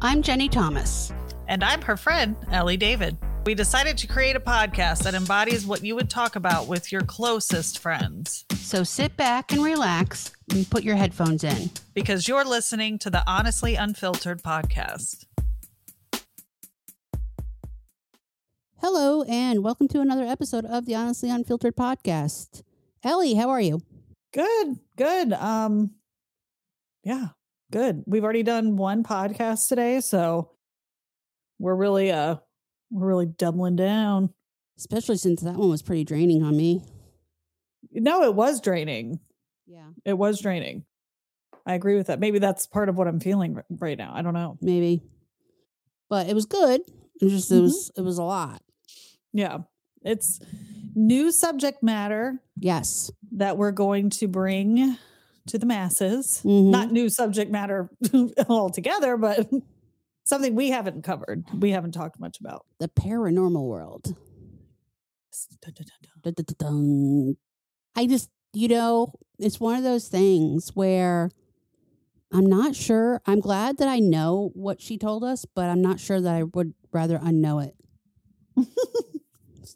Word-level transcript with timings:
I'm 0.00 0.22
Jeni 0.22 0.48
Thomas. 0.48 1.12
And 1.48 1.64
I'm 1.64 1.82
her 1.82 1.96
friend, 1.96 2.36
Ellie 2.52 2.76
David. 2.76 3.16
We 3.44 3.56
decided 3.56 3.98
to 3.98 4.06
create 4.06 4.36
a 4.36 4.40
podcast 4.40 5.02
that 5.02 5.14
embodies 5.14 5.66
what 5.66 5.84
you 5.84 5.96
would 5.96 6.08
talk 6.08 6.36
about 6.36 6.68
with 6.68 6.92
your 6.92 7.00
closest 7.00 7.80
friends. 7.80 8.44
So 8.54 8.84
sit 8.84 9.16
back 9.16 9.50
and 9.50 9.60
relax 9.60 10.30
and 10.52 10.70
put 10.70 10.84
your 10.84 10.94
headphones 10.94 11.42
in. 11.42 11.70
Because 11.94 12.28
you're 12.28 12.44
listening 12.44 13.00
to 13.00 13.10
the 13.10 13.24
Honestly 13.26 13.74
Unfiltered 13.74 14.40
podcast. 14.40 15.26
Hello, 18.80 19.24
and 19.24 19.64
welcome 19.64 19.88
to 19.88 20.00
another 20.00 20.26
episode 20.26 20.64
of 20.64 20.86
the 20.86 20.94
Honestly 20.94 21.28
Unfiltered 21.28 21.74
podcast. 21.74 22.62
Ellie, 23.02 23.34
how 23.34 23.48
are 23.48 23.60
you? 23.60 23.82
Good, 24.32 24.78
good. 24.96 25.32
Um, 25.32 25.96
yeah, 27.02 27.30
good. 27.70 28.02
We've 28.06 28.24
already 28.24 28.42
done 28.42 28.76
one 28.76 29.02
podcast 29.02 29.68
today, 29.68 30.00
so 30.00 30.50
we're 31.58 31.74
really 31.74 32.10
uh 32.10 32.36
we're 32.90 33.06
really 33.08 33.26
doubling 33.26 33.76
down. 33.76 34.30
Especially 34.78 35.16
since 35.16 35.42
that 35.42 35.54
one 35.56 35.68
was 35.70 35.82
pretty 35.82 36.04
draining 36.04 36.42
on 36.42 36.56
me. 36.56 36.82
No, 37.92 38.22
it 38.22 38.34
was 38.34 38.60
draining. 38.60 39.18
Yeah. 39.66 39.88
It 40.04 40.12
was 40.16 40.40
draining. 40.40 40.84
I 41.66 41.74
agree 41.74 41.96
with 41.96 42.06
that. 42.06 42.20
Maybe 42.20 42.38
that's 42.38 42.66
part 42.66 42.88
of 42.88 42.96
what 42.96 43.08
I'm 43.08 43.20
feeling 43.20 43.60
right 43.70 43.98
now. 43.98 44.12
I 44.14 44.22
don't 44.22 44.34
know. 44.34 44.56
Maybe. 44.60 45.02
But 46.08 46.28
it 46.28 46.34
was 46.34 46.46
good. 46.46 46.80
It 47.20 47.24
was 47.24 47.32
just 47.32 47.50
it 47.50 47.56
Mhm. 47.56 47.62
was 47.62 47.92
it 47.96 48.00
was 48.02 48.18
a 48.18 48.22
lot. 48.22 48.62
Yeah. 49.32 49.58
It's 50.02 50.38
new 50.94 51.32
subject 51.32 51.82
matter 51.82 52.40
Yes. 52.56 53.10
that 53.32 53.58
we're 53.58 53.72
going 53.72 54.10
to 54.10 54.28
bring 54.28 54.96
to 55.48 55.58
the 55.58 55.66
masses. 55.66 56.42
Mhm. 56.44 56.70
Not 56.70 56.92
new 56.92 57.08
subject 57.08 57.50
matter 57.50 57.90
altogether, 58.48 59.16
but 59.16 59.48
something 60.24 60.54
we 60.54 60.70
haven't 60.70 61.02
covered. 61.02 61.44
We 61.58 61.70
haven't 61.70 61.92
talked 61.92 62.20
much 62.20 62.38
about. 62.40 62.66
The 62.78 62.88
paranormal 62.88 63.66
world. 63.66 64.14
Dun, 65.62 66.34
dun, 66.34 66.44
dun. 66.58 67.36
I 67.96 68.06
just, 68.06 68.30
you 68.52 68.68
know, 68.68 69.12
it's 69.38 69.60
one 69.60 69.76
of 69.76 69.84
those 69.84 70.08
things 70.08 70.70
where 70.74 71.30
I'm 72.32 72.46
not 72.46 72.74
sure. 72.74 73.20
I'm 73.26 73.40
glad 73.40 73.78
that 73.78 73.88
I 73.88 74.00
know 74.00 74.50
what 74.54 74.80
she 74.80 74.98
told 74.98 75.24
us, 75.24 75.44
but 75.44 75.70
I'm 75.70 75.80
not 75.80 76.00
sure 76.00 76.20
that 76.20 76.34
I 76.34 76.42
would 76.42 76.74
rather 76.92 77.18
unknow 77.18 77.66
it. 77.66 77.74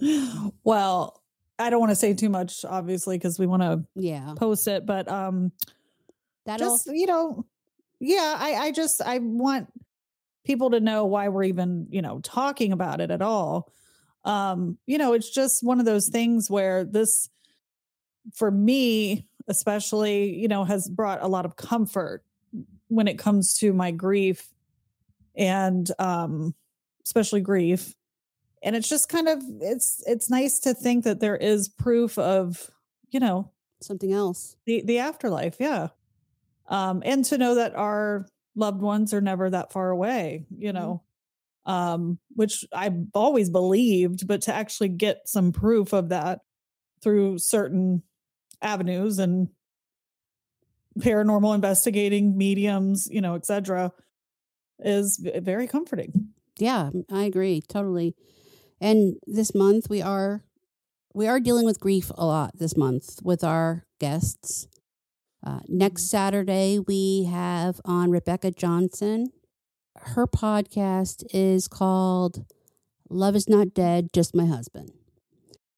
well, 0.64 1.21
I 1.62 1.70
don't 1.70 1.80
want 1.80 1.90
to 1.90 1.96
say 1.96 2.14
too 2.14 2.28
much, 2.28 2.64
obviously, 2.64 3.16
because 3.16 3.38
we 3.38 3.46
want 3.46 3.62
to 3.62 3.84
Yeah. 3.94 4.34
post 4.36 4.66
it, 4.68 4.84
but 4.86 5.08
um 5.10 5.52
That'll, 6.44 6.76
just 6.76 6.86
you 6.86 7.06
know 7.06 7.46
yeah 8.00 8.36
i 8.36 8.54
i 8.54 8.72
just 8.72 9.00
i 9.00 9.18
want 9.18 9.72
people 10.44 10.70
to 10.70 10.80
know 10.80 11.04
why 11.04 11.28
we're 11.28 11.44
even 11.44 11.86
you 11.88 12.02
know 12.02 12.18
talking 12.18 12.72
about 12.72 13.00
it 13.00 13.12
at 13.12 13.22
all 13.22 13.70
um 14.24 14.76
you 14.84 14.98
know 14.98 15.12
it's 15.12 15.30
just 15.30 15.62
one 15.62 15.78
of 15.78 15.86
those 15.86 16.08
things 16.08 16.50
where 16.50 16.84
this 16.84 17.30
for 18.34 18.50
me 18.50 19.24
especially 19.46 20.34
you 20.34 20.48
know 20.48 20.64
has 20.64 20.88
brought 20.88 21.22
a 21.22 21.28
lot 21.28 21.46
of 21.46 21.54
comfort 21.54 22.24
when 22.88 23.06
it 23.06 23.18
comes 23.20 23.54
to 23.54 23.72
my 23.72 23.92
grief 23.92 24.52
and 25.36 25.88
um 26.00 26.56
especially 27.04 27.40
grief 27.40 27.94
and 28.62 28.76
it's 28.76 28.88
just 28.88 29.08
kind 29.08 29.28
of 29.28 29.42
it's 29.60 30.02
it's 30.06 30.30
nice 30.30 30.58
to 30.60 30.74
think 30.74 31.04
that 31.04 31.20
there 31.20 31.36
is 31.36 31.68
proof 31.68 32.18
of 32.18 32.70
you 33.10 33.20
know 33.20 33.50
something 33.80 34.12
else. 34.12 34.56
the 34.66 34.82
the 34.84 34.98
afterlife 34.98 35.56
yeah 35.58 35.88
um 36.68 37.02
and 37.04 37.24
to 37.24 37.38
know 37.38 37.56
that 37.56 37.74
our 37.74 38.26
loved 38.54 38.80
ones 38.80 39.12
are 39.12 39.20
never 39.20 39.50
that 39.50 39.72
far 39.72 39.90
away 39.90 40.46
you 40.56 40.72
know 40.72 41.02
um 41.66 42.18
which 42.36 42.64
i've 42.72 42.96
always 43.14 43.50
believed 43.50 44.26
but 44.26 44.42
to 44.42 44.54
actually 44.54 44.88
get 44.88 45.22
some 45.26 45.52
proof 45.52 45.92
of 45.92 46.10
that 46.10 46.40
through 47.02 47.38
certain 47.38 48.02
avenues 48.60 49.18
and 49.18 49.48
paranormal 50.98 51.54
investigating 51.54 52.36
mediums 52.36 53.08
you 53.10 53.20
know 53.20 53.34
etc 53.34 53.90
is 54.80 55.18
very 55.36 55.66
comforting 55.66 56.28
Yeah, 56.58 56.90
I 57.10 57.24
agree 57.24 57.62
totally. 57.62 58.14
And 58.82 59.14
this 59.28 59.54
month 59.54 59.88
we 59.88 60.02
are 60.02 60.42
we 61.14 61.28
are 61.28 61.38
dealing 61.38 61.64
with 61.64 61.78
grief 61.78 62.10
a 62.16 62.26
lot 62.26 62.58
this 62.58 62.76
month 62.76 63.20
with 63.22 63.44
our 63.44 63.84
guests. 64.00 64.66
Uh, 65.46 65.60
next 65.68 66.10
Saturday 66.10 66.80
we 66.80 67.28
have 67.30 67.80
on 67.84 68.10
Rebecca 68.10 68.50
Johnson. 68.50 69.28
Her 69.96 70.26
podcast 70.26 71.24
is 71.32 71.68
called 71.68 72.44
"Love 73.08 73.36
Is 73.36 73.48
Not 73.48 73.72
Dead, 73.72 74.08
Just 74.12 74.34
My 74.34 74.46
Husband," 74.46 74.90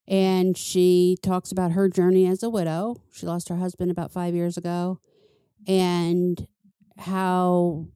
and 0.08 0.56
she 0.56 1.18
talks 1.22 1.52
about 1.52 1.72
her 1.72 1.90
journey 1.90 2.26
as 2.26 2.42
a 2.42 2.48
widow. 2.48 3.02
She 3.12 3.26
lost 3.26 3.50
her 3.50 3.56
husband 3.56 3.90
about 3.90 4.12
five 4.12 4.34
years 4.34 4.56
ago, 4.56 4.98
and 5.66 6.46
how 6.96 7.88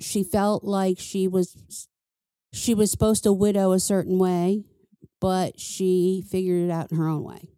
she 0.00 0.24
felt 0.24 0.64
like 0.64 0.98
she 0.98 1.28
was 1.28 1.86
she 2.54 2.74
was 2.74 2.90
supposed 2.90 3.22
to 3.24 3.32
widow 3.32 3.72
a 3.72 3.80
certain 3.80 4.18
way, 4.18 4.64
but 5.20 5.58
she 5.60 6.22
figured 6.28 6.62
it 6.64 6.70
out 6.70 6.90
in 6.90 6.96
her 6.98 7.08
own 7.08 7.22
way. 7.24 7.48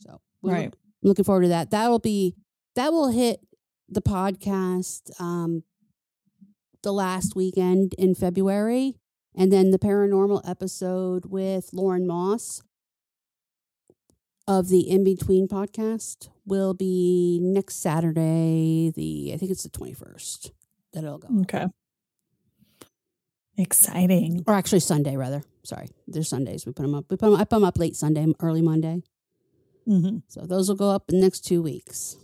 So 0.00 0.20
Right. 0.42 0.66
look- 0.66 0.78
looking 1.02 1.24
forward 1.24 1.42
to 1.42 1.48
that. 1.48 1.70
That'll 1.70 1.98
be 1.98 2.34
that 2.74 2.92
will 2.92 3.08
hit 3.08 3.40
the 3.88 4.02
podcast 4.02 5.10
um 5.20 5.62
the 6.82 6.92
last 6.92 7.34
weekend 7.36 7.94
in 7.94 8.14
February. 8.14 8.96
And 9.36 9.52
then 9.52 9.70
the 9.72 9.78
paranormal 9.78 10.48
episode 10.48 11.26
with 11.26 11.70
Lauren 11.72 12.06
Moss 12.06 12.62
of 14.46 14.68
the 14.68 14.88
In 14.88 15.02
Between 15.04 15.48
podcast 15.48 16.28
will 16.46 16.72
be 16.74 17.40
next 17.42 17.76
Saturday, 17.76 18.90
the 18.94 19.32
I 19.34 19.36
think 19.38 19.50
it's 19.50 19.62
the 19.64 19.70
twenty 19.70 19.92
first 19.94 20.52
that 20.92 21.02
it'll 21.04 21.18
go. 21.18 21.28
okay 21.42 21.66
exciting 23.56 24.44
or 24.46 24.54
actually 24.54 24.80
Sunday 24.80 25.16
rather. 25.16 25.42
Sorry, 25.64 25.88
there's 26.06 26.28
Sundays. 26.28 26.66
We 26.66 26.72
put 26.72 26.82
them 26.82 26.94
up. 26.94 27.06
We 27.10 27.16
put 27.16 27.26
'em- 27.26 27.34
I 27.36 27.44
put 27.44 27.50
them 27.56 27.64
up 27.64 27.78
late 27.78 27.96
Sunday, 27.96 28.26
early 28.40 28.62
Monday. 28.62 29.02
hmm 29.86 30.18
So 30.28 30.42
those 30.46 30.68
will 30.68 30.76
go 30.76 30.90
up 30.90 31.10
in 31.10 31.16
the 31.18 31.22
next 31.22 31.40
two 31.40 31.62
weeks. 31.62 32.16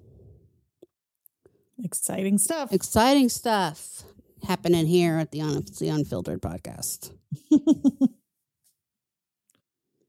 exciting 1.82 2.36
stuff 2.38 2.72
Exciting 2.72 3.28
stuff 3.30 4.02
happening 4.46 4.86
here 4.86 5.16
at 5.18 5.30
the 5.32 5.40
Honestly 5.40 5.88
Unfiltered 5.88 6.40
podcast. 6.42 7.12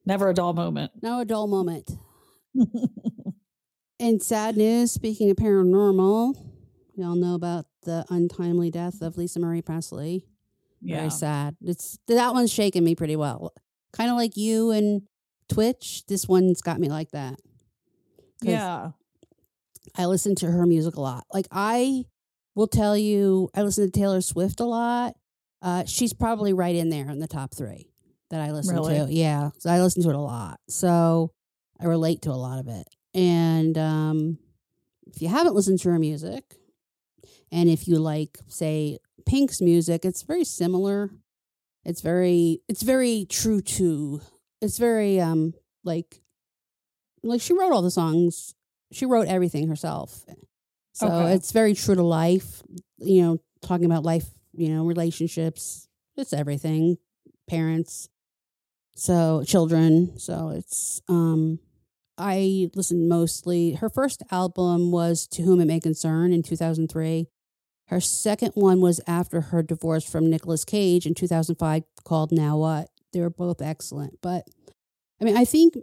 never 0.06 0.30
a 0.30 0.34
dull 0.34 0.54
moment 0.54 0.92
No 1.02 1.20
a 1.20 1.26
dull 1.26 1.48
moment. 1.48 1.92
In 4.00 4.20
sad 4.20 4.58
news, 4.58 4.92
speaking 4.92 5.30
of 5.30 5.38
paranormal, 5.38 6.34
we 6.98 7.04
all 7.04 7.16
know 7.16 7.36
about 7.36 7.66
the 7.84 8.04
untimely 8.10 8.72
death 8.72 9.00
of 9.02 9.16
Lisa 9.16 9.40
Marie 9.40 9.62
Presley. 9.62 10.26
Yeah 10.82 10.98
Very 10.98 11.10
sad. 11.12 11.56
It's 11.62 11.98
that 12.08 12.34
one's 12.34 12.52
shaking 12.52 12.84
me 12.84 12.96
pretty 12.96 13.16
well. 13.16 13.54
Kind 13.94 14.10
of 14.10 14.18
like 14.18 14.36
you 14.38 14.72
and 14.72 15.04
Twitch. 15.50 16.04
This 16.08 16.28
one's 16.28 16.62
got 16.62 16.80
me 16.80 16.90
like 16.90 17.12
that. 17.12 17.40
yeah 18.42 18.92
I 19.98 20.06
listen 20.06 20.36
to 20.36 20.48
her 20.52 20.66
music 20.66 20.96
a 20.96 21.02
lot. 21.02 21.26
Like 21.34 21.48
I 21.52 22.06
will 22.56 22.68
tell 22.68 22.96
you, 22.98 23.50
I 23.56 23.64
listen 23.64 23.86
to 23.90 23.92
Taylor 24.00 24.22
Swift 24.22 24.60
a 24.60 24.66
lot. 24.66 25.16
Uh, 25.62 25.84
she's 25.86 26.14
probably 26.14 26.54
right 26.54 26.76
in 26.76 26.90
there 26.90 27.10
in 27.10 27.20
the 27.20 27.28
top 27.28 27.54
three 27.54 27.92
that 28.30 28.42
I 28.42 28.52
listen 28.52 28.76
Really? 28.76 28.98
to. 29.08 29.14
Yeah, 29.14 29.50
so 29.60 29.70
I 29.70 29.82
listen 29.82 30.02
to 30.04 30.10
it 30.10 30.16
a 30.16 30.20
lot, 30.20 30.60
so 30.70 31.32
I 31.80 31.86
relate 31.86 32.22
to 32.24 32.32
a 32.32 32.34
lot 32.34 32.60
of 32.60 32.68
it. 32.68 32.88
And 33.14 33.78
um, 33.78 34.38
if 35.08 35.22
you 35.22 35.28
haven't 35.28 35.54
listened 35.56 35.80
to 35.82 35.90
her 35.92 36.00
music, 36.00 36.44
and 37.52 37.70
if 37.70 37.88
you 37.88 37.98
like, 38.00 38.40
say, 38.48 38.98
Pink's 39.26 39.62
music, 39.62 40.06
it's 40.06 40.24
very 40.24 40.44
similar. 40.44 41.10
It's 41.86 42.02
very, 42.02 42.62
it's 42.68 42.84
very 42.84 43.26
true 43.30 43.62
to. 43.62 44.22
It's 44.62 44.78
very 44.78 45.20
um 45.20 45.54
like, 45.84 46.22
like 47.24 47.42
she 47.42 47.54
wrote 47.54 47.72
all 47.72 47.82
the 47.82 47.92
songs 47.92 48.54
she 48.92 49.06
wrote 49.06 49.28
everything 49.28 49.68
herself. 49.70 50.26
So 50.94 51.08
Okay. 51.08 51.34
it's 51.34 51.52
very 51.54 51.74
true 51.74 51.96
to 51.96 52.04
life, 52.04 52.62
you 52.98 53.22
know, 53.22 53.38
talking 53.62 53.86
about 53.86 54.04
life, 54.04 54.26
you 54.54 54.68
know, 54.70 54.86
relationships, 54.86 55.88
it's 56.18 56.34
everything, 56.34 56.98
parents, 57.50 58.10
so 58.96 59.44
children. 59.46 60.18
So 60.20 60.50
it's 60.50 61.02
um 61.08 61.60
I 62.18 62.70
listened 62.76 63.08
mostly 63.10 63.74
her 63.74 63.90
first 63.90 64.22
album 64.32 64.92
was 64.92 65.26
To 65.28 65.44
Whom 65.44 65.62
It 65.62 65.66
May 65.66 65.80
Concern 65.80 66.34
in 66.34 66.44
2003. 66.44 67.28
Her 67.92 68.00
second 68.00 68.54
one 68.56 68.80
was 68.80 69.02
after 69.06 69.42
her 69.42 69.62
divorce 69.62 70.10
from 70.10 70.30
Nicolas 70.30 70.64
Cage 70.64 71.06
in 71.06 71.14
2005 71.14 71.84
called 72.06 72.32
Now 72.32 72.58
What. 72.58 72.88
They 73.12 73.20
were 73.20 73.30
both 73.30 73.62
excellent, 73.62 74.20
but 74.22 74.46
I 75.20 75.26
mean, 75.26 75.36
I 75.36 75.44
think 75.44 75.76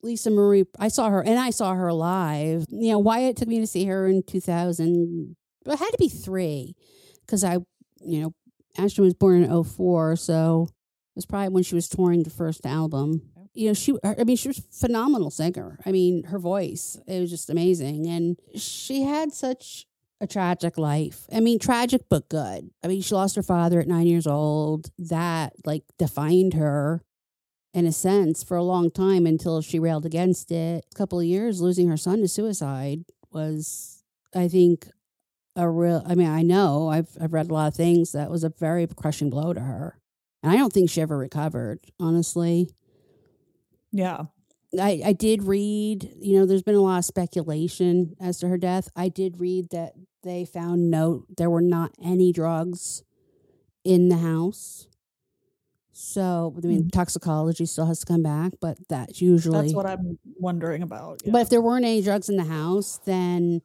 Lisa 0.00 0.30
Marie, 0.30 0.64
I 0.78 0.86
saw 0.86 1.10
her 1.10 1.20
and 1.20 1.40
I 1.40 1.50
saw 1.50 1.74
her 1.74 1.92
live. 1.92 2.66
You 2.70 2.92
know, 2.92 3.00
Wyatt 3.00 3.36
took 3.36 3.48
me 3.48 3.58
to 3.58 3.66
see 3.66 3.84
her 3.86 4.06
in 4.06 4.22
2000. 4.22 5.34
It 5.66 5.76
had 5.76 5.90
to 5.90 5.98
be 5.98 6.08
three 6.08 6.76
because 7.22 7.42
I, 7.42 7.54
you 8.00 8.20
know, 8.20 8.32
Ashton 8.78 9.02
was 9.02 9.14
born 9.14 9.42
in 9.42 9.64
04, 9.64 10.14
so 10.14 10.68
it 10.70 11.16
was 11.16 11.26
probably 11.26 11.48
when 11.48 11.64
she 11.64 11.74
was 11.74 11.88
touring 11.88 12.22
the 12.22 12.30
first 12.30 12.64
album. 12.64 13.22
You 13.54 13.68
know, 13.68 13.74
she, 13.74 13.96
I 14.04 14.22
mean, 14.22 14.36
she 14.36 14.48
was 14.48 14.58
a 14.58 14.62
phenomenal 14.62 15.32
singer. 15.32 15.80
I 15.84 15.90
mean, 15.90 16.24
her 16.24 16.38
voice, 16.38 16.96
it 17.08 17.18
was 17.20 17.30
just 17.30 17.50
amazing. 17.50 18.06
And 18.06 18.38
she 18.54 19.02
had 19.02 19.32
such 19.32 19.86
a 20.20 20.26
tragic 20.26 20.78
life. 20.78 21.26
I 21.32 21.40
mean, 21.40 21.58
tragic 21.58 22.02
but 22.08 22.28
good. 22.28 22.70
I 22.82 22.86
mean, 22.88 23.02
she 23.02 23.14
lost 23.14 23.36
her 23.36 23.42
father 23.42 23.80
at 23.80 23.88
nine 23.88 24.06
years 24.06 24.26
old. 24.26 24.90
That, 24.98 25.52
like, 25.64 25.84
defined 25.98 26.54
her 26.54 27.02
in 27.74 27.86
a 27.86 27.92
sense 27.92 28.42
for 28.42 28.56
a 28.56 28.62
long 28.62 28.90
time 28.90 29.26
until 29.26 29.60
she 29.60 29.78
railed 29.78 30.06
against 30.06 30.50
it. 30.50 30.86
A 30.90 30.94
couple 30.94 31.20
of 31.20 31.26
years, 31.26 31.60
losing 31.60 31.88
her 31.88 31.98
son 31.98 32.20
to 32.20 32.28
suicide 32.28 33.04
was, 33.30 34.02
I 34.34 34.48
think, 34.48 34.88
a 35.54 35.68
real, 35.68 36.02
I 36.06 36.14
mean, 36.14 36.28
I 36.28 36.42
know 36.42 36.88
I've, 36.88 37.08
I've 37.20 37.32
read 37.32 37.50
a 37.50 37.54
lot 37.54 37.68
of 37.68 37.74
things 37.74 38.12
that 38.12 38.30
was 38.30 38.44
a 38.44 38.50
very 38.50 38.86
crushing 38.86 39.30
blow 39.30 39.52
to 39.52 39.60
her. 39.60 39.98
And 40.42 40.52
I 40.52 40.56
don't 40.56 40.72
think 40.72 40.90
she 40.90 41.00
ever 41.02 41.18
recovered, 41.18 41.80
honestly. 41.98 42.70
Yeah. 43.92 44.26
I, 44.80 45.02
I 45.06 45.12
did 45.12 45.42
read, 45.44 46.10
you 46.20 46.38
know, 46.38 46.46
there's 46.46 46.62
been 46.62 46.74
a 46.74 46.80
lot 46.80 46.98
of 46.98 47.04
speculation 47.04 48.14
as 48.20 48.38
to 48.40 48.48
her 48.48 48.58
death. 48.58 48.88
I 48.96 49.08
did 49.08 49.40
read 49.40 49.70
that 49.70 49.94
they 50.22 50.44
found 50.44 50.90
no, 50.90 51.24
there 51.36 51.50
were 51.50 51.60
not 51.60 51.92
any 52.02 52.32
drugs 52.32 53.02
in 53.84 54.08
the 54.08 54.18
house. 54.18 54.88
So, 55.92 56.54
I 56.62 56.66
mean, 56.66 56.84
Mhm. 56.84 56.92
toxicology 56.92 57.64
still 57.64 57.86
has 57.86 58.00
to 58.00 58.06
come 58.06 58.22
back, 58.22 58.54
but 58.60 58.76
that's 58.88 59.22
usually. 59.22 59.62
That's 59.68 59.74
what 59.74 59.86
I'm 59.86 60.18
wondering 60.38 60.82
about. 60.82 61.22
But 61.24 61.42
if 61.42 61.48
there 61.48 61.62
weren't 61.62 61.86
any 61.86 62.02
drugs 62.02 62.28
in 62.28 62.36
the 62.36 62.44
house, 62.44 62.98
then 63.04 63.62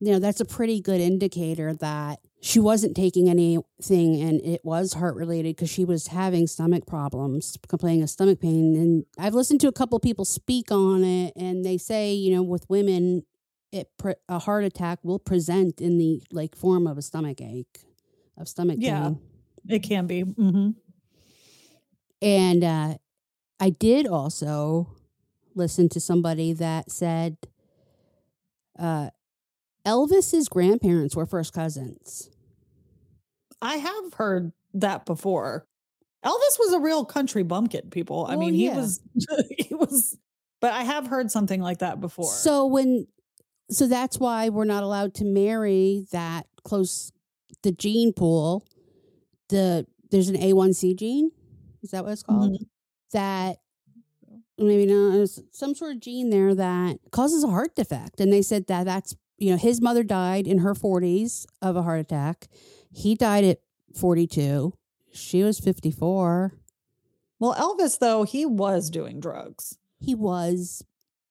you 0.00 0.12
know 0.12 0.18
that's 0.18 0.40
a 0.40 0.44
pretty 0.44 0.80
good 0.80 1.00
indicator 1.00 1.74
that 1.74 2.20
she 2.44 2.58
wasn't 2.58 2.96
taking 2.96 3.30
anything 3.30 4.20
and 4.20 4.40
it 4.44 4.64
was 4.64 4.94
heart 4.94 5.14
related 5.14 5.54
because 5.54 5.70
she 5.70 5.84
was 5.84 6.08
having 6.08 6.48
stomach 6.48 6.86
problems, 6.86 7.56
complaining 7.68 8.02
of 8.02 8.10
stomach 8.10 8.40
pain. 8.40 8.74
And 8.74 9.04
I've 9.16 9.32
listened 9.34 9.60
to 9.60 9.68
a 9.68 9.72
couple 9.72 9.98
people 10.00 10.24
speak 10.24 10.72
on 10.72 11.04
it, 11.04 11.32
and 11.36 11.64
they 11.64 11.78
say 11.78 12.12
you 12.12 12.34
know 12.34 12.42
with 12.42 12.68
women, 12.68 13.22
it 13.70 13.88
a 14.28 14.40
heart 14.40 14.64
attack 14.64 14.98
will 15.04 15.20
present 15.20 15.80
in 15.80 15.98
the 15.98 16.20
like 16.32 16.56
form 16.56 16.86
of 16.88 16.98
a 16.98 17.02
stomach 17.02 17.40
ache, 17.40 17.78
of 18.36 18.48
stomach 18.48 18.78
Yeah. 18.80 19.02
pain. 19.10 19.20
it 19.68 19.82
can 19.84 20.06
be. 20.08 20.24
mm-hmm. 20.24 20.70
And 22.20 22.64
uh, 22.64 22.94
I 23.60 23.70
did 23.70 24.06
also 24.08 24.88
listen 25.54 25.88
to 25.90 26.00
somebody 26.00 26.52
that 26.54 26.90
said 26.90 27.36
uh, 28.78 29.10
Elvis's 29.86 30.48
grandparents 30.48 31.16
were 31.16 31.26
first 31.26 31.52
cousins. 31.52 32.30
I 33.60 33.76
have 33.76 34.14
heard 34.14 34.52
that 34.74 35.04
before. 35.06 35.66
Elvis 36.24 36.58
was 36.58 36.72
a 36.72 36.78
real 36.80 37.04
country 37.04 37.42
bumpkin, 37.42 37.90
people. 37.90 38.26
I 38.26 38.30
Well, 38.30 38.38
mean, 38.46 38.54
he 38.54 38.66
yeah. 38.66 38.76
was, 38.76 39.00
he 39.58 39.74
was, 39.74 40.16
but 40.60 40.72
I 40.72 40.82
have 40.84 41.06
heard 41.08 41.30
something 41.30 41.60
like 41.60 41.78
that 41.78 42.00
before. 42.00 42.30
So 42.30 42.66
when, 42.66 43.06
so 43.70 43.86
that's 43.88 44.18
why 44.20 44.48
we're 44.48 44.64
not 44.64 44.84
allowed 44.84 45.14
to 45.14 45.24
marry 45.24 46.06
that 46.12 46.46
close, 46.64 47.12
the 47.62 47.72
gene 47.72 48.12
pool. 48.12 48.64
The 49.48 49.86
there's 50.10 50.28
an 50.28 50.36
A1C 50.36 50.94
gene. 50.96 51.30
Is 51.82 51.90
that 51.90 52.04
what 52.04 52.12
it's 52.12 52.22
called? 52.22 52.52
Mhm. 52.52 52.66
That 53.12 53.58
maybe 54.58 54.86
not 54.86 55.12
there's 55.12 55.40
some 55.50 55.74
sort 55.74 55.92
of 55.92 56.00
gene 56.00 56.30
there 56.30 56.54
that 56.54 56.98
causes 57.10 57.44
a 57.44 57.48
heart 57.48 57.74
defect, 57.74 58.20
and 58.20 58.32
they 58.32 58.42
said 58.42 58.66
that 58.68 58.84
that's 58.84 59.16
you 59.42 59.50
know 59.50 59.56
his 59.56 59.80
mother 59.80 60.02
died 60.02 60.46
in 60.46 60.58
her 60.58 60.74
40s 60.74 61.46
of 61.60 61.76
a 61.76 61.82
heart 61.82 62.00
attack. 62.00 62.48
He 62.92 63.14
died 63.14 63.44
at 63.44 63.58
42. 63.98 64.72
She 65.12 65.42
was 65.42 65.58
54. 65.58 66.52
well, 67.38 67.54
Elvis, 67.54 67.98
though, 67.98 68.22
he 68.22 68.46
was 68.46 68.88
doing 68.90 69.20
drugs. 69.20 69.76
He 70.00 70.14
was, 70.14 70.84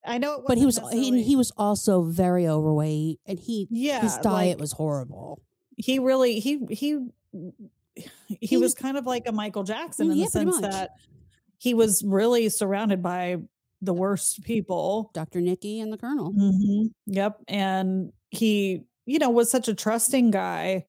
I 0.06 0.18
know, 0.18 0.36
it 0.36 0.42
but 0.48 0.58
he 0.58 0.66
was 0.66 0.80
wasn't 0.80 1.02
he, 1.02 1.24
he 1.24 1.36
was 1.36 1.52
also 1.58 2.02
very 2.04 2.48
overweight, 2.48 3.20
and 3.26 3.40
he 3.40 3.68
yeah, 3.72 4.02
his 4.02 4.18
diet 4.18 4.58
like, 4.58 4.60
was 4.60 4.72
horrible. 4.74 5.42
he 5.78 6.00
really 6.00 6.40
he 6.40 6.60
he 6.70 7.00
he, 7.96 8.08
He 8.40 8.58
was 8.58 8.72
was- 8.72 8.74
kind 8.76 8.98
of 8.98 9.06
like 9.06 9.24
a 9.28 9.32
Michael 9.32 9.64
Jackson 9.64 10.08
Mm, 10.08 10.12
in 10.12 10.18
yeah, 10.18 10.26
the 10.26 10.32
sense 10.32 10.62
much. 10.62 10.72
that 10.72 10.92
he 11.58 11.74
was 11.74 12.04
really 12.04 12.50
surrounded 12.50 13.02
by 13.04 13.38
the 13.82 13.94
worst 13.94 14.44
people. 14.44 15.12
Dr. 15.14 15.42
Nikki 15.42 15.80
and 15.80 15.92
the 15.92 15.98
Colonel. 15.98 16.32
hmm 16.32 16.88
Yep. 17.08 17.40
And 17.48 18.14
he, 18.30 18.84
you 19.06 19.20
know, 19.20 19.30
was 19.30 19.50
such 19.50 19.68
a 19.68 19.74
trusting 19.74 20.32
guy 20.32 20.86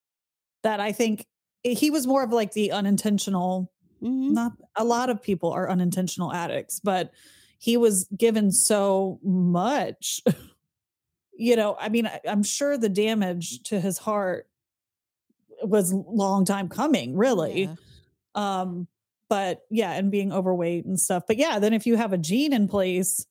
that 0.63 0.81
I 0.81 0.93
think 0.93 1.27
he 1.63 1.91
was 1.91 2.07
more 2.07 2.23
of 2.23 2.33
like 2.33 2.53
the 2.53 2.73
unintentional, 2.73 3.71
hmm 4.01 4.35
not 4.35 4.53
a 4.77 4.85
lot 4.85 5.11
of 5.11 5.23
people 5.23 5.51
are 5.53 5.71
unintentional 5.71 6.33
addicts, 6.33 6.81
but 6.81 7.13
he 7.59 7.77
was 7.77 8.09
given 8.17 8.51
so 8.51 9.21
much. 9.23 10.21
you 11.35 11.57
know, 11.57 11.77
I 11.79 11.89
mean, 11.89 12.07
I, 12.07 12.21
I'm 12.27 12.43
sure 12.43 12.77
the 12.77 12.89
damage 12.89 13.63
to 13.65 13.81
his 13.81 13.99
heart 13.99 14.49
was 15.63 15.93
long 15.93 16.45
time 16.45 16.69
coming, 16.69 17.17
really. 17.17 17.65
Yeah. 17.65 17.75
Um, 18.35 18.89
but 19.33 19.63
yeah, 19.71 19.93
and 19.93 20.11
being 20.11 20.31
overweight 20.31 20.85
and 20.85 21.01
stuff. 21.01 21.23
But 21.27 21.39
yeah, 21.39 21.59
then 21.59 21.73
if 21.73 21.87
you 21.87 21.97
have 21.97 22.13
a 22.13 22.19
gene 22.19 22.53
in 22.53 22.69
place 22.69 23.27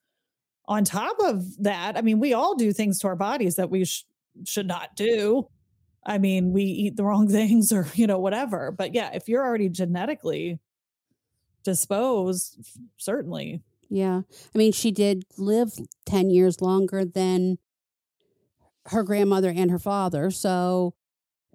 on 0.65 0.83
top 0.83 1.15
of 1.19 1.45
that, 1.62 1.95
I 1.95 2.01
mean, 2.01 2.19
we 2.19 2.33
all 2.33 2.56
do 2.56 2.74
things 2.74 2.98
to 3.01 3.07
our 3.07 3.15
bodies 3.15 3.57
that 3.57 3.69
we 3.69 3.86
sh- 3.86 4.06
should 4.44 4.65
not 4.65 4.95
do. 4.95 5.48
I 6.03 6.18
mean, 6.18 6.53
we 6.53 6.63
eat 6.63 6.95
the 6.95 7.03
wrong 7.03 7.27
things 7.31 7.71
or, 7.71 7.86
you 7.94 8.07
know, 8.07 8.18
whatever. 8.18 8.71
But 8.71 8.95
yeah, 8.95 9.12
if 9.13 9.30
you're 9.30 9.45
already 9.45 9.69
genetically 9.69 10.57
disposed, 11.63 12.57
certainly. 12.97 13.62
Yeah. 13.88 14.21
I 14.56 14.57
mean, 14.57 14.71
she 14.71 14.89
did 14.89 15.25
live 15.38 15.74
10 16.07 16.31
years 16.31 16.63
longer 16.63 17.06
than 17.06 17.59
her 18.88 19.04
grandmother 19.04 19.54
and 19.56 19.69
her 19.69 19.77
father. 19.77 20.31
So 20.31 20.95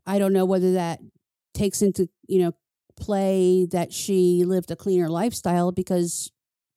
I 0.07 0.21
don't 0.21 0.33
know 0.33 0.45
whether 0.45 0.75
that 0.75 1.01
takes 1.53 1.83
into, 1.83 2.09
you 2.29 2.43
know, 2.43 2.53
play 2.97 3.67
that 3.67 3.93
she 3.93 4.45
lived 4.45 4.71
a 4.71 4.77
cleaner 4.77 5.09
lifestyle 5.09 5.73
because 5.73 6.31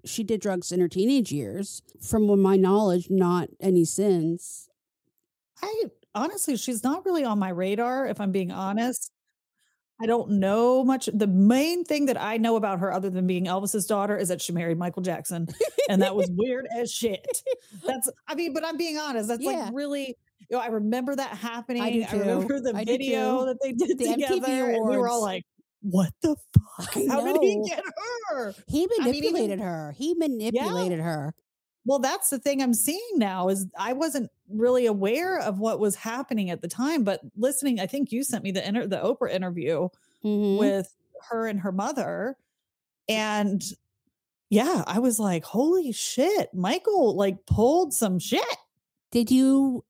she 0.06 0.24
did 0.24 0.42
drugs 0.42 0.71
in 0.71 0.80
her 0.80 0.88
teenage 0.88 1.31
years. 1.31 1.81
From 2.01 2.42
my 2.42 2.56
knowledge, 2.56 3.07
not 3.10 3.50
any 3.60 3.86
since. 3.86 4.69
I 5.62 5.86
honestly, 6.16 6.56
she's 6.57 6.83
not 6.83 7.06
really 7.06 7.24
on 7.24 7.39
my 7.39 7.50
radar, 7.50 8.07
if 8.07 8.21
I'm 8.21 8.31
being 8.31 8.51
honest. 8.51 9.12
I 10.01 10.05
don't 10.05 10.32
know 10.32 10.86
much. 10.86 11.10
The 11.13 11.27
main 11.27 11.84
thing 11.84 12.05
that 12.05 12.20
I 12.20 12.38
know 12.38 12.55
about 12.55 12.79
her, 12.79 12.93
other 12.93 13.10
than 13.10 13.27
being 13.27 13.46
Elvis's 13.48 13.86
daughter, 13.86 14.15
is 14.15 14.29
that 14.29 14.41
she 14.41 14.53
married 14.53 14.77
Michael 14.77 15.01
Jackson, 15.01 15.48
and 15.89 16.01
that 16.01 16.15
was 16.15 16.29
weird 16.38 16.67
as 16.74 16.89
shit. 16.89 17.41
That's, 17.86 18.10
I 18.25 18.36
mean, 18.36 18.53
but 18.53 18.63
I'm 18.65 18.77
being 18.77 18.98
honest. 18.98 19.27
That's 19.27 19.43
Yeah. 19.43 19.51
like 19.65 19.74
really, 19.74 20.15
you 20.50 20.55
know, 20.55 20.60
I 20.60 20.67
remember 20.67 21.17
that 21.17 21.32
happening. 21.36 22.05
too. 22.08 22.17
remember 22.20 22.62
the 22.62 22.74
I 22.77 22.86
video 22.86 23.46
that 23.46 23.58
they 23.62 23.74
did 23.74 23.98
The 23.98 24.05
together, 24.13 24.70
and 24.70 24.88
we 24.88 24.96
were 24.96 25.10
all 25.10 25.22
like, 25.22 25.43
"What 25.81 26.13
the 26.21 26.36
fuck? 26.53 26.93
How 27.07 27.21
did 27.24 27.41
he 27.41 27.63
get 27.67 27.83
her?" 28.29 28.53
He 28.67 28.83
I 28.83 28.88
mean, 28.88 29.03
manipulated 29.05 29.59
her. 29.59 29.93
He 29.98 30.13
manipulated 30.13 31.00
her. 31.00 31.33
Well, 31.86 32.00
that's 32.00 32.29
the 32.29 32.39
thing 32.39 32.62
I'm 32.62 32.74
seeing 32.74 33.17
now 33.17 33.48
is 33.50 33.65
I 33.77 33.93
wasn't 33.93 34.29
really 34.50 34.86
aware 34.86 35.39
of 35.39 35.59
what 35.59 35.79
was 35.79 35.95
happening 35.95 36.50
at 36.50 36.62
the 36.62 36.67
time, 36.67 37.03
but 37.03 37.21
listening, 37.36 37.79
I 37.79 37.88
think 37.88 38.12
you 38.12 38.24
sent 38.24 38.43
me 38.43 38.51
the 38.51 38.67
inter- 38.67 38.88
the 38.88 38.98
Oprah 38.98 39.31
interview 39.31 39.88
Mhm. 40.24 40.59
with 40.59 40.93
her 41.29 41.48
and 41.48 41.62
her 41.62 41.71
mother, 41.71 42.38
and 43.07 43.63
yeah, 44.50 44.83
I 44.88 45.00
was 45.00 45.19
like, 45.19 45.43
holy 45.45 45.91
shit, 45.91 46.53
Michael 46.53 47.15
like 47.15 47.45
pulled 47.45 47.93
some 47.93 48.19
shit. 48.19 48.43
Did 49.12 49.31
you? 49.31 49.83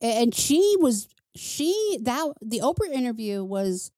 And 0.00 0.34
she 0.34 0.76
was 0.80 1.08
she 1.34 1.98
that 2.02 2.32
the 2.42 2.60
Oprah 2.60 2.90
interview 2.92 3.42
was 3.44 3.90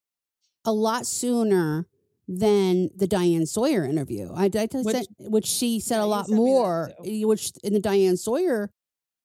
a 0.65 0.73
lot 0.73 1.07
sooner 1.07 1.87
than 2.27 2.89
the 2.97 3.07
Diane 3.07 3.45
Sawyer 3.47 3.85
interview. 3.85 4.31
I, 4.35 4.45
I 4.47 4.49
just 4.67 4.85
Which- 4.87 4.97
said, 4.97 5.07
which 5.19 5.47
she 5.47 5.79
said 5.81 5.97
Yeah, 5.99 6.05
a 6.05 6.07
lot 6.07 6.27
sent 6.27 6.39
me 6.39 6.45
that 6.45 6.51
more. 6.51 6.93
Eh, 7.05 7.25
which 7.25 7.53
in 7.63 7.75
the 7.75 7.81
Diane 7.81 8.17
Sawyer, 8.17 8.71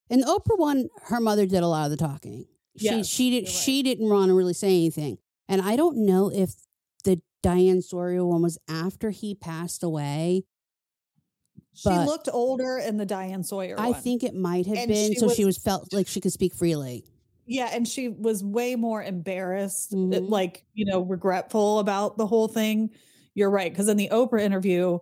in 0.10 0.20
the 0.22 0.26
Oprah 0.26 0.58
one, 0.60 0.90
her 1.04 1.20
mother 1.22 1.46
did 1.46 1.64
a 1.64 1.68
lot 1.68 1.86
of 1.86 1.92
the 1.92 1.98
talking. 1.98 2.46
She 2.78 2.86
Yes, 2.86 3.08
she 3.08 3.30
did 3.30 3.36
you're 3.44 3.44
right. 3.46 3.50
she 3.54 3.84
didn't 3.84 4.10
want 4.10 4.28
to 4.30 4.34
really 4.34 4.54
say 4.54 4.70
anything, 4.70 5.18
and 5.48 5.62
I 5.62 5.76
don't 5.76 6.06
know 6.06 6.30
if 6.30 6.56
the 7.06 7.22
Diane 7.42 7.82
Sawyer 7.82 8.26
one 8.26 8.42
was 8.42 8.58
after 8.70 9.12
he 9.12 9.34
passed 9.36 9.82
away. 9.84 10.44
She 11.74 11.90
looked 11.90 12.28
older 12.32 12.78
in 12.78 12.98
the 12.98 13.06
Diane 13.06 13.44
Sawyer. 13.44 13.76
I 13.80 13.92
one. 13.92 14.02
think 14.02 14.24
it 14.24 14.36
might 14.36 14.66
have 14.66 14.78
And 14.78 14.88
been 14.90 15.14
she 15.14 15.20
so 15.20 15.30
she 15.30 15.46
was- 15.46 15.56
was 15.56 15.64
felt 15.64 15.94
like 15.94 16.08
she 16.08 16.20
could 16.20 16.34
speak 16.34 16.54
freely. 16.54 17.06
Yeah, 17.52 17.70
and 17.74 17.88
she 17.88 18.10
was 18.10 18.44
way 18.44 18.76
more 18.76 19.02
embarrassed, 19.04 19.92
uh, 19.94 19.98
Mhm. 19.98 20.30
like, 20.30 20.64
you 20.76 20.86
know, 20.86 21.02
regretful 21.02 21.80
about 21.80 22.16
the 22.18 22.28
whole 22.28 22.48
thing. 22.48 22.92
You're 23.34 23.50
right. 23.50 23.74
Cause 23.76 23.88
in 23.88 23.98
the 23.98 24.10
Oprah 24.12 24.42
interview, 24.42 25.00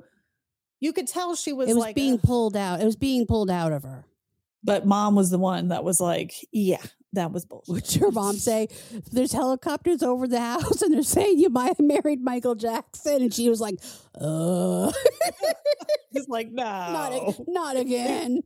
you 0.80 0.94
could 0.94 1.08
tell 1.08 1.36
she 1.36 1.52
was, 1.52 1.70
it 1.70 1.74
was 1.74 1.82
like, 1.82 1.96
being 1.96 2.14
"Ugh." 2.14 2.22
pulled 2.24 2.56
out. 2.56 2.80
It 2.82 2.86
was 2.86 2.96
being 2.96 3.26
pulled 3.26 3.50
out 3.52 3.74
of 3.74 3.84
her. 3.84 4.06
but 4.64 4.86
mom 4.86 5.16
was 5.16 5.30
the 5.30 5.38
one 5.38 5.68
that 5.70 5.84
was 5.84 6.00
like, 6.02 6.34
yeah, 6.52 6.82
That 7.14 7.32
was 7.32 7.46
bullshit. 7.50 7.68
Would 7.74 7.96
your 7.96 8.12
mom 8.12 8.36
say 8.38 8.68
there's 9.12 9.32
helicopters 9.34 10.02
over 10.04 10.28
the 10.28 10.40
house 10.42 10.82
and 10.82 10.94
they're 10.94 11.04
saying 11.04 11.40
you 11.40 11.50
might 11.50 11.68
have 11.70 11.80
married 11.80 12.22
Michael 12.22 12.56
Jackson? 12.56 13.22
And 13.24 13.34
she 13.34 13.50
was 13.50 13.60
like, 13.62 13.76
uh 14.20 14.92
He's 16.12 16.28
like, 16.30 16.50
no. 16.52 16.64
not, 16.64 17.36
not 17.48 17.76
again. 17.78 18.42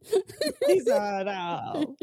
He's 0.67 0.85
not 0.85 1.25
no. 1.25 1.95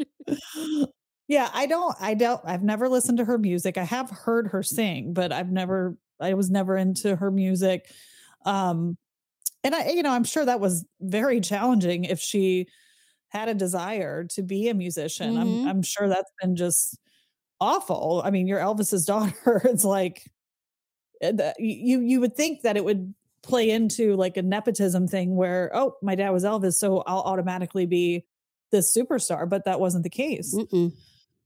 Yeah, 1.28 1.50
I 1.52 1.66
don't 1.66 1.94
I 2.00 2.14
don't 2.14 2.40
I've 2.44 2.62
never 2.62 2.88
listened 2.88 3.18
to 3.18 3.25
her 3.26 3.38
music. 3.38 3.76
I 3.76 3.85
have 3.85 4.11
heard 4.11 4.49
her 4.49 4.62
sing, 4.62 5.12
but 5.12 5.30
I've 5.32 5.50
never 5.52 5.97
I 6.20 6.35
was 6.35 6.50
never 6.50 6.76
into 6.76 7.16
her 7.16 7.30
music. 7.30 7.90
Um 8.47 8.97
and 9.64 9.75
I 9.75 9.88
you 9.90 10.02
know, 10.02 10.12
I'm 10.12 10.25
sure 10.25 10.44
that 10.47 10.61
was 10.61 10.87
very 11.00 11.40
challenging 11.40 12.04
if 12.04 12.20
she 12.20 12.68
had 13.30 13.49
a 13.49 13.54
desire 13.54 14.25
to 14.26 14.42
be 14.42 14.68
a 14.70 14.75
musician. 14.75 15.37
Mhm. 15.37 15.40
I'm 15.40 15.68
I'm 15.68 15.82
sure 15.82 16.08
that's 16.08 16.32
been 16.42 16.56
just 16.56 16.99
awful. 17.61 18.23
I 18.25 18.30
mean, 18.30 18.49
you're 18.49 18.61
Elvis's 18.61 19.06
daughter. 19.06 19.62
It's 19.64 19.85
like 19.85 20.25
uh, 21.23 21.52
you 21.58 22.00
you 22.00 22.20
would 22.20 22.37
think 22.37 22.62
that 22.62 22.76
it 22.76 22.85
would 22.85 23.14
play 23.42 23.70
into 23.70 24.14
like 24.16 24.37
a 24.37 24.42
nepotism 24.42 25.06
thing 25.08 25.37
where 25.37 25.70
oh 25.75 25.94
my 26.02 26.14
dad 26.14 26.30
was 26.30 26.44
Elvis 26.44 26.75
so 26.75 27.02
I'll 27.06 27.20
automatically 27.20 27.87
be 27.87 28.25
this 28.73 28.94
superstar 28.94 29.49
but 29.49 29.64
that 29.64 29.80
wasn't 29.80 30.04
the 30.04 30.11
case 30.11 30.54
Mm-mm. 30.54 30.92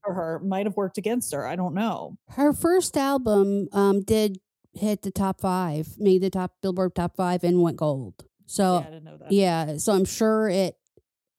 For 0.03 0.13
her 0.13 0.39
might 0.39 0.65
have 0.65 0.75
worked 0.75 0.97
against 0.97 1.31
her 1.33 1.45
I 1.47 1.55
don't 1.55 1.73
know 1.73 2.17
Her 2.29 2.53
first 2.53 2.97
album 2.97 3.67
um, 3.73 4.01
did 4.01 4.39
hit 4.73 5.01
the 5.03 5.11
top 5.11 5.39
five, 5.41 5.87
made 5.99 6.21
the 6.21 6.29
top 6.29 6.53
Billboard 6.61 6.95
top 6.95 7.15
five, 7.15 7.43
and 7.43 7.61
went 7.61 7.77
gold. 7.77 8.25
So 8.45 8.79
yeah, 8.79 8.79
I 8.79 8.83
didn't 8.91 9.03
know 9.03 9.17
that 9.17 9.31
Yeah, 9.31 9.77
so 9.77 9.93
I'm 9.93 10.05
sure 10.05 10.49
it, 10.49 10.75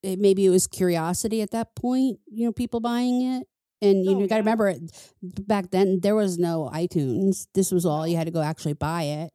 it 0.03 0.19
maybe 0.19 0.45
it 0.45 0.49
was 0.49 0.67
curiosity 0.67 1.41
at 1.41 1.51
that 1.51 1.75
point, 1.75 2.19
you 2.31 2.45
know, 2.45 2.51
people 2.51 2.79
buying 2.79 3.21
it. 3.21 3.47
And 3.81 4.05
you 4.05 4.15
Oh, 4.15 4.19
know, 4.19 4.27
got 4.27 4.27
to 4.27 4.35
yeah. 4.35 4.39
remember 4.39 4.69
it 4.69 4.81
back 5.21 5.69
then 5.71 5.99
there 6.01 6.15
was 6.15 6.37
no 6.37 6.69
iTunes. 6.73 7.47
This 7.53 7.71
was 7.71 7.85
all 7.85 8.07
you 8.07 8.15
had 8.17 8.25
to 8.25 8.31
go 8.31 8.41
actually 8.41 8.73
buy 8.73 9.03
it. 9.03 9.31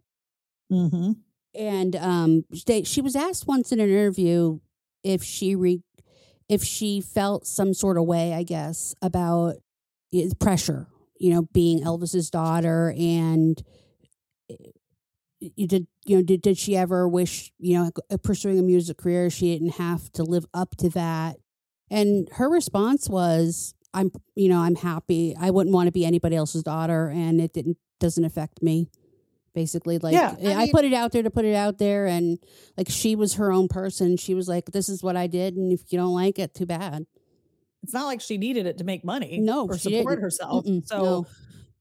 mm-hmm. 0.73 1.13
And 1.55 1.97
um 1.97 2.45
they, 2.67 2.85
she 2.85 3.01
was 3.01 3.17
asked 3.17 3.47
once 3.47 3.73
in 3.73 3.81
an 3.81 3.89
interview 3.91 4.61
if 5.03 5.23
she 5.23 5.55
re, 5.57 5.83
if 6.51 6.65
she 6.65 7.01
felt 7.01 7.47
some 7.47 7.73
sort 7.73 7.97
of 7.97 8.05
way, 8.05 8.35
I 8.35 8.43
guess, 8.43 8.93
about 9.01 9.55
eh, 10.13 10.29
pressure, 10.41 10.89
you 11.19 11.33
know, 11.33 11.43
being 11.53 11.85
Elvis's 11.85 12.29
daughter 12.29 12.93
and 12.99 13.63
eh, 14.51 14.57
you 15.41 15.67
did 15.67 15.87
you 16.05 16.17
know 16.17 16.23
did, 16.23 16.43
did 16.43 16.59
she 16.59 16.77
ever 16.77 17.09
wish 17.09 17.51
you 17.59 17.79
know 17.79 17.91
uh, 18.11 18.17
pursuing 18.19 18.59
a 18.59 18.63
music 18.63 18.99
career? 18.99 19.31
She 19.31 19.53
didn't 19.53 19.77
have 19.77 20.11
to 20.13 20.25
live 20.25 20.45
up 20.53 20.77
to 20.79 20.91
that. 20.91 21.37
And 21.89 22.29
her 22.33 22.51
response 22.51 23.09
was 23.09 23.75
i'm 23.95 24.11
you 24.35 24.49
know 24.49 24.59
i'm 24.59 24.75
happy. 24.75 25.35
I 25.41 25.51
wouldn't 25.51 25.73
want 25.73 25.87
to 25.87 25.93
be 25.93 26.05
anybody 26.05 26.37
else's 26.37 26.63
daughter 26.63 27.09
and 27.09 27.41
it 27.41 27.53
didn't 27.53 27.79
doesn't 28.01 28.25
affect 28.25 28.61
me 28.61 28.91
basically 29.55 29.99
like 29.99 30.13
Yeah, 30.15 30.35
I, 30.45 30.53
I 30.53 30.57
mean- 30.65 30.71
put 30.73 30.85
it 30.85 30.93
out 30.93 31.13
there 31.13 31.23
to 31.23 31.31
put 31.31 31.45
it 31.45 31.55
out 31.55 31.79
there 31.79 32.07
and 32.07 32.39
like 32.77 32.89
she 32.89 33.17
was 33.17 33.35
her 33.35 33.51
own 33.53 33.69
person 33.69 34.17
she 34.17 34.35
was 34.35 34.49
like 34.49 34.67
this 34.73 34.89
is 34.89 35.03
what 35.03 35.17
i 35.17 35.27
did 35.27 35.57
and 35.57 35.73
if 35.73 35.91
you 35.93 35.99
don't 35.99 36.15
like 36.15 36.39
it 36.39 36.55
too 36.55 36.67
bad 36.67 37.05
it's 37.83 37.93
not 37.93 38.05
like 38.07 38.21
she 38.21 38.39
needed 38.39 38.67
it 38.67 38.79
to 38.79 38.85
make 38.85 39.05
money 39.05 39.39
No, 39.41 39.67
or 39.67 39.77
support 39.79 40.07
didn't. 40.07 40.23
herself 40.23 40.65
Mm-mm, 40.67 40.87
so 40.87 41.03
no. 41.03 41.27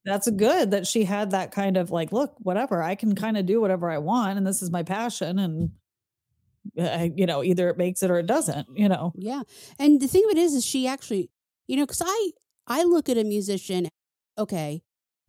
that's 0.05 0.29
good 0.31 0.71
that 0.71 0.87
she 0.87 1.03
had 1.03 1.31
that 1.31 1.51
kind 1.51 1.77
of 1.77 1.91
like 1.91 2.11
look 2.11 2.33
whatever 2.39 2.81
I 2.81 2.95
can 2.95 3.13
kind 3.15 3.37
of 3.37 3.45
do 3.45 3.59
whatever 3.61 3.89
I 3.91 3.97
want 3.99 4.37
and 4.37 4.47
this 4.47 4.61
is 4.61 4.71
my 4.71 4.81
passion 4.83 5.37
and 5.37 5.71
uh, 6.79 7.07
you 7.15 7.25
know 7.25 7.43
either 7.43 7.69
it 7.69 7.77
makes 7.77 8.01
it 8.03 8.09
or 8.11 8.17
it 8.19 8.25
doesn't 8.27 8.67
you 8.75 8.87
know 8.89 9.11
Yeah. 9.15 9.43
And 9.77 9.99
the 10.01 10.07
thing 10.07 10.23
of 10.25 10.31
it 10.31 10.37
is, 10.37 10.53
is 10.53 10.65
she 10.65 10.87
actually, 10.87 11.29
you 11.67 11.75
know, 11.77 11.83
because 11.83 12.01
I, 12.05 12.31
I 12.67 12.83
look 12.83 13.09
at 13.09 13.17
a 13.17 13.23
musician, 13.23 13.89
okay, 14.37 14.81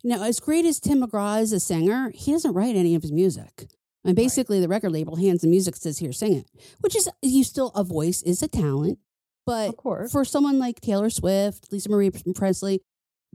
now 0.03 0.23
as 0.23 0.39
great 0.39 0.65
as 0.65 0.79
Tim 0.79 1.01
McGraw 1.01 1.41
is 1.41 1.53
a 1.53 1.59
singer, 1.59 2.11
he 2.13 2.31
doesn't 2.31 2.53
write 2.53 2.75
any 2.75 2.95
of 2.95 3.01
his 3.01 3.11
music. 3.11 3.67
And 4.03 4.15
basically, 4.15 4.59
the 4.59 4.67
record 4.67 4.91
label 4.91 5.15
hands 5.15 5.41
the 5.41 5.47
music, 5.47 5.75
says, 5.75 5.99
here, 5.99 6.11
sing 6.11 6.33
it, 6.33 6.47
which 6.79 6.95
is, 6.95 7.07
you 7.21 7.43
still, 7.43 7.67
a 7.75 7.83
voice 7.83 8.23
is 8.23 8.41
a 8.41 8.47
talent. 8.47 8.97
But 9.45 9.75
for 10.11 10.25
someone 10.25 10.57
like 10.59 10.81
Taylor 10.81 11.09
Swift, 11.09 11.71
Lisa 11.71 11.89
Marie 11.89 12.09
Presley, 12.33 12.81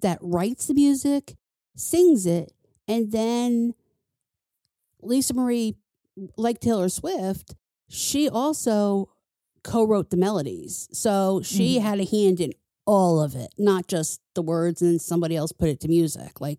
that 0.02 0.18
writes 0.20 0.66
the 0.66 0.74
music, 0.74 1.34
sings 1.76 2.26
it, 2.26 2.52
and 2.88 3.12
then 3.12 3.74
Lisa 5.02 5.34
Marie, 5.34 5.76
like 6.36 6.60
Taylor 6.60 6.88
Swift, 6.88 7.54
she 7.88 8.28
also 8.28 9.10
co-wrote 9.62 10.10
the 10.10 10.16
melodies. 10.16 10.88
So 10.92 11.42
she 11.42 11.76
Mhm. 11.76 11.82
had 11.82 12.00
a 12.00 12.04
hand 12.04 12.40
in 12.40 12.52
all 12.86 13.20
of 13.20 13.34
it, 13.34 13.48
not 13.58 13.86
just 13.88 14.20
the 14.34 14.42
words 14.42 14.80
and 14.82 15.00
somebody 15.00 15.36
else 15.36 15.52
put 15.52 15.68
it 15.68 15.80
to 15.80 15.88
music. 15.88 16.40
Like, 16.40 16.58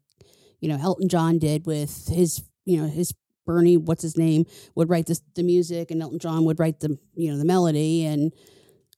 you 0.60 0.70
know, 0.70 0.78
Elton 0.82 1.08
John 1.10 1.40
did 1.40 1.66
with 1.66 2.08
his, 2.10 2.44
you 2.66 2.82
know, 2.82 2.88
his 2.88 3.14
Bernie, 3.46 3.78
what's 3.78 4.02
his 4.04 4.18
name, 4.18 4.46
would 4.76 4.90
write 4.90 5.06
the, 5.06 5.18
the 5.36 5.44
music 5.44 5.90
and 5.90 6.02
Elton 6.02 6.20
John 6.20 6.44
would 6.46 6.60
write 6.60 6.82
the, 6.82 6.98
you 7.16 7.32
know, 7.32 7.38
the 7.38 7.46
melody 7.46 8.06
and 8.06 8.34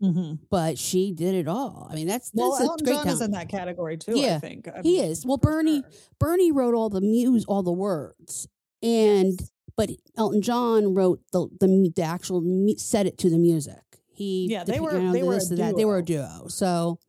hmm 0.02 0.36
but 0.50 0.78
she 0.78 1.12
did 1.12 1.36
it 1.36 1.48
all. 1.48 1.88
I 1.92 1.96
mean, 1.96 2.08
that's 2.08 2.32
well 2.34 2.52
that's 2.52 2.62
a 2.62 2.68
Elton 2.72 2.86
great 2.86 2.96
John 2.96 3.08
is 3.10 3.22
in 3.22 3.32
that 3.32 3.50
category 3.50 3.98
too 3.98 4.18
Yeah, 4.18 4.38
I 4.38 4.40
think 4.40 4.68
I 4.70 4.82
He 4.82 5.02
mean, 5.02 5.12
is. 5.12 5.26
Well, 5.26 5.36
Bernie 5.38 5.82
sure. 5.82 5.92
Bernie 6.20 6.52
wrote 6.54 6.74
all 6.74 6.90
the 6.90 7.02
muse, 7.02 7.44
all 7.50 7.64
the 7.64 7.74
words, 7.74 8.48
and 8.82 9.38
but 9.76 9.90
Elton 10.18 10.42
John 10.42 10.94
wrote 10.96 11.20
the 11.34 11.50
the, 11.60 11.92
the 11.94 12.02
actual 12.02 12.42
set 12.78 13.08
it 13.08 13.18
to 13.20 13.30
the 13.30 13.38
music. 13.38 13.82
He 14.14 14.48
Yeah, 14.50 14.64
they 14.64 14.80
were- 14.80 14.94
you 14.98 15.04
know, 15.04 15.12
they 15.12 15.22
were 15.24 15.34
a 15.34 15.36
this, 15.36 15.50
the 15.50 15.56
that. 15.58 15.76
They 15.76 15.84
were 15.86 15.98
a 15.98 16.04
duo. 16.04 16.46
So 16.48 17.00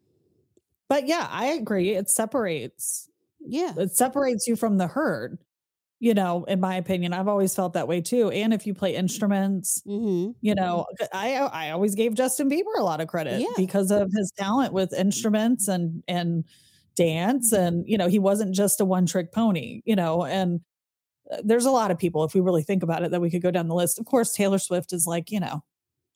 But 0.91 1.09
yeah, 1.09 1.29
I 1.31 1.47
agree. 1.47 1.93
It 1.93 2.11
separates. 2.11 3.09
yeah, 3.41 3.73
It 3.79 3.93
separates 3.97 4.47
you 4.47 4.57
from 4.57 4.77
the 4.79 4.89
herd. 4.89 5.39
You 6.03 6.15
know, 6.15 6.45
in 6.45 6.61
my 6.61 6.77
opinion, 6.77 7.13
I've 7.13 7.29
always 7.29 7.55
felt 7.55 7.75
that 7.75 7.89
way 7.89 8.01
too. 8.03 8.31
And 8.31 8.55
if 8.55 8.67
you 8.67 8.75
play 8.75 8.97
instruments, 8.97 9.83
hmm 9.87 10.33
you 10.43 10.55
know, 10.55 10.87
I 11.13 11.37
I 11.37 11.71
always 11.73 11.95
gave 11.95 12.15
Justin 12.15 12.51
Bieber 12.51 12.79
a 12.79 12.83
lot 12.85 13.01
of 13.03 13.09
credit 13.09 13.41
Yeah. 13.41 13.53
because 13.57 13.91
of 13.91 14.11
his 14.15 14.33
talent 14.39 14.73
with 14.75 14.93
instruments 14.95 15.69
and 15.69 16.03
and 16.09 16.45
dance 16.97 17.53
and 17.53 17.85
you 17.89 17.99
know, 17.99 18.09
he 18.09 18.19
wasn't 18.19 18.55
just 18.55 18.81
a 18.81 18.85
one 18.87 19.07
trick 19.07 19.33
pony, 19.33 19.83
you 19.87 19.97
know, 19.97 20.25
and 20.25 20.61
uh, 21.33 21.39
there's 21.45 21.67
a 21.67 21.71
lot 21.73 21.91
of 21.91 21.99
people 21.99 22.25
if 22.25 22.35
we 22.35 22.41
really 22.43 22.63
think 22.65 22.83
about 22.83 23.03
it 23.05 23.11
that 23.13 23.21
we 23.21 23.31
could 23.31 23.43
go 23.43 23.51
down 23.53 23.69
the 23.69 23.75
list. 23.75 23.99
Of 24.01 24.07
course, 24.07 24.33
Taylor 24.35 24.59
Swift 24.59 24.93
is 24.93 25.07
like, 25.07 25.31
you 25.31 25.41
know, 25.41 25.63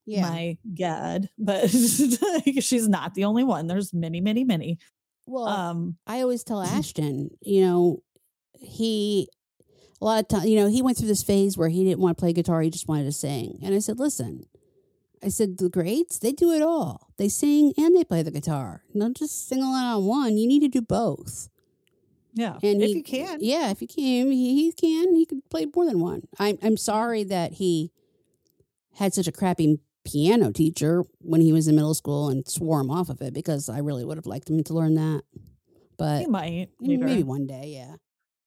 yeah. 0.06 0.22
my 0.22 0.58
god, 0.78 1.28
but 1.38 1.68
she's 1.70 2.88
not 2.88 3.14
the 3.14 3.24
only 3.24 3.44
one. 3.44 3.66
There's 3.66 3.92
many, 3.92 4.20
many, 4.20 4.44
many. 4.44 4.78
well, 5.26 5.46
Um 5.46 5.96
I 6.06 6.20
always 6.20 6.44
tell 6.44 6.62
Ashton, 6.62 7.30
you 7.40 7.62
know, 7.62 8.02
he 8.60 9.28
a 10.00 10.04
lot 10.04 10.20
of 10.22 10.28
time, 10.28 10.46
you 10.48 10.56
know, 10.56 10.68
he 10.68 10.82
went 10.82 10.98
through 10.98 11.08
this 11.08 11.22
phase 11.22 11.56
where 11.56 11.68
he 11.68 11.84
didn't 11.84 12.00
want 12.00 12.16
to 12.16 12.20
play 12.20 12.32
guitar; 12.32 12.60
he 12.60 12.70
just 12.70 12.88
wanted 12.88 13.04
to 13.04 13.12
sing. 13.12 13.58
And 13.62 13.74
I 13.74 13.78
said, 13.78 13.98
listen, 13.98 14.44
I 15.22 15.28
said 15.28 15.56
the 15.58 15.70
greats 15.70 16.18
they 16.18 16.32
do 16.32 16.50
it 16.52 16.60
all. 16.62 17.08
They 17.16 17.28
sing 17.28 17.72
and 17.78 17.96
they 17.96 18.04
play 18.04 18.22
the 18.22 18.30
guitar. 18.30 18.82
Don't 18.98 19.16
just 19.16 19.48
sing 19.48 19.62
on 19.62 20.04
one. 20.04 20.36
You 20.36 20.46
need 20.46 20.60
to 20.60 20.68
do 20.68 20.82
both. 20.82 21.48
yeah, 22.34 22.58
And 22.62 22.82
if 22.82 22.88
he- 22.88 22.96
you 22.96 23.02
can. 23.02 23.38
Yeah, 23.40 23.70
if 23.70 23.80
you 23.80 23.88
can, 23.88 24.30
he, 24.32 24.64
he 24.64 24.72
can. 24.72 25.14
He 25.14 25.24
could 25.24 25.48
play 25.48 25.66
more 25.74 25.86
than 25.86 26.00
one. 26.00 26.22
I'm 26.38 26.58
I'm 26.62 26.76
sorry 26.76 27.24
that 27.24 27.54
he 27.54 27.90
had 28.96 29.14
such 29.14 29.26
a 29.28 29.32
crappy 29.32 29.78
piano 30.04 30.52
teacher 30.52 31.04
when 31.20 31.40
he 31.40 31.52
was 31.52 31.66
in 31.68 31.74
middle 31.76 31.94
school 31.94 32.28
and 32.28 32.46
swore 32.48 32.80
him 32.80 32.90
off 32.90 33.08
of 33.08 33.20
it 33.22 33.32
because 33.34 33.68
I 33.68 33.78
really 33.78 34.04
would 34.04 34.18
have 34.18 34.26
liked 34.26 34.48
him 34.50 34.62
to 34.64 34.74
learn 34.74 34.94
that. 34.94 35.22
But 35.96 36.20
He 36.20 36.26
might 36.26 36.70
later, 36.80 37.04
maybe 37.06 37.22
one 37.22 37.46
day, 37.46 37.72
yeah. 37.76 37.94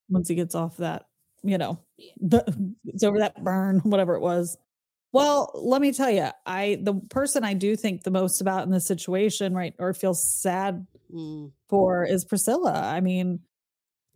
once 0.09 0.27
he 0.27 0.35
gets 0.35 0.53
off 0.55 0.77
that, 0.77 1.05
you 1.43 1.57
know, 1.57 1.79
the, 2.19 2.43
it's 2.85 3.03
over 3.03 3.19
that 3.19 3.43
burn, 3.43 3.79
whatever 3.83 4.15
it 4.15 4.21
was. 4.21 4.57
Well, 5.13 5.51
let 5.55 5.81
me 5.81 5.93
tell 5.93 6.09
you, 6.11 6.27
I 6.45 6.77
the 6.81 6.95
person 7.09 7.43
I 7.45 7.53
do 7.53 7.75
think 7.77 8.03
the 8.03 8.11
most 8.11 8.41
about 8.41 8.65
in 8.65 8.71
this 8.71 8.85
situation, 8.85 9.53
right, 9.55 9.73
or 9.79 9.93
feel 9.93 10.13
sad 10.13 10.85
Mm. 11.13 11.53
for 11.69 12.03
is 12.03 12.25
Priscilla. 12.25 12.73
I 12.73 12.99
mean, 12.99 13.39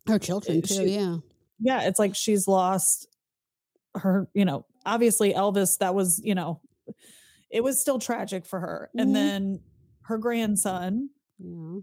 Her 0.07 0.19
children 0.19 0.61
too, 0.61 0.73
she- 0.75 0.95
yeah. 0.95 1.17
yeah, 1.61 1.83
it's 1.83 1.97
like 1.99 2.15
she's 2.15 2.49
lost 2.49 3.07
her, 3.95 4.27
you 4.33 4.43
know, 4.43 4.65
obviously 4.85 5.33
Elvis, 5.33 5.77
that 5.77 5.95
was, 5.95 6.19
you 6.21 6.35
know, 6.35 6.59
it 7.51 7.63
was 7.63 7.79
still 7.81 7.99
tragic 7.99 8.45
for 8.45 8.59
her. 8.59 8.91
Mhm. 8.95 9.01
And 9.01 9.15
then 9.15 9.61
her 10.03 10.17
grandson, 10.17 11.09
Yeah. 11.39 11.81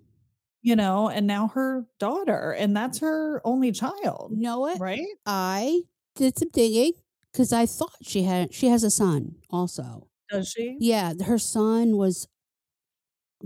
you 0.62 0.74
know, 0.76 1.08
and 1.08 1.26
now 1.26 1.48
her 1.48 1.86
daughter, 1.98 2.52
and 2.52 2.76
that's 2.76 2.98
her 2.98 3.40
only 3.46 3.72
child, 3.72 4.32
You 4.34 4.42
know 4.42 4.60
what? 4.60 4.80
right? 4.80 5.06
I 5.26 5.82
did 6.14 6.38
some 6.38 6.50
digging 6.50 6.92
because 7.32 7.52
I 7.52 7.66
thought 7.66 7.94
she 8.02 8.22
had 8.24 8.52
she 8.54 8.66
has 8.68 8.84
a 8.84 8.90
son 8.90 9.36
also. 9.50 10.08
Does 10.30 10.48
she? 10.50 10.80
Yeah, 10.80 11.14
her 11.24 11.38
son 11.38 11.96
was 11.96 12.28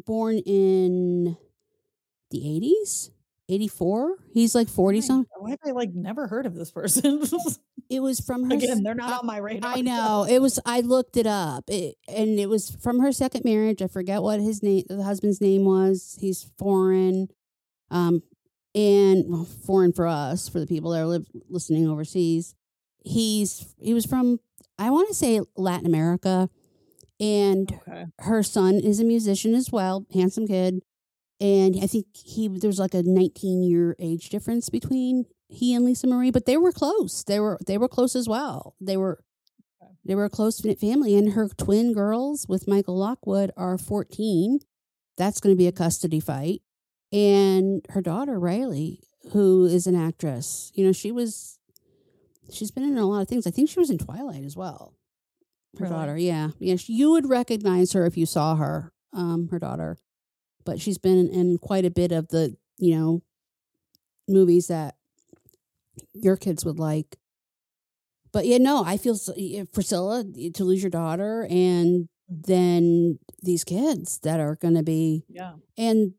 born 0.07 0.39
in 0.39 1.37
the 2.31 2.57
eighties, 2.57 3.11
eighty 3.53 3.69
four. 3.69 4.17
He's 4.33 4.55
like 4.55 4.69
forty 4.69 5.01
something. 5.01 5.27
Why 5.39 5.51
have 5.51 5.59
I 5.65 5.71
like 5.73 5.93
never 5.95 6.27
heard 6.27 6.47
of 6.47 6.55
this 6.55 6.71
person? 6.71 7.23
it 7.91 8.01
was 8.01 8.21
from 8.21 8.49
her 8.49 8.57
Again, 8.57 8.83
they're 8.83 8.95
not 8.95 9.13
I- 9.13 9.17
on 9.19 9.27
my 9.27 9.39
radar. 9.39 9.73
I 9.77 9.81
know 9.83 10.27
it 10.31 10.41
was. 10.41 10.59
I 10.65 10.81
looked 10.81 11.17
it 11.17 11.27
up, 11.27 11.65
it, 11.69 11.97
and 12.09 12.39
it 12.39 12.49
was 12.49 12.71
from 12.83 13.01
her 13.01 13.13
second 13.13 13.45
marriage. 13.45 13.83
I 13.83 13.87
forget 13.87 14.23
what 14.23 14.41
his 14.41 14.63
name, 14.63 14.85
the 14.89 15.03
husband's 15.03 15.41
name 15.41 15.65
was. 15.65 16.17
He's 16.21 16.51
foreign, 16.59 17.29
um, 17.91 18.23
and 18.75 19.25
well, 19.29 19.45
foreign 19.45 19.93
for 19.93 20.07
us, 20.07 20.49
for 20.49 20.59
the 20.61 20.67
people 20.67 20.91
that 20.93 21.01
are 21.03 21.07
live, 21.07 21.27
listening 21.49 21.89
overseas. 21.89 22.55
He's 23.05 23.75
he 23.81 23.93
was 23.95 24.07
from 24.07 24.39
I 24.79 24.91
want 24.91 25.09
to 25.09 25.15
say 25.15 25.41
Latin 25.57 25.87
America, 25.87 26.49
and 27.21 27.73
Okay. 27.87 28.07
her 28.21 28.43
son 28.43 28.75
is 28.77 29.01
a 29.01 29.05
musician 29.05 29.55
as 29.55 29.71
well, 29.71 30.07
handsome 30.15 30.47
kid. 30.47 30.81
And 31.43 31.77
I 31.83 31.87
think 31.89 32.07
he 32.15 32.47
there's 32.49 32.79
like 32.79 32.95
a 32.95 33.03
19 33.03 33.63
year 33.65 33.97
age 33.99 34.29
difference 34.31 34.69
between 34.69 35.25
he 35.49 35.75
and 35.75 35.85
Lisa 35.85 36.07
Marie, 36.07 36.31
but 36.31 36.47
they 36.47 36.57
were 36.57 36.73
close. 36.73 37.25
They 37.25 37.41
were 37.41 37.59
they 37.67 37.77
were 37.77 37.89
close 37.89 38.15
as 38.15 38.29
well. 38.29 38.77
They 38.81 38.97
were 38.97 39.23
they 40.05 40.15
were 40.15 40.25
a 40.25 40.31
close 40.31 40.65
knit 40.65 40.79
family, 40.79 41.17
and 41.17 41.33
her 41.33 41.49
twin 41.49 41.93
girls 41.93 42.47
with 42.49 42.69
Michael 42.69 42.97
Lockwood 42.97 43.51
are 43.57 43.77
14. 43.79 44.61
That's 45.19 45.41
going 45.41 45.55
to 45.55 45.59
be 45.59 45.67
a 45.67 45.73
custody 45.73 46.21
fight, 46.21 46.63
and 47.13 47.85
her 47.91 48.01
daughter 48.01 48.39
Riley, 48.39 49.01
who 49.33 49.67
is 49.67 49.87
an 49.87 49.95
actress, 49.97 50.71
you 50.75 50.85
know, 50.87 50.93
she 50.93 51.11
was 51.13 51.59
she's 52.53 52.71
been 52.71 52.85
in 52.85 52.99
a 52.99 53.07
lot 53.07 53.21
of 53.23 53.29
things. 53.29 53.47
I 53.47 53.51
think 53.51 53.69
she 53.69 53.79
was 53.81 53.91
in 53.91 53.99
Twilight 53.99 54.45
as 54.45 54.57
well. 54.57 54.95
Her 55.79 55.85
Really? 55.85 55.95
daughter, 55.97 56.17
yeah, 56.19 56.51
yeah, 56.59 56.77
she- 56.77 56.93
you 56.95 57.11
would 57.13 57.29
recognize 57.29 57.93
her 57.93 58.07
if 58.07 58.17
you 58.17 58.27
saw 58.27 58.57
her. 58.57 58.93
Um, 59.13 59.49
her 59.49 59.59
daughter, 59.59 59.99
but 60.65 60.81
she's 60.81 60.99
been 60.99 61.29
in, 61.29 61.59
quite 61.59 61.85
a 61.85 61.91
bit 61.91 62.13
of 62.13 62.29
the 62.29 62.57
you 62.79 62.95
know 62.97 63.23
movies 64.29 64.69
that 64.69 64.97
your 66.13 66.37
kids 66.37 66.65
would 66.65 66.79
like. 66.79 67.17
But 68.33 68.47
yeah, 68.47 68.59
no, 68.59 68.83
I 68.85 68.97
feel 68.97 69.19
Priscilla 69.73 70.25
to 70.55 70.65
lose 70.65 70.83
your 70.83 70.91
daughter, 70.91 71.47
and 71.51 72.09
then 72.29 73.19
these 73.43 73.63
kids 73.65 74.21
that 74.21 74.41
are 74.41 74.57
going 74.57 74.75
to 74.75 74.83
be 74.83 75.25
Yeah. 75.29 75.55
and 75.77 76.15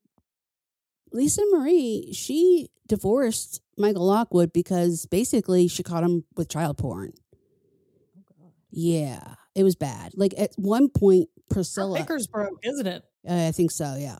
Lisa 1.11 1.41
Marie, 1.51 2.11
she 2.13 2.69
divorced 2.87 3.61
Michael 3.77 4.05
Lockwood 4.05 4.51
because 4.53 5.05
basically 5.05 5.67
she 5.67 5.81
caught 5.83 6.03
him 6.03 6.25
with 6.35 6.49
child 6.49 6.77
porn. 6.77 7.13
Oh, 8.41 8.51
yeah, 8.71 9.35
it 9.55 9.63
was 9.63 9.75
bad. 9.75 10.13
Like 10.15 10.33
at 10.37 10.51
one 10.57 10.89
point, 10.89 11.29
Priscilla, 11.49 12.03
broke, 12.31 12.59
isn't 12.63 12.87
it? 12.87 13.03
I 13.29 13.51
think 13.51 13.71
so. 13.71 13.95
Yeah. 13.97 14.17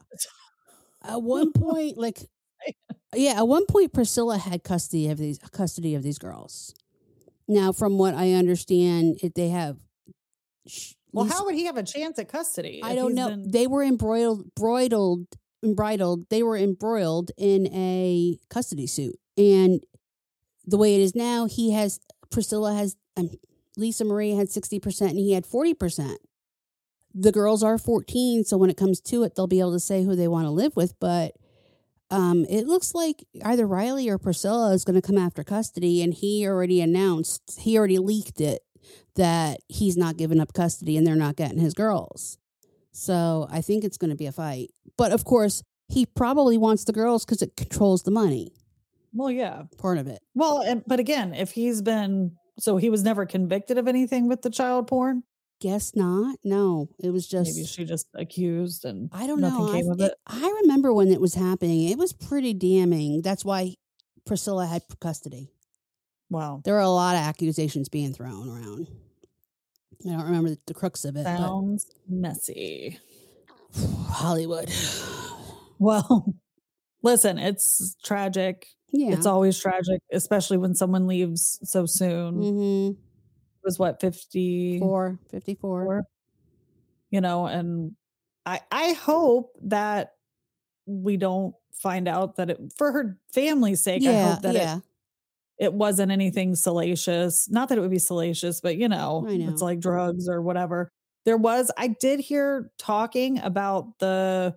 At 1.03 1.22
one 1.22 1.51
point, 1.51 1.98
like, 1.98 2.19
yeah, 3.15 3.33
at 3.38 3.48
one 3.48 3.65
point, 3.65 3.93
Priscilla 3.93 4.38
had 4.38 4.63
custody 4.63 5.10
of 5.10 5.17
these 5.17 5.38
custody 5.51 5.95
of 5.95 6.03
these 6.03 6.17
girls. 6.17 6.74
Now, 7.48 7.72
from 7.74 7.98
what 7.98 8.13
I 8.15 8.31
understand, 8.33 9.17
it, 9.22 9.36
they 9.36 9.50
have. 9.50 9.77
sh- 10.67 10.93
Well, 11.12 11.25
how 11.25 11.43
would 11.45 11.55
he 11.55 11.65
have 11.65 11.75
a 11.77 11.83
chance 11.83 12.17
at 12.19 12.29
custody? 12.29 12.79
I 12.83 12.95
don't 12.95 13.13
know. 13.13 13.29
been- 13.29 13.51
They 13.51 13.67
were 13.67 13.83
embroiled, 13.83 14.53
broidled, 14.55 15.25
embroiled. 15.62 16.29
They 16.29 16.41
were 16.41 16.55
embroiled 16.57 17.31
in 17.38 17.67
a 17.74 18.38
custody 18.50 18.88
suit, 18.88 19.15
and 19.38 19.83
the 20.65 20.77
way 20.77 20.95
it 20.95 21.01
is 21.01 21.13
now, 21.15 21.45
he 21.45 21.74
has 21.74 22.00
Priscilla 22.31 22.74
has 22.74 22.95
um, 23.17 23.29
Lisa 23.75 24.05
Marie 24.05 24.31
had 24.31 24.50
sixty 24.50 24.79
percent, 24.79 25.12
and 25.12 25.19
he 25.19 25.33
had 25.33 25.45
forty 25.45 25.74
percent. 25.74 26.19
The 27.13 27.32
girls 27.32 27.63
are 27.63 27.77
fourteen, 27.77 28.43
so 28.43 28.58
when 28.58 28.70
it 28.70 28.77
comes 28.77 29.00
to 29.01 29.24
it, 29.24 29.36
they'll 29.36 29.48
be 29.48 29.60
able 29.60 29.74
to 29.74 29.79
say 29.79 30.03
who 30.03 30.15
they 30.15 30.27
want 30.27 30.46
to 30.46 30.51
live 30.51 30.75
with. 30.75 31.00
But 31.00 31.34
um, 32.10 32.46
it 32.50 32.67
looks 32.67 32.93
like 32.93 33.24
either 33.43 33.67
Riley 33.67 34.10
or 34.10 34.17
Priscilla 34.17 34.74
is 34.74 34.84
going 34.84 35.00
to 35.00 35.08
come 35.08 35.17
after 35.17 35.43
custody, 35.43 36.01
and 36.01 36.13
he 36.13 36.48
already 36.48 36.82
announced, 36.82 37.60
he 37.60 37.77
already 37.77 38.00
leaked 38.00 38.41
it 38.41 38.62
that 39.15 39.60
he's 39.67 39.96
not 39.96 40.17
giving 40.17 40.39
up 40.39 40.53
custody, 40.53 40.98
and 40.98 41.05
they're 41.05 41.15
not 41.15 41.36
getting 41.36 41.60
his 41.60 41.74
girls. 41.74 42.38
So 42.91 43.48
I 43.51 43.62
think 43.62 43.84
it's 43.84 43.98
going 43.98 44.12
to 44.12 44.17
be 44.17 44.25
a 44.25 44.32
fight. 44.32 44.70
But 44.98 45.12
of 45.12 45.24
course, 45.24 45.63
he 45.88 46.05
probably 46.05 46.58
wants 46.58 46.84
the 46.84 46.93
girls 46.93 47.25
because 47.25 47.41
it 47.41 47.55
controls 47.55 48.03
the 48.03 48.12
money 48.12 48.53
well, 49.13 49.32
yeah. 49.32 49.63
part 49.77 49.98
of 49.98 50.08
it. 50.08 50.22
Well, 50.34 50.62
and, 50.62 50.84
but 50.88 51.00
again, 51.00 51.34
if 51.34 51.51
he's 51.51 51.82
been 51.82 52.38
so 52.60 52.77
he 52.77 52.89
was 52.89 53.04
never 53.04 53.26
convicted 53.26 53.78
of 53.78 53.88
anything 53.88 54.28
with 54.28 54.41
the 54.41 54.49
child 54.49 54.88
porn. 54.88 55.23
Guess 55.63 55.95
not. 55.95 56.39
No, 56.43 56.89
it 57.02 57.12
was 57.12 57.26
just. 57.26 57.56
Maybe 57.56 57.65
she 57.65 57.86
just 57.86 58.08
accused 58.15 58.84
and 58.84 59.10
I 59.13 59.28
don't 59.28 59.39
know. 59.39 59.71
came 59.71 59.88
I, 59.89 59.93
of 59.93 60.02
it. 60.02 60.13
I 60.28 60.60
remember 60.63 60.91
when 60.93 61.08
it 61.10 61.21
was 61.21 61.36
happening. 61.36 61.88
It 61.88 61.97
was 61.97 62.12
pretty 62.12 62.54
damning. 62.54 63.21
That's 63.21 63.45
why 63.45 63.76
Priscilla 64.26 64.65
had 64.65 64.82
custody. 64.99 65.54
Wow. 66.30 66.62
There 66.65 66.73
were 66.73 66.82
a 66.82 66.89
lot 66.89 67.15
of 67.15 67.21
accusations 67.21 67.88
being 67.88 68.13
thrown 68.13 68.49
around. 68.49 68.88
I 70.06 70.10
don't 70.10 70.26
remember 70.26 70.49
the, 70.49 70.60
the 70.67 70.73
crux 70.73 71.06
of 71.06 71.15
it, 71.15 71.23
Sounds 71.23 71.86
messy. 72.10 72.99
Hollywood. 74.10 74.69
Well, 75.80 76.34
listen, 77.02 77.38
it's 77.38 77.97
tragic. 78.06 78.67
Yeah. 78.93 79.12
It's 79.13 79.26
always 79.26 79.60
tragic, 79.60 80.02
especially 80.13 80.58
when 80.58 80.76
someone 80.76 81.08
leaves 81.08 81.60
so 81.63 81.86
soon. 81.86 82.36
mm-hmm. 82.36 83.02
Was 83.63 83.80
what, 83.80 84.02
50? 84.02 84.80
Four, 84.80 85.19
54. 85.30 86.04
you 87.12 87.21
know 87.21 87.45
and 87.45 87.95
i 88.45 88.60
i 88.71 88.93
hope 88.93 89.56
that 89.62 90.15
we 90.88 91.15
don't 91.15 91.54
find 91.71 92.08
out 92.08 92.36
that 92.38 92.49
it 92.49 92.60
for 92.76 92.91
her 92.91 93.17
family's 93.32 93.82
sake 93.82 94.04
i 94.06 94.32
hope 94.32 94.41
that 94.41 94.56
yeah. 94.56 94.78
it, 94.78 94.82
it 95.65 95.73
wasn't 95.73 96.12
anything 96.12 96.56
salacious 96.56 97.47
not 97.49 97.69
that 97.69 97.78
it 97.78 97.82
would 97.82 97.91
be 97.91 97.99
salacious 97.99 98.60
but 98.62 98.78
you 98.78 98.89
know, 98.89 99.26
I 99.30 99.34
it's 99.34 99.62
like 99.62 99.80
drugs 99.80 100.28
or 100.28 100.41
whatever 100.41 100.89
there 101.23 101.38
was 101.38 101.71
i 101.78 101.88
did 101.88 102.19
hear 102.19 102.71
talking 102.80 103.39
about 103.39 103.99
the 103.99 104.56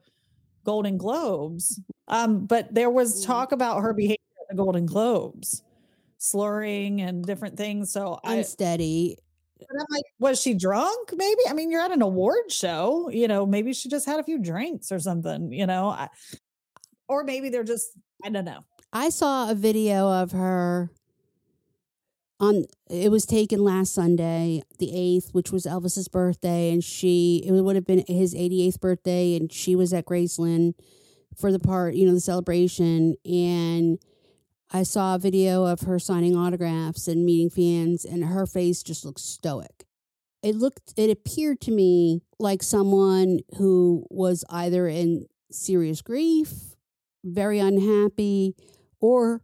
golden 0.64 0.97
globes 0.97 1.79
um 2.09 2.47
but 2.47 2.73
there 2.75 2.90
was 2.90 3.23
Mm. 3.23 3.27
talk 3.27 3.53
about 3.53 3.83
her 3.83 3.92
behavior 3.92 4.16
at 4.40 4.49
the 4.49 4.57
golden 4.57 4.87
globes 4.87 5.62
slurring 6.31 7.01
and 7.01 7.25
different 7.25 7.57
things 7.57 7.93
so 7.93 8.19
i 8.25 8.37
Unsteady. 8.37 9.17
but 9.59 9.69
I'm 9.73 9.87
like, 9.91 10.05
was 10.19 10.41
she 10.41 10.55
drunk? 10.55 11.11
Maybe. 11.15 11.41
I 11.49 11.53
mean, 11.55 11.71
you're 11.71 11.81
at 11.81 11.93
an 11.93 12.03
award 12.03 12.51
show, 12.51 13.09
you 13.11 13.29
know, 13.29 13.47
maybe 13.47 13.73
she 13.73 13.89
just 13.89 14.07
had 14.07 14.21
a 14.21 14.23
few 14.23 14.39
drinks 14.39 14.93
or 14.93 14.99
something, 14.99 15.53
you 15.53 15.67
know, 15.67 15.89
I, 15.89 16.09
or 17.09 17.25
maybe 17.25 17.49
they're 17.49 17.65
just, 17.65 17.89
I 18.25 18.31
don't 18.31 18.45
know. 18.45 18.61
I 18.93 19.11
saw 19.11 19.51
a 19.51 19.55
video 19.55 20.09
of 20.11 20.33
her 20.33 20.91
on 22.39 22.65
it 22.91 23.11
was 23.11 23.25
taken 23.25 23.65
last 23.65 23.95
Sunday, 23.95 24.62
the 24.79 24.89
8th, 24.89 25.33
which 25.33 25.51
was 25.51 25.65
Elvis's 25.65 26.09
birthday 26.09 26.71
and 26.71 26.85
she 26.85 27.43
it 27.47 27.53
would 27.53 27.77
have 27.77 27.87
been 27.87 28.05
his 28.07 28.35
88th 28.35 28.81
birthday 28.81 29.37
and 29.37 29.53
she 29.53 29.75
was 29.75 29.93
at 29.93 30.07
Graceland 30.07 30.75
for 31.37 31.51
the 31.51 31.59
part, 31.59 31.95
you 31.95 32.07
know, 32.07 32.15
the 32.15 32.21
celebration 32.21 33.17
and 33.25 33.99
I 34.72 34.83
saw 34.83 35.14
a 35.14 35.18
video 35.18 35.64
of 35.64 35.83
her 35.83 35.98
signing 35.98 36.37
autographs 36.37 37.07
and 37.09 37.24
meeting 37.24 37.50
fans 37.50 38.05
and 38.05 38.24
her 38.24 38.46
face 38.46 38.83
just 38.83 39.05
looked 39.05 39.20
stoic. 39.20 39.85
It 40.42 40.57
looked 40.57 40.92
it 40.96 41.11
appeared 41.11 41.61
to 41.62 41.70
me 41.70 42.22
like 42.38 42.62
someone 42.62 43.40
who 43.57 44.07
was 44.11 44.44
either 44.50 44.87
in 44.88 45.26
serious 45.50 46.02
grief, 46.02 46.52
very 47.24 47.59
unhappy, 47.59 48.55
or 49.00 49.42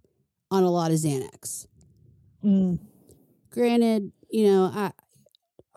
on 0.50 0.62
a 0.64 0.70
lot 0.70 0.90
of 0.90 0.98
Xanax. 0.98 1.66
Mm, 2.44 2.78
Granted, 3.50 4.12
you 4.30 4.44
know, 4.46 4.70
I 4.74 4.92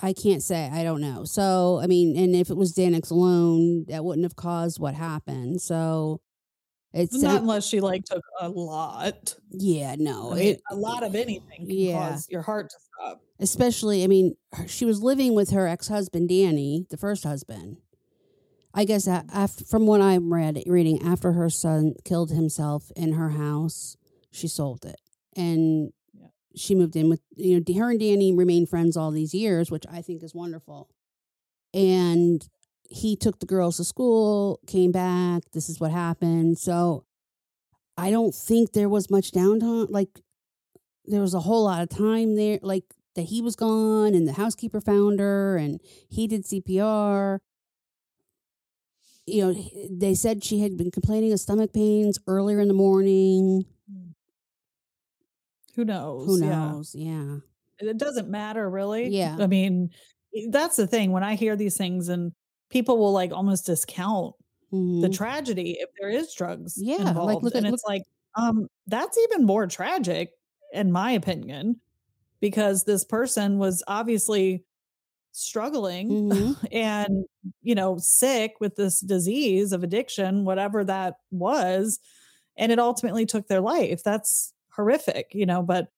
I 0.01 0.13
can't 0.13 0.43
say 0.43 0.69
I 0.71 0.83
don't 0.83 1.01
know. 1.01 1.23
So 1.23 1.79
I 1.81 1.87
mean, 1.87 2.17
and 2.17 2.35
if 2.35 2.49
it 2.49 2.57
was 2.57 2.73
Xanax 2.73 3.11
alone, 3.11 3.85
that 3.87 4.03
wouldn't 4.03 4.25
have 4.25 4.35
caused 4.35 4.79
what 4.79 4.93
happened. 4.95 5.61
So 5.61 6.21
it's 6.95 7.21
not 7.21 7.41
unless 7.41 7.67
she 7.67 7.79
like 7.81 8.05
took 8.05 8.23
a 8.39 8.49
lot. 8.49 9.35
yeah, 9.51 9.95
no, 9.97 10.31
I 10.31 10.35
mean, 10.35 10.47
it, 10.55 10.61
a 10.71 10.75
lot 10.75 11.03
of 11.03 11.15
anything 11.15 11.57
can 11.57 11.69
yeah. 11.69 12.09
cause 12.09 12.27
your 12.29 12.41
heart 12.41 12.69
to 12.69 12.75
stop. 12.79 13.21
especially 13.39 14.03
I 14.03 14.07
mean, 14.07 14.35
she 14.67 14.85
was 14.85 15.01
living 15.01 15.35
with 15.35 15.51
her 15.51 15.67
ex 15.67 15.87
husband 15.89 16.29
Danny, 16.29 16.85
the 16.89 16.97
first 16.97 17.23
husband. 17.23 17.77
I 18.73 18.83
guess 18.83 19.07
after, 19.07 19.63
from 19.63 19.85
what 19.85 20.01
I'm 20.01 20.33
read, 20.33 20.61
reading, 20.67 21.01
after 21.01 21.31
her 21.31 21.49
son 21.49 21.93
killed 22.03 22.31
himself 22.31 22.91
in 22.97 23.13
her 23.13 23.29
house, 23.29 23.95
she 24.31 24.47
sold 24.49 24.85
it 24.85 24.99
and 25.35 25.91
Yeah. 26.13 26.27
she 26.55 26.75
moved 26.75 26.95
in 26.95 27.09
with 27.09 27.21
you 27.35 27.59
know 27.59 27.79
her 27.79 27.89
and 27.91 27.99
Danny 27.99 28.33
remained 28.33 28.69
friends 28.69 28.97
all 28.97 29.11
these 29.11 29.33
years, 29.33 29.69
which 29.71 29.85
I 29.89 30.01
think 30.01 30.23
is 30.23 30.33
wonderful. 30.33 30.89
And 31.73 32.47
he 32.89 33.15
took 33.15 33.39
the 33.39 33.45
girls 33.45 33.77
to 33.77 33.83
school, 33.83 34.59
came 34.67 34.91
back. 34.91 35.43
This 35.53 35.69
is 35.69 35.79
what 35.79 35.91
happened. 35.91 36.57
So 36.57 37.05
I 37.97 38.11
don't 38.11 38.33
think 38.33 38.71
there 38.71 38.89
was 38.89 39.09
much 39.09 39.31
downtime. 39.31 39.87
Like 39.89 40.21
there 41.05 41.21
was 41.21 41.33
a 41.33 41.39
whole 41.39 41.63
lot 41.63 41.81
of 41.81 41.89
time 41.89 42.35
there, 42.35 42.59
like 42.61 42.83
that 43.15 43.23
he 43.23 43.41
was 43.41 43.55
gone 43.55 44.13
and 44.13 44.27
the 44.27 44.33
housekeeper 44.33 44.81
found 44.81 45.19
her 45.19 45.57
and 45.57 45.81
he 46.09 46.27
did 46.27 46.43
CPR. 46.43 47.39
You 49.25 49.45
know, 49.45 49.69
they 49.89 50.13
said 50.13 50.43
she 50.43 50.59
had 50.59 50.77
been 50.77 50.91
complaining 50.91 51.33
of 51.33 51.39
stomach 51.39 51.73
pains 51.73 52.19
earlier 52.27 52.59
in 52.59 52.67
the 52.67 52.73
morning. 52.75 53.65
Hmm. 53.91 54.09
Who 55.75 55.85
knows? 55.85 56.25
Who 56.27 56.39
knows? 56.39 56.93
Yeah. 56.93 57.37
It 57.79 57.97
doesn't 57.97 58.29
matter 58.29 58.69
really. 58.69 59.07
Yeah. 59.09 59.37
I 59.39 59.47
mean, 59.47 59.89
that's 60.49 60.75
the 60.75 60.87
thing 60.87 61.11
when 61.11 61.23
I 61.23 61.35
hear 61.35 61.55
these 61.55 61.77
things 61.77 62.09
and 62.09 62.33
people 62.69 62.97
will 62.97 63.11
like 63.13 63.31
almost 63.31 63.65
discount 63.65 64.35
the 64.99 65.09
Mhm. 65.09 65.13
tragedy 65.15 65.77
if 65.79 65.89
there 65.99 66.09
is 66.09 66.33
drugs 66.33 66.83
Yeah, 66.83 67.15
like, 67.21 67.41
involved. 67.41 67.43
look 67.43 67.55
and 67.55 67.65
at- 67.67 67.73
it's 67.73 67.83
like, 67.87 68.03
um, 68.35 68.67
that's 68.87 69.17
even 69.19 69.45
more 69.45 69.67
tragic, 69.67 70.31
in 70.73 70.91
my 70.91 71.11
opinion, 71.11 71.79
because 72.41 72.83
this 72.85 73.03
person 73.05 73.59
was 73.59 73.83
obviously 73.87 74.65
struggling 75.33 76.09
Mhm. 76.09 76.55
and 76.71 77.25
you 77.61 77.75
know 77.75 77.97
sick 77.99 78.55
with 78.61 78.75
this 78.77 79.01
disease 79.01 79.73
of 79.73 79.83
addiction 79.83 80.45
whatever 80.45 80.83
that 80.85 81.15
was 81.31 81.99
and 82.57 82.71
it 82.71 82.79
ultimately 82.79 83.25
took 83.25 83.47
their 83.47 83.61
life 83.61 84.03
that's 84.03 84.53
horrific 84.71 85.27
you 85.33 85.45
know 85.45 85.61
but 85.63 85.89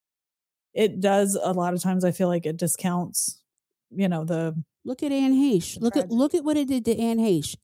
it 0.74 1.00
does 1.02 1.36
a 1.44 1.54
lot 1.54 1.74
of 1.74 1.82
times 1.82 2.06
i 2.06 2.12
feel 2.12 2.28
like 2.30 2.46
it 2.46 2.58
discounts 2.58 3.42
you 3.92 4.08
know 4.10 4.26
the 4.26 4.56
Look 4.88 5.04
at 5.04 5.12
Anne 5.12 5.34
Heche. 5.34 5.82
Look 5.82 5.98
at 5.98 6.10
look 6.10 6.34
at 6.34 6.46
what 6.46 6.56
it 6.56 6.70
did 6.70 6.86
to 6.86 6.98
Anne 6.98 7.20
Heche. 7.20 7.58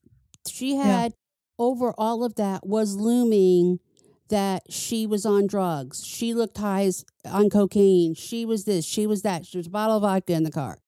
She 0.46 0.76
Yeah. 0.76 0.82
had 0.82 1.14
over 1.58 1.94
all 1.96 2.22
of 2.22 2.34
that 2.34 2.66
was 2.66 2.96
looming 2.96 3.80
that 4.28 4.70
she 4.70 5.06
was 5.06 5.24
on 5.24 5.46
drugs. 5.46 6.04
She 6.04 6.34
looked 6.34 6.58
high 6.58 6.84
as, 6.84 7.02
on 7.24 7.48
cocaine. 7.48 8.14
She 8.14 8.44
was 8.44 8.64
this. 8.64 8.84
She 8.84 9.06
was 9.06 9.22
that. 9.22 9.46
She 9.46 9.56
was 9.56 9.68
a 9.68 9.70
bottle 9.70 9.96
of 9.96 10.02
vodka 10.02 10.34
in 10.34 10.42
the 10.42 10.50
car. 10.50 10.78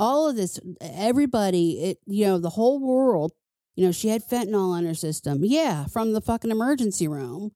All 0.00 0.28
of 0.28 0.34
this, 0.34 0.58
everybody, 0.80 1.82
it 1.84 1.98
you 2.04 2.26
know, 2.26 2.38
the 2.38 2.50
whole 2.50 2.80
world. 2.80 3.32
You 3.76 3.86
know, 3.86 3.92
she 3.92 4.08
had 4.08 4.26
fentanyl 4.28 4.76
in 4.76 4.86
her 4.86 4.94
system. 4.94 5.44
Yeah, 5.44 5.86
from 5.86 6.14
the 6.14 6.20
fucking 6.20 6.50
emergency 6.50 7.06
room, 7.06 7.52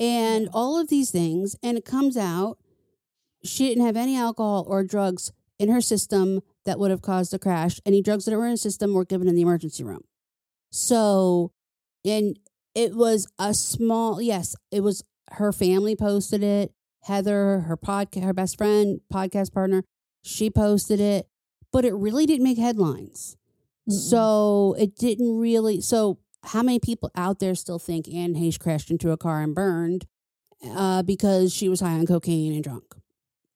and 0.00 0.48
all 0.52 0.80
of 0.80 0.88
these 0.88 1.12
things. 1.12 1.54
And 1.62 1.78
it 1.78 1.84
comes 1.84 2.16
out 2.16 2.58
she 3.44 3.68
didn't 3.68 3.86
have 3.86 3.96
any 3.96 4.16
alcohol 4.16 4.64
or 4.66 4.82
drugs 4.82 5.30
in 5.58 5.68
her 5.68 5.80
system 5.80 6.40
that 6.64 6.78
would 6.78 6.90
have 6.90 7.02
caused 7.02 7.34
a 7.34 7.38
crash. 7.38 7.80
Any 7.84 8.02
drugs 8.02 8.24
that 8.24 8.36
were 8.36 8.44
in 8.44 8.50
her 8.50 8.56
system 8.56 8.94
were 8.94 9.04
given 9.04 9.28
in 9.28 9.34
the 9.34 9.42
emergency 9.42 9.84
room. 9.84 10.04
So, 10.70 11.52
and 12.04 12.38
it 12.74 12.94
was 12.94 13.26
a 13.38 13.52
small, 13.54 14.20
yes, 14.20 14.56
it 14.70 14.80
was 14.80 15.04
her 15.32 15.52
family 15.52 15.96
posted 15.96 16.42
it. 16.42 16.72
Heather, 17.02 17.60
her 17.60 17.76
podcast, 17.76 18.22
her 18.22 18.32
best 18.32 18.56
friend, 18.56 19.00
podcast 19.12 19.52
partner, 19.52 19.82
she 20.22 20.50
posted 20.50 21.00
it, 21.00 21.26
but 21.72 21.84
it 21.84 21.92
really 21.94 22.26
didn't 22.26 22.44
make 22.44 22.58
headlines. 22.58 23.36
Mm-mm. 23.90 23.92
So 23.92 24.76
it 24.78 24.94
didn't 24.94 25.38
really. 25.38 25.80
So 25.80 26.20
how 26.44 26.62
many 26.62 26.78
people 26.78 27.10
out 27.16 27.40
there 27.40 27.56
still 27.56 27.80
think 27.80 28.08
Anne 28.08 28.34
Heche 28.34 28.60
crashed 28.60 28.90
into 28.90 29.10
a 29.10 29.16
car 29.16 29.42
and 29.42 29.52
burned 29.52 30.06
uh, 30.64 31.02
because 31.02 31.52
she 31.52 31.68
was 31.68 31.80
high 31.80 31.98
on 31.98 32.06
cocaine 32.06 32.52
and 32.52 32.62
drunk? 32.62 32.84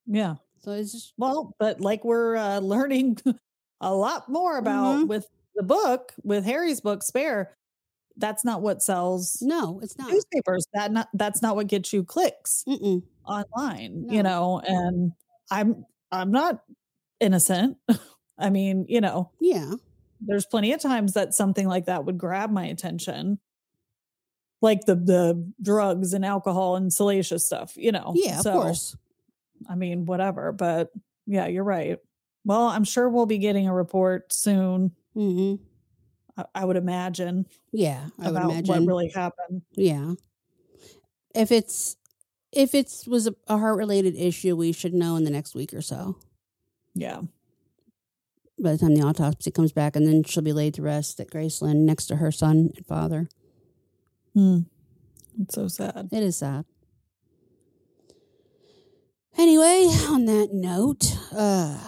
yeah 0.07 0.37
So 0.67 0.73
it's 0.73 0.93
just 0.93 1.15
well 1.17 1.55
but 1.61 1.81
like 1.81 2.05
we're 2.05 2.37
uh, 2.37 2.59
learning 2.75 3.19
a 3.81 3.95
lot 3.95 4.29
more 4.29 4.59
about 4.59 5.05
Mhm. 5.05 5.09
with 5.09 5.29
the 5.55 5.63
book 5.63 6.13
with 6.25 6.45
harry's 6.45 6.81
book 6.81 7.03
spare 7.05 7.55
that's 8.17 8.45
not 8.45 8.63
what 8.63 8.83
sells 8.83 9.39
no, 9.43 9.79
it's 9.83 9.97
not. 9.99 10.11
newspapers 10.11 10.67
that 10.75 10.91
not 10.91 11.09
that's 11.15 11.41
not 11.43 11.55
what 11.55 11.69
gets 11.69 11.93
you 11.93 12.03
clicks 12.03 12.65
Mm-mm. 12.67 13.03
online 13.25 14.07
No. 14.07 14.15
you 14.15 14.23
know 14.25 14.61
and 14.67 15.13
i'm 15.53 15.87
i'm 16.11 16.33
not 16.33 16.65
innocent 17.21 17.77
i 18.39 18.51
mean 18.51 18.87
you 18.89 19.01
know 19.01 19.31
Yeah, 19.41 19.75
there's 20.21 20.47
plenty 20.47 20.73
of 20.73 20.81
times 20.81 21.13
that 21.13 21.35
something 21.35 21.69
like 21.69 21.87
that 21.87 22.05
would 22.07 22.19
grab 22.19 22.51
my 22.51 22.67
attention 22.67 23.39
like 24.63 24.87
the 24.87 24.95
the 24.97 25.53
drugs 25.63 26.13
and 26.13 26.25
alcohol 26.25 26.77
and 26.77 26.93
salacious 26.93 27.47
stuff 27.47 27.75
you 27.77 27.93
know 27.93 28.13
yeah, 28.17 28.37
of 28.39 28.43
So, 28.43 28.53
course. 28.53 28.97
I 29.69 29.75
mean 29.75 30.05
whatever 30.07 30.53
but 30.53 30.91
yeah 31.27 31.47
you're 31.47 31.65
right 31.65 31.99
well 32.45 32.67
i'm 32.67 32.85
sure 32.85 33.09
we'll 33.09 33.27
be 33.27 33.39
getting 33.39 33.67
a 33.69 33.75
report 33.75 34.33
soon 34.33 34.93
hmm 35.15 35.55
i, 36.37 36.45
I 36.55 36.65
would 36.65 36.77
imagine 36.77 37.47
Yeah, 37.73 38.09
I 38.19 38.31
would 38.31 38.37
about 38.37 38.51
imagine. 38.51 38.67
what 38.69 38.87
really 38.87 39.11
happened 39.15 39.63
yeah, 39.77 40.15
if 41.35 41.53
it's 41.53 41.97
if 42.53 42.75
it's 42.75 43.07
was 43.07 43.27
a, 43.27 43.35
a 43.49 43.59
heart 43.59 43.77
related 43.77 44.15
issue, 44.17 44.57
we 44.57 44.73
should 44.73 44.95
know 44.95 45.17
in 45.17 45.25
the 45.25 45.31
next 45.31 45.55
week 45.55 45.75
or 45.75 45.83
so. 45.83 46.17
yeah 46.95 47.21
By 48.59 48.73
the 48.73 48.79
time 48.79 48.95
the 48.95 49.03
autopsy 49.03 49.51
comes 49.51 49.73
back, 49.73 49.97
and 49.97 50.07
then 50.07 50.23
she'll 50.25 50.43
be 50.43 50.53
laid 50.55 50.73
to 50.75 50.83
rest 50.83 51.21
at 51.21 51.31
Graceland 51.31 51.81
next 51.85 52.07
to 52.07 52.17
her 52.17 52.33
son 52.33 52.71
and 52.75 52.87
father. 52.87 53.29
Hmm. 54.35 54.61
it's 55.41 55.55
so 55.55 55.69
sad 55.69 56.09
It 56.13 56.23
is 56.23 56.39
sad. 56.39 56.65
Anyway, 59.39 59.87
on 60.09 60.25
that 60.27 60.49
note, 60.53 61.17
uh 61.33 61.79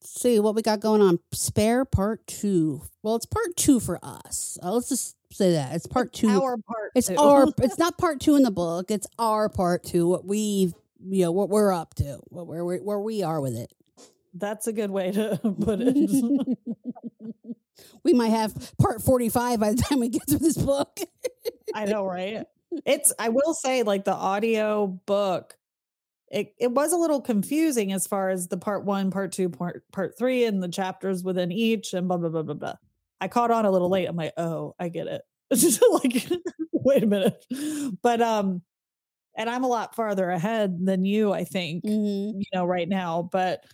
see 0.00 0.40
what 0.40 0.54
we 0.54 0.62
got 0.62 0.80
going 0.80 1.02
on. 1.02 1.18
Spare 1.32 1.84
part 1.84 2.26
two. 2.26 2.82
Well, 3.02 3.16
it's 3.16 3.26
part 3.26 3.54
two 3.56 3.80
for 3.80 3.98
us. 4.02 4.56
Uh, 4.62 4.72
let's 4.72 4.88
just 4.88 5.14
say 5.30 5.52
that 5.52 5.74
it's 5.74 5.86
part 5.86 6.12
two. 6.12 6.28
our 6.28 6.56
part 6.56 6.92
it's 6.94 7.08
two. 7.08 7.16
our. 7.18 7.46
It's 7.58 7.78
not 7.78 7.98
part 7.98 8.20
two 8.20 8.34
in 8.36 8.42
the 8.42 8.50
book. 8.50 8.90
It's 8.90 9.06
our 9.18 9.48
part 9.48 9.84
two. 9.84 10.08
What 10.08 10.24
we've, 10.24 10.72
you 11.04 11.24
know, 11.24 11.32
what 11.32 11.50
we're 11.50 11.72
up 11.72 11.94
to, 11.96 12.18
what 12.28 12.46
where 12.46 12.64
we 12.64 12.78
where 12.78 12.98
we 13.00 13.22
are 13.22 13.40
with 13.40 13.56
it. 13.56 13.72
that's 14.34 14.66
a 14.66 14.72
good 14.72 14.90
way 14.90 15.12
to 15.12 15.38
put 15.60 15.80
it 15.80 16.58
we 18.02 18.12
might 18.12 18.28
have 18.28 18.54
part 18.78 19.02
forty 19.02 19.28
five 19.28 19.60
by 19.60 19.70
the 19.72 19.82
time 19.82 20.00
we 20.00 20.08
get 20.08 20.26
through 20.28 20.38
this 20.38 20.56
book. 20.56 20.98
I 21.74 21.84
know, 21.84 22.06
right? 22.06 22.46
It's 22.84 23.12
I 23.18 23.28
will 23.28 23.54
say 23.54 23.82
like 23.82 24.04
the 24.04 24.14
audio 24.14 24.86
book 24.86 25.56
it 26.30 26.54
it 26.58 26.72
was 26.72 26.92
a 26.92 26.96
little 26.96 27.20
confusing 27.20 27.92
as 27.92 28.06
far 28.06 28.30
as 28.30 28.48
the 28.48 28.56
part 28.56 28.84
1, 28.84 29.10
part 29.10 29.32
2, 29.32 29.48
part 29.48 29.82
part 29.92 30.18
3 30.18 30.44
and 30.44 30.62
the 30.62 30.68
chapters 30.68 31.22
within 31.22 31.52
each 31.52 31.94
and 31.94 32.08
blah 32.08 32.16
blah 32.16 32.28
blah 32.28 32.42
blah 32.42 32.54
blah. 32.54 32.74
I 33.20 33.28
caught 33.28 33.50
on 33.50 33.64
a 33.64 33.70
little 33.70 33.88
late. 33.88 34.06
I'm 34.06 34.16
like, 34.16 34.34
"Oh, 34.36 34.74
I 34.78 34.88
get 34.88 35.06
it." 35.06 35.22
It's 35.50 35.62
just 35.78 35.82
like 35.92 36.28
wait 36.72 37.02
a 37.02 37.06
minute. 37.06 37.44
But 38.02 38.20
um 38.20 38.62
and 39.36 39.50
I'm 39.50 39.64
a 39.64 39.68
lot 39.68 39.94
farther 39.94 40.30
ahead 40.30 40.78
than 40.84 41.04
you, 41.04 41.32
I 41.32 41.44
think, 41.44 41.84
mm-hmm. 41.84 42.40
you 42.40 42.46
know, 42.54 42.64
right 42.64 42.88
now, 42.88 43.28
but 43.30 43.64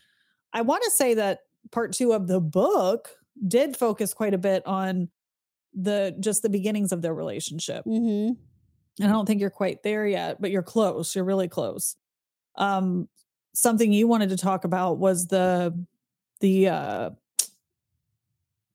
I 0.52 0.62
want 0.62 0.82
to 0.82 0.90
say 0.90 1.14
that 1.14 1.40
part 1.70 1.92
2 1.92 2.12
of 2.12 2.26
the 2.26 2.40
book 2.40 3.10
did 3.46 3.76
focus 3.76 4.12
quite 4.12 4.34
a 4.34 4.38
bit 4.38 4.66
on 4.66 5.08
the 5.72 6.14
just 6.20 6.42
the 6.42 6.50
beginnings 6.50 6.92
of 6.92 7.00
their 7.00 7.14
relationship. 7.14 7.84
Mm-hmm. 7.86 8.34
And 9.00 9.08
I 9.08 9.12
don't 9.12 9.24
think 9.24 9.40
you're 9.40 9.50
quite 9.50 9.82
there 9.82 10.06
yet, 10.06 10.40
but 10.40 10.50
you're 10.50 10.62
close. 10.62 11.14
You're 11.14 11.24
really 11.24 11.48
close. 11.48 11.96
Um, 12.56 13.08
something 13.54 13.92
you 13.92 14.06
wanted 14.08 14.30
to 14.30 14.36
talk 14.36 14.64
about 14.64 14.98
was 14.98 15.26
the 15.26 15.74
the 16.40 16.68
uh 16.68 17.10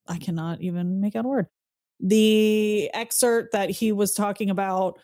I 0.08 0.18
cannot 0.18 0.62
even 0.62 1.02
make 1.02 1.16
out 1.16 1.26
a 1.26 1.28
word. 1.28 1.48
The 2.00 2.90
excerpt 2.94 3.54
that 3.54 3.70
he 3.70 3.92
was 3.92 4.14
talking 4.14 4.50
about 4.50 5.00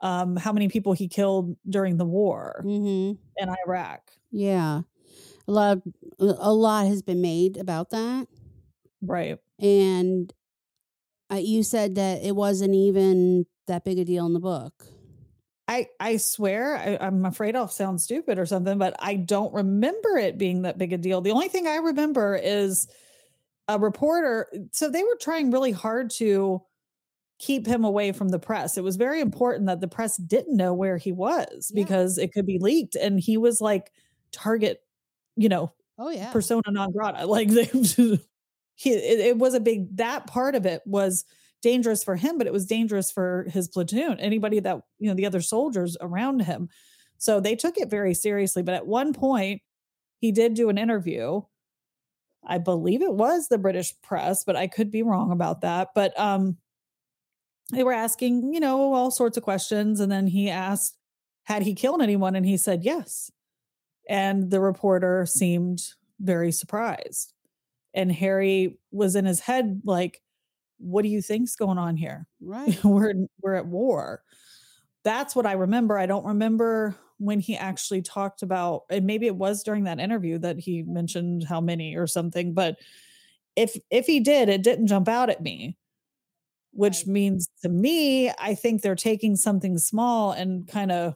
um 0.00 0.36
how 0.36 0.52
many 0.52 0.68
people 0.68 0.92
he 0.92 1.08
killed 1.08 1.56
during 1.68 1.96
the 1.96 2.04
war 2.04 2.62
Mm-hmm. 2.64 3.14
in 3.42 3.56
Iraq. 3.66 4.00
Yeah, 4.30 4.82
a 5.46 5.50
lot 5.52 5.76
of 5.76 5.82
a 6.18 6.52
lot 6.52 6.86
has 6.86 7.02
been 7.02 7.20
made 7.20 7.56
about 7.56 7.90
that, 7.90 8.26
Right. 9.00 9.38
and 9.58 10.32
uh, 11.30 11.36
you 11.36 11.62
said 11.62 11.94
that 11.94 12.22
it 12.22 12.34
wasn't 12.36 12.74
even 12.74 13.46
that 13.68 13.84
big 13.84 13.98
a 13.98 14.04
deal 14.04 14.26
in 14.26 14.32
the 14.34 14.40
book. 14.40 14.84
I 15.68 15.86
I 16.00 16.16
swear 16.16 16.76
I, 16.76 16.98
I'm 17.00 17.24
afraid 17.24 17.56
I'll 17.56 17.68
sound 17.68 18.00
stupid 18.00 18.38
or 18.38 18.46
something, 18.46 18.78
but 18.78 18.94
I 18.98 19.16
don't 19.16 19.52
remember 19.54 20.16
it 20.16 20.38
being 20.38 20.62
that 20.62 20.78
big 20.78 20.92
a 20.92 20.98
deal. 20.98 21.20
The 21.20 21.30
only 21.32 21.48
thing 21.48 21.66
I 21.66 21.76
remember 21.76 22.36
is 22.36 22.88
a 23.68 23.78
reporter. 23.78 24.48
So 24.72 24.90
they 24.90 25.02
were 25.04 25.18
trying 25.20 25.50
really 25.50 25.72
hard 25.72 26.10
to 26.12 26.62
keep 27.38 27.66
him 27.66 27.84
away 27.84 28.12
from 28.12 28.30
the 28.30 28.38
press. 28.38 28.78
It 28.78 28.84
was 28.84 28.96
very 28.96 29.20
important 29.20 29.66
that 29.66 29.80
the 29.80 29.88
press 29.88 30.16
didn't 30.18 30.56
know 30.56 30.74
where 30.74 30.98
he 30.98 31.12
was 31.12 31.72
Yeah. 31.74 31.84
because 31.84 32.18
it 32.18 32.32
could 32.32 32.46
be 32.46 32.58
leaked, 32.60 32.96
and 32.96 33.20
he 33.20 33.36
was 33.38 33.60
like 33.60 33.92
target, 34.32 34.82
you 35.36 35.48
know, 35.48 35.72
Oh 35.98 36.10
yeah, 36.10 36.32
persona 36.32 36.62
non 36.68 36.92
grata. 36.92 37.26
Like 37.28 37.48
they, 37.50 37.64
he, 38.76 38.90
it, 38.92 39.20
it 39.20 39.38
was 39.38 39.54
a 39.54 39.60
big 39.60 39.96
that 39.98 40.26
part 40.26 40.54
of 40.54 40.66
it 40.66 40.82
was 40.86 41.24
dangerous 41.62 42.04
for 42.04 42.16
him, 42.16 42.38
but 42.38 42.46
it 42.46 42.52
was 42.52 42.66
dangerous 42.66 43.10
for 43.10 43.46
his 43.50 43.68
platoon, 43.68 44.20
anybody 44.20 44.60
that 44.60 44.80
you 44.98 45.08
know, 45.08 45.14
the 45.14 45.26
other 45.26 45.40
soldiers 45.40 45.96
around 46.00 46.40
him. 46.40 46.68
So 47.18 47.40
they 47.40 47.54
took 47.54 47.78
it 47.78 47.88
very 47.88 48.14
seriously. 48.14 48.62
But 48.62 48.74
at 48.74 48.86
one 48.86 49.12
point, 49.12 49.62
he 50.18 50.32
did 50.32 50.54
do 50.54 50.68
an 50.68 50.78
interview. 50.78 51.42
I 52.44 52.58
believe 52.58 53.02
it 53.02 53.14
was 53.14 53.48
the 53.48 53.58
British 53.58 53.94
press, 54.02 54.44
but 54.44 54.56
I 54.56 54.66
could 54.66 54.90
be 54.90 55.02
wrong 55.02 55.30
about 55.30 55.60
that. 55.60 55.90
But 55.94 56.18
um, 56.18 56.56
they 57.72 57.84
were 57.84 57.92
asking, 57.92 58.52
you 58.52 58.60
know, 58.60 58.92
all 58.92 59.10
sorts 59.10 59.36
of 59.36 59.44
questions, 59.44 60.00
and 60.00 60.10
then 60.10 60.26
he 60.26 60.50
asked, 60.50 60.96
"Had 61.44 61.62
he 61.62 61.74
killed 61.74 62.02
anyone?" 62.02 62.34
And 62.34 62.44
he 62.44 62.56
said, 62.56 62.84
"Yes." 62.84 63.30
And 64.08 64.50
the 64.50 64.60
reporter 64.60 65.24
seemed 65.26 65.80
very 66.18 66.50
surprised. 66.50 67.32
And 67.94 68.10
Harry 68.10 68.78
was 68.90 69.14
in 69.16 69.26
his 69.26 69.40
head 69.40 69.82
like, 69.84 70.22
what 70.82 71.02
do 71.02 71.08
you 71.08 71.22
think's 71.22 71.56
going 71.56 71.78
on 71.78 71.96
here? 71.96 72.26
right. 72.40 72.82
we're 72.84 73.14
we're 73.42 73.54
at 73.54 73.66
war. 73.66 74.22
That's 75.04 75.34
what 75.34 75.46
I 75.46 75.52
remember. 75.52 75.98
I 75.98 76.06
don't 76.06 76.24
remember 76.26 76.94
when 77.18 77.40
he 77.40 77.56
actually 77.56 78.02
talked 78.02 78.42
about 78.42 78.82
and 78.90 79.06
maybe 79.06 79.26
it 79.26 79.36
was 79.36 79.62
during 79.62 79.84
that 79.84 80.00
interview 80.00 80.38
that 80.38 80.58
he 80.58 80.82
mentioned 80.82 81.44
how 81.44 81.60
many 81.60 81.94
or 81.94 82.06
something 82.08 82.52
but 82.52 82.76
if 83.54 83.76
if 83.90 84.06
he 84.06 84.18
did 84.18 84.48
it 84.48 84.62
didn't 84.64 84.88
jump 84.88 85.06
out 85.08 85.30
at 85.30 85.40
me 85.40 85.76
which 86.72 86.98
Right. 86.98 87.06
means 87.08 87.48
to 87.62 87.68
me 87.68 88.30
i 88.40 88.54
think 88.56 88.82
they're 88.82 88.96
taking 88.96 89.36
something 89.36 89.78
small 89.78 90.32
and 90.32 90.66
kind 90.66 90.90
of 90.90 91.14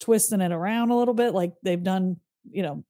twisting 0.00 0.40
it 0.40 0.52
around 0.52 0.90
a 0.90 0.96
little 0.96 1.14
bit 1.14 1.34
like 1.34 1.52
they've 1.62 1.82
done 1.82 2.16
you 2.50 2.62
know 2.62 2.82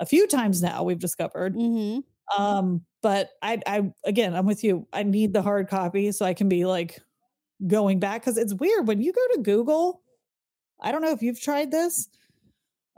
a 0.00 0.06
few 0.06 0.26
times 0.26 0.62
now 0.62 0.82
we've 0.82 0.98
discovered 0.98 1.54
Mm-hmm. 1.54 2.42
um 2.42 2.84
but 3.02 3.30
i 3.42 3.58
i 3.66 3.92
again 4.04 4.34
i'm 4.34 4.46
with 4.46 4.64
you. 4.64 4.86
I 4.92 5.02
need 5.02 5.32
the 5.32 5.42
hard 5.42 5.68
copy 5.68 6.12
so 6.12 6.24
i 6.24 6.34
can 6.34 6.48
be 6.48 6.64
like 6.64 7.00
going 7.66 7.98
back 7.98 8.22
because 8.22 8.38
it's 8.38 8.54
weird 8.54 8.86
when 8.86 9.00
you 9.00 9.12
go 9.12 9.26
to 9.34 9.42
google 9.42 10.02
i 10.80 10.90
don't 10.90 11.02
know 11.02 11.10
if 11.10 11.22
you've 11.22 11.40
tried 11.40 11.70
this 11.70 12.08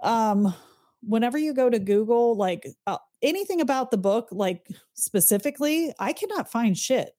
um 0.02 0.54
whenever 1.02 1.36
you 1.36 1.52
go 1.52 1.68
to 1.68 1.78
google 1.78 2.36
like 2.36 2.66
uh, 2.86 2.98
anything 3.22 3.60
about 3.60 3.90
the 3.90 3.96
book 3.96 4.28
like 4.30 4.66
specifically 4.94 5.92
i 5.98 6.12
cannot 6.12 6.50
find 6.50 6.76
shit. 6.76 7.10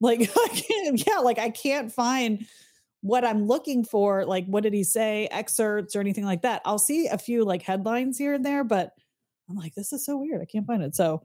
Like 0.00 0.20
i 0.36 0.48
can't 0.48 1.06
yeah 1.06 1.18
like 1.18 1.38
i 1.38 1.50
can't 1.50 1.92
find 1.92 2.46
what 3.00 3.24
i'm 3.24 3.46
looking 3.46 3.84
for 3.84 4.24
like 4.24 4.46
what 4.46 4.62
did 4.62 4.72
he 4.72 4.84
say 4.84 5.28
excerpts 5.30 5.96
or 5.96 6.00
anything 6.00 6.24
like 6.24 6.42
that. 6.42 6.62
I'll 6.64 6.78
see 6.78 7.06
a 7.08 7.18
few 7.18 7.44
like 7.44 7.62
headlines 7.62 8.18
here 8.18 8.34
and 8.34 8.44
there 8.44 8.64
but 8.64 8.92
i'm 9.48 9.56
like 9.56 9.74
this 9.74 9.92
is 9.92 10.04
so 10.04 10.16
weird. 10.16 10.40
I 10.40 10.44
can't 10.44 10.66
find 10.66 10.82
it. 10.82 10.94
So 10.94 11.22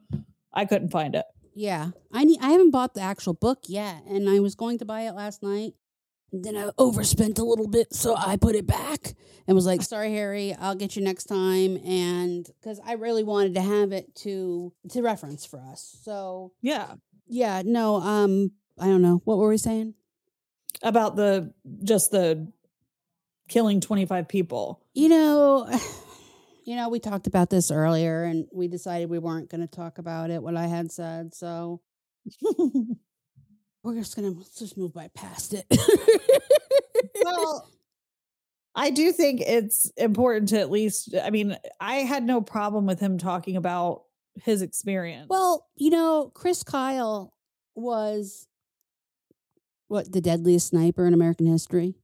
i 0.57 0.65
couldn't 0.65 0.89
find 0.89 1.15
it 1.15 1.25
Yeah, 1.55 1.89
I 2.13 2.23
need. 2.23 2.39
I 2.39 2.49
haven't 2.51 2.69
bought 2.69 2.93
the 2.93 3.01
actual 3.01 3.33
book 3.33 3.59
yet, 3.67 4.03
and 4.07 4.29
I 4.29 4.39
was 4.39 4.53
going 4.53 4.77
to 4.77 4.85
buy 4.85 5.01
it 5.09 5.13
last 5.13 5.41
night. 5.41 5.73
Then 6.31 6.55
I 6.55 6.69
overspent 6.77 7.39
a 7.39 7.43
little 7.43 7.67
bit, 7.67 7.95
so 7.95 8.13
I 8.15 8.37
put 8.37 8.53
it 8.55 8.67
back 8.67 9.15
and 9.47 9.55
was 9.55 9.65
like, 9.65 9.81
"Sorry, 9.81 10.11
Harry, 10.13 10.53
I'll 10.53 10.75
get 10.75 10.95
you 10.95 11.01
next 11.01 11.25
time." 11.25 11.77
And 11.83 12.45
because 12.45 12.79
I 12.85 12.93
really 12.93 13.23
wanted 13.23 13.55
to 13.55 13.61
have 13.61 13.91
it 13.91 14.13
to 14.25 14.71
to 14.93 15.01
reference 15.01 15.45
for 15.47 15.59
us, 15.59 15.81
so 16.03 16.51
yeah 16.61 16.95
yeah, 17.25 17.63
no, 17.65 17.95
um, 17.95 18.51
I 18.77 18.85
don't 18.85 19.01
know 19.01 19.21
what 19.25 19.37
were 19.39 19.49
we 19.49 19.57
saying. 19.57 19.95
about 20.83 21.15
the 21.15 21.53
just 21.83 22.11
the 22.11 22.51
killing 23.49 23.81
25 23.81 24.27
people 24.27 24.83
You 24.93 25.09
know, 25.09 25.65
you 26.67 26.75
know, 26.75 26.89
we 26.89 26.99
talked 26.99 27.27
about 27.27 27.49
this 27.49 27.71
earlier, 27.71 28.23
and 28.25 28.45
we 28.53 28.67
decided 28.67 29.09
we 29.09 29.19
weren't 29.19 29.49
going 29.49 29.61
to 29.61 29.67
talk 29.67 29.97
about 29.99 30.29
it. 30.29 30.43
What 30.43 30.57
I 30.57 30.67
had 30.67 30.91
said, 30.91 31.33
so 31.33 31.79
we're 33.83 33.95
just 33.95 34.17
gonna 34.17 34.33
just 34.59 34.77
move 34.77 34.93
by 34.93 35.07
past 35.15 35.53
it. 35.53 35.65
well 37.23 37.69
i 38.75 38.89
do 38.89 39.13
think 39.13 39.39
it's 39.39 39.89
important 39.95 40.49
to 40.49 40.59
at 40.59 40.69
least 40.69 41.15
i 41.23 41.29
mean 41.29 41.55
i 41.79 41.97
had 41.99 42.23
no 42.25 42.41
problem 42.41 42.85
with 42.85 42.99
him 42.99 43.17
talking 43.17 43.55
about 43.55 44.01
his 44.43 44.61
experience 44.61 45.27
Well, 45.29 45.65
you 45.77 45.89
know, 45.89 46.29
Chris 46.35 46.63
Kyle 46.63 47.33
was 47.75 48.45
what 49.87 50.11
the 50.11 50.19
deadliest 50.21 50.67
sniper 50.67 51.07
in 51.07 51.13
American 51.13 51.45
history, 51.47 51.95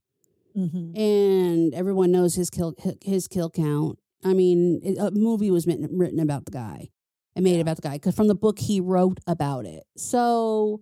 Mhm. 0.56 0.98
and 0.98 1.74
everyone 1.74 2.10
knows 2.10 2.34
his 2.34 2.48
kill 2.50 2.74
his 3.02 3.28
kill 3.28 3.50
count. 3.50 3.98
I 4.24 4.34
mean, 4.34 4.80
it- 4.82 4.98
a 4.98 5.10
movie 5.10 5.50
was 5.50 5.66
written, 5.66 5.88
written 5.96 6.20
about 6.20 6.44
the 6.46 6.50
guy 6.52 6.88
and 7.36 7.44
made 7.44 7.54
Yeah. 7.56 7.60
about 7.60 7.76
the 7.76 7.82
guy 7.82 7.94
because 7.94 8.14
from 8.14 8.28
the 8.28 8.34
book 8.34 8.58
he 8.58 8.80
wrote 8.80 9.18
about 9.26 9.66
it. 9.66 9.84
So, 9.96 10.80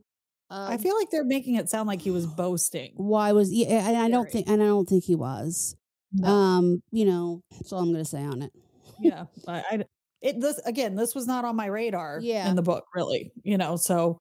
i 0.50 0.74
um, 0.74 0.78
feel 0.80 0.94
like 0.96 1.08
they're 1.10 1.24
making 1.24 1.54
it 1.54 1.70
sound 1.70 1.86
like 1.88 2.02
he 2.02 2.10
was 2.10 2.26
boasting 2.26 2.92
why 2.96 3.32
was 3.32 3.50
yeah, 3.52 3.88
and 3.88 3.96
I 3.96 4.08
don't 4.10 4.30
think 4.30 4.48
and 4.50 4.62
I 4.62 4.66
don't 4.66 4.86
think 4.88 5.04
he 5.04 5.14
was. 5.14 5.74
No. 6.12 6.28
Um, 6.28 6.82
you 6.90 7.06
know, 7.06 7.40
that's 7.52 7.72
all 7.72 7.80
I'm 7.80 7.90
gonna 7.90 8.04
say 8.04 8.22
on 8.22 8.42
it. 8.42 8.52
yeah 9.00 9.24
I, 9.48 9.62
I 9.70 9.84
it 10.20 10.40
this 10.40 10.58
again 10.66 10.94
this 10.94 11.14
was 11.14 11.26
not 11.26 11.44
on 11.46 11.56
my 11.56 11.66
radar 11.66 12.20
Yeah. 12.22 12.48
in 12.50 12.54
the 12.56 12.62
book 12.62 12.84
really 12.94 13.32
you 13.42 13.56
know 13.58 13.76
so 13.76 14.18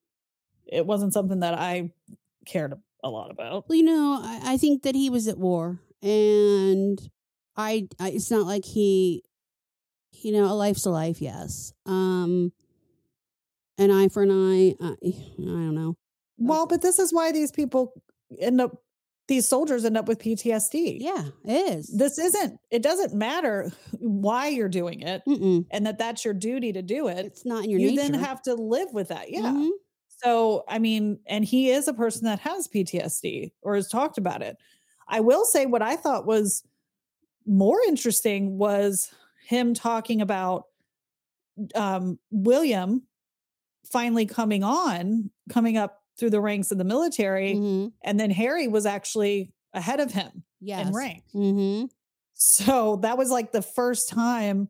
it 0.65 0.85
wasn't 0.85 1.11
something 1.13 1.41
that 1.41 1.53
i 1.53 1.91
cared 2.47 2.73
a 3.03 3.09
lot 3.09 3.29
about 3.29 3.67
Well, 3.67 3.75
you 3.77 3.83
know, 3.83 4.19
I, 4.23 4.53
I 4.53 4.57
think 4.57 4.83
that 4.83 4.95
he 4.95 5.09
was 5.09 5.27
at 5.27 5.37
war, 5.37 5.79
and 6.01 6.97
I, 7.61 7.87
I, 7.99 8.09
it's 8.11 8.31
not 8.31 8.45
like 8.47 8.65
he, 8.65 9.23
you 10.13 10.31
know, 10.33 10.45
a 10.45 10.53
life's 10.55 10.85
a 10.85 10.89
life, 10.91 11.21
yes. 11.21 11.73
Um, 11.85 12.51
an 13.77 13.91
eye 13.91 14.09
for 14.09 14.23
an 14.23 14.31
eye. 14.31 14.75
I, 14.81 14.91
I 15.03 15.11
don't 15.39 15.75
know. 15.75 15.95
well 16.37 16.65
but 16.67 16.81
this 16.81 16.99
is 16.99 17.13
why 17.13 17.31
these 17.31 17.51
people 17.51 17.93
end 18.39 18.59
up 18.61 18.81
these 19.27 19.47
soldiers 19.47 19.85
end 19.85 19.95
up 19.97 20.07
with 20.07 20.19
ptsd 20.19 20.97
Yeah, 20.99 21.25
it 21.45 21.77
is. 21.77 21.87
this 21.87 22.17
isn't 22.19 22.59
it 22.69 22.81
doesn't 22.81 23.13
matter 23.13 23.71
why 23.99 24.47
you're 24.47 24.67
doing 24.69 25.01
it 25.01 25.21
Mm-mm. 25.27 25.65
and 25.71 25.85
that 25.85 25.97
that's 25.97 26.25
your 26.25 26.33
duty 26.33 26.73
to 26.73 26.81
do 26.81 27.07
it 27.07 27.25
It's 27.27 27.45
not 27.45 27.63
in 27.63 27.69
your 27.69 27.79
you 27.79 27.91
nature. 27.91 28.01
then 28.11 28.13
have 28.15 28.41
to 28.43 28.55
live 28.55 28.89
with 28.93 29.07
that 29.09 29.31
yeah 29.31 29.41
Mhm. 29.53 29.69
so 30.07 30.63
i 30.67 30.79
mean 30.79 31.19
and 31.27 31.45
he 31.45 31.69
is 31.69 31.87
a 31.87 31.93
person 31.93 32.25
that 32.25 32.39
has 32.39 32.67
ptsd 32.67 33.51
or 33.61 33.75
has 33.75 33.87
talked 33.87 34.17
about 34.17 34.41
it 34.41 34.57
i 35.07 35.19
will 35.21 35.45
say 35.45 35.65
what 35.65 35.81
i 35.81 35.95
thought 35.95 36.25
was 36.25 36.63
more 37.45 37.79
interesting 37.87 38.57
was 38.57 39.11
him 39.47 39.73
talking 39.73 40.21
about 40.21 40.65
um 41.75 42.17
william 42.31 43.03
finally 43.91 44.25
coming 44.25 44.63
on 44.63 45.29
coming 45.49 45.77
up 45.77 46.01
through 46.17 46.29
the 46.29 46.39
ranks 46.41 46.71
of 46.71 46.77
the 46.77 46.83
military 46.83 47.55
Mhm. 47.55 47.91
and 48.03 48.19
then 48.19 48.31
harry 48.31 48.67
was 48.67 48.85
actually 48.85 49.51
ahead 49.73 49.99
of 49.99 50.11
him 50.11 50.43
Yes. 50.59 50.87
in 50.87 50.93
rank 50.93 51.23
Mm-hmm. 51.33 51.85
so 52.33 52.97
that 52.97 53.17
was 53.17 53.29
like 53.29 53.51
the 53.51 53.61
first 53.61 54.09
time 54.09 54.69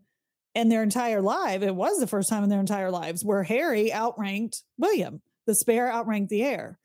in 0.54 0.68
their 0.68 0.84
entire 0.84 1.22
life. 1.22 1.62
It 1.62 1.74
was 1.74 1.98
the 2.00 2.08
first 2.08 2.28
time 2.28 2.44
in 2.44 2.50
their 2.50 2.60
entire 2.60 2.92
lives 2.92 3.24
where 3.24 3.42
Harry 3.42 3.90
outranked 3.94 4.64
William. 4.78 5.22
The 5.48 5.56
spare 5.56 5.90
outranked 5.90 6.30
the 6.30 6.44
heir. 6.44 6.78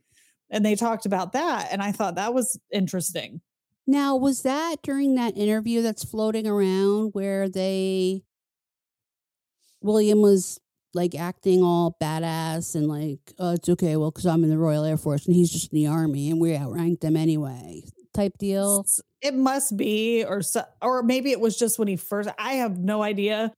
And 0.51 0.64
they 0.64 0.77
talked 0.77 1.05
about 1.05 1.33
that. 1.33 1.66
And 1.72 1.83
I 1.83 1.90
thought 1.90 2.14
that 2.14 2.33
was 2.33 2.57
interesting. 2.72 3.40
Now, 3.87 4.16
was 4.16 4.42
that 4.42 4.77
during 4.83 5.14
that 5.14 5.37
interview 5.37 5.81
that's 5.83 6.05
floating 6.05 6.46
around 6.46 7.11
where 7.12 7.49
they 7.49 8.22
William 9.81 10.20
was 10.22 10.59
like 10.94 11.14
acting 11.14 11.62
all 11.62 11.96
badass 12.03 12.75
and 12.75 12.88
like, 12.88 13.20
oh, 13.38 13.53
it's 13.53 13.68
okay, 13.68 13.96
well, 13.96 14.11
because 14.11 14.27
I'm 14.27 14.42
in 14.42 14.51
the 14.51 14.59
Royal 14.59 14.85
Air 14.85 14.96
Force 14.96 15.27
and 15.27 15.35
he's 15.37 15.51
just 15.51 15.72
in 15.72 15.77
the 15.77 15.87
Army 15.87 16.31
and 16.31 16.40
we 16.40 16.57
outranked 16.57 17.03
them 17.03 17.16
anyway, 17.16 17.83
type 18.14 18.33
deal. 18.38 18.85
It 19.22 19.35
must 19.35 19.77
be, 19.77 20.25
or 20.25 20.42
so, 20.42 20.64
or 20.83 21.03
maybe 21.03 21.31
it 21.31 21.40
was 21.40 21.57
just 21.57 21.79
when 21.79 21.88
he 21.88 21.96
first. 21.96 22.29
I 22.38 22.55
have 22.55 22.79
no 22.79 23.03
idea. 23.03 23.53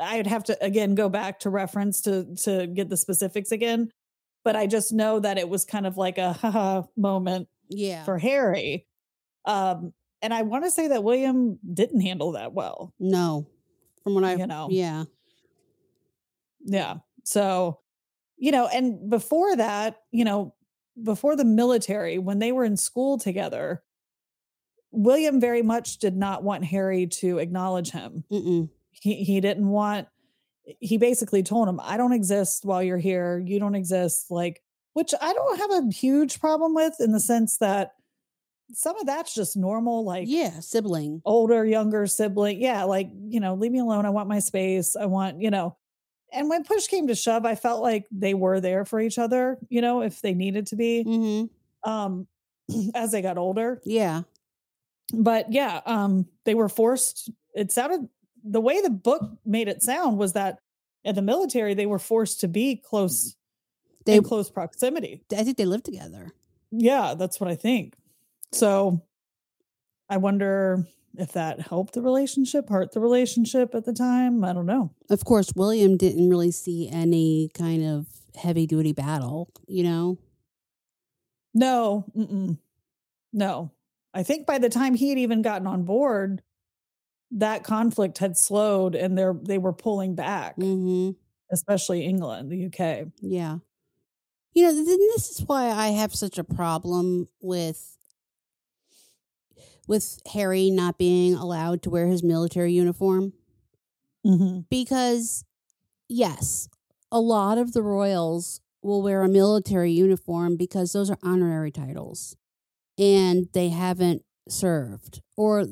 I'd 0.00 0.26
have 0.26 0.44
to 0.44 0.56
again 0.64 0.94
go 0.94 1.08
back 1.08 1.40
to 1.40 1.50
reference 1.50 2.00
to 2.02 2.34
to 2.44 2.66
get 2.66 2.88
the 2.88 2.96
specifics 2.96 3.52
again. 3.52 3.90
But 4.44 4.56
I 4.56 4.66
just 4.66 4.92
know 4.92 5.20
that 5.20 5.38
it 5.38 5.48
was 5.48 5.64
kind 5.64 5.86
of 5.86 5.96
like 5.96 6.18
a 6.18 6.32
haha 6.32 6.82
moment 6.96 7.48
Yeah. 7.68 8.04
for 8.04 8.18
Harry. 8.18 8.86
Um, 9.44 9.92
and 10.20 10.32
I 10.32 10.42
want 10.42 10.64
to 10.64 10.70
say 10.70 10.88
that 10.88 11.02
William 11.02 11.58
didn't 11.72 12.00
handle 12.00 12.32
that 12.32 12.52
well. 12.52 12.94
no, 12.98 13.48
from 14.02 14.14
what 14.14 14.24
I, 14.24 14.34
You 14.34 14.46
know. 14.46 14.68
yeah. 14.70 15.04
Yeah. 16.64 16.96
So, 17.24 17.80
you 18.36 18.52
know, 18.52 18.68
and 18.68 19.10
before 19.10 19.56
that, 19.56 19.96
you 20.12 20.24
know, 20.24 20.54
before 21.02 21.36
the 21.36 21.44
military, 21.44 22.18
when 22.18 22.38
they 22.38 22.52
were 22.52 22.64
in 22.64 22.76
school 22.76 23.18
together, 23.18 23.82
William 24.90 25.40
very 25.40 25.62
much 25.62 25.98
did 25.98 26.16
not 26.16 26.44
want 26.44 26.64
Harry 26.64 27.06
to 27.06 27.38
acknowledge 27.38 27.90
him. 27.90 28.24
Mm-mm. 28.30 28.68
He 28.90 29.24
he 29.24 29.40
didn't 29.40 29.68
want 29.68 30.08
he 30.64 30.98
basically 30.98 31.42
told 31.42 31.68
him, 31.68 31.80
I 31.82 31.96
don't 31.96 32.12
exist 32.12 32.64
while 32.64 32.82
you're 32.82 32.98
here. 32.98 33.42
You 33.44 33.58
don't 33.58 33.74
exist. 33.74 34.30
Like, 34.30 34.62
which 34.92 35.12
I 35.20 35.32
don't 35.32 35.58
have 35.58 35.70
a 35.70 35.90
huge 35.92 36.38
problem 36.38 36.74
with 36.74 36.94
in 37.00 37.12
the 37.12 37.20
sense 37.20 37.56
that 37.58 37.92
some 38.72 38.96
of 38.98 39.06
that's 39.06 39.34
just 39.34 39.56
normal, 39.56 40.04
like 40.04 40.28
yeah, 40.28 40.60
sibling. 40.60 41.20
older, 41.24 41.64
younger 41.64 42.06
sibling. 42.06 42.60
Yeah, 42.60 42.84
like, 42.84 43.10
you 43.28 43.40
know, 43.40 43.54
leave 43.54 43.72
me 43.72 43.80
alone. 43.80 44.06
I 44.06 44.10
want 44.10 44.28
my 44.28 44.38
space. 44.38 44.96
I 44.96 45.06
want, 45.06 45.40
you 45.40 45.50
know. 45.50 45.76
And 46.32 46.48
when 46.48 46.64
push 46.64 46.86
came 46.86 47.08
to 47.08 47.14
shove, 47.14 47.44
I 47.44 47.54
felt 47.54 47.82
like 47.82 48.06
they 48.10 48.32
were 48.32 48.60
there 48.60 48.86
for 48.86 48.98
each 49.00 49.18
other, 49.18 49.58
you 49.68 49.82
know, 49.82 50.00
if 50.00 50.22
they 50.22 50.32
needed 50.32 50.66
to 50.68 50.76
be 50.76 51.04
Mm-hmm. 51.06 51.90
um 51.90 52.26
as 52.94 53.12
they 53.12 53.20
got 53.20 53.36
older. 53.36 53.82
Yeah. 53.84 54.22
But 55.12 55.52
yeah, 55.52 55.80
um 55.84 56.26
they 56.44 56.54
were 56.54 56.70
forced 56.70 57.30
it 57.54 57.70
sounded 57.70 58.08
the 58.42 58.60
way 58.60 58.80
the 58.80 58.90
book 58.90 59.22
made 59.44 59.68
it 59.68 59.82
sound 59.82 60.16
was 60.16 60.32
that 60.32 60.58
in 61.04 61.14
the 61.14 61.22
military 61.22 61.74
they 61.74 61.86
were 61.86 61.98
forced 61.98 62.40
to 62.40 62.48
be 62.48 62.76
close 62.76 63.36
They, 64.06 64.16
in 64.16 64.22
close 64.22 64.50
proximity. 64.50 65.22
I 65.36 65.44
think 65.44 65.58
they 65.58 65.66
live 65.66 65.82
together. 65.82 66.32
Yeah, 66.70 67.14
that's 67.14 67.38
what 67.40 67.50
I 67.50 67.54
think. 67.56 67.94
So 68.52 69.02
I 70.08 70.18
wonder 70.18 70.86
if 71.16 71.32
that 71.32 71.60
helped 71.60 71.94
the 71.94 72.02
relationship, 72.02 72.68
hurt 72.68 72.92
the 72.92 73.00
relationship 73.00 73.74
at 73.74 73.84
the 73.84 73.92
time. 73.92 74.44
I 74.44 74.52
don't 74.52 74.66
know. 74.66 74.92
Of 75.10 75.24
course, 75.24 75.52
William 75.54 75.96
didn't 75.96 76.28
really 76.28 76.50
see 76.50 76.88
any 76.88 77.50
kind 77.54 77.84
of 77.84 78.06
heavy 78.34 78.66
duty 78.66 78.92
battle, 78.92 79.50
you 79.66 79.82
know? 79.82 80.18
No, 81.54 82.06
mm-mm. 82.16 82.58
no. 83.32 83.72
I 84.14 84.22
think 84.22 84.46
by 84.46 84.58
the 84.58 84.70
time 84.70 84.94
he 84.94 85.10
had 85.10 85.18
even 85.18 85.42
gotten 85.42 85.66
on 85.66 85.84
board, 85.84 86.42
that 87.30 87.64
conflict 87.64 88.18
had 88.18 88.36
slowed 88.36 88.94
and 88.94 89.16
they're 89.16 89.34
they 89.34 89.58
were 89.58 89.72
pulling 89.72 90.14
back, 90.14 90.56
hmm 90.56 91.10
especially 91.52 92.04
England, 92.04 92.50
the 92.50 92.66
UK. 92.66 93.08
Yeah. 93.20 93.58
You 94.54 94.64
know, 94.64 94.74
then 94.74 94.84
this 94.86 95.30
is 95.30 95.44
why 95.46 95.68
I 95.68 95.88
have 95.88 96.14
such 96.14 96.38
a 96.38 96.44
problem 96.44 97.28
with 97.42 97.91
with 99.86 100.20
Harry 100.32 100.70
not 100.70 100.98
being 100.98 101.34
allowed 101.34 101.82
to 101.82 101.90
wear 101.90 102.06
his 102.06 102.22
military 102.22 102.72
uniform 102.72 103.32
Mm-hmm. 104.24 104.60
because 104.70 105.44
yes, 106.08 106.68
a 107.10 107.18
lot 107.18 107.58
of 107.58 107.72
the 107.72 107.82
royals 107.82 108.60
will 108.82 109.02
wear 109.02 109.22
a 109.22 109.28
military 109.28 109.90
uniform 109.90 110.56
because 110.56 110.92
those 110.92 111.10
are 111.10 111.18
honorary 111.24 111.72
titles 111.72 112.36
and 112.96 113.48
they 113.52 113.70
haven't 113.70 114.22
served 114.48 115.22
or 115.36 115.66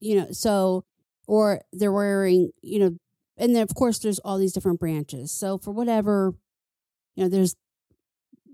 you 0.00 0.16
know, 0.16 0.28
so 0.30 0.84
or 1.26 1.60
they're 1.72 1.92
wearing, 1.92 2.50
you 2.62 2.78
know, 2.78 2.96
and 3.36 3.54
then 3.54 3.62
of 3.62 3.74
course 3.74 3.98
there's 3.98 4.20
all 4.20 4.38
these 4.38 4.52
different 4.54 4.80
branches. 4.80 5.30
So 5.30 5.58
for 5.58 5.70
whatever, 5.70 6.32
you 7.14 7.24
know, 7.24 7.28
there's 7.28 7.56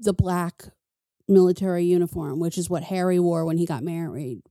the 0.01 0.13
black 0.13 0.65
military 1.29 1.85
uniform, 1.85 2.41
which 2.41 2.59
is 2.59 2.69
what 2.69 2.83
Harry 2.85 3.21
wore 3.21 3.45
when 3.45 3.59
he 3.59 3.67
got 3.67 3.85
married, 3.85 4.43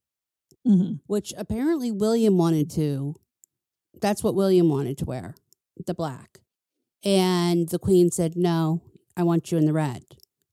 Mm-hmm. 0.68 0.94
which 1.08 1.34
apparently 1.38 1.92
William 1.92 2.38
wanted 2.38 2.70
to. 2.72 3.16
That's 4.00 4.24
what 4.24 4.36
William 4.36 4.70
wanted 4.70 4.98
to 5.00 5.06
wear, 5.06 5.36
the 5.88 5.94
black. 5.96 6.40
And 7.04 7.68
the 7.70 7.80
queen 7.80 8.12
said, 8.12 8.36
"No, 8.36 8.82
I 9.18 9.24
want 9.24 9.52
you 9.52 9.58
in 9.58 9.66
the 9.66 9.74
red." 9.74 10.04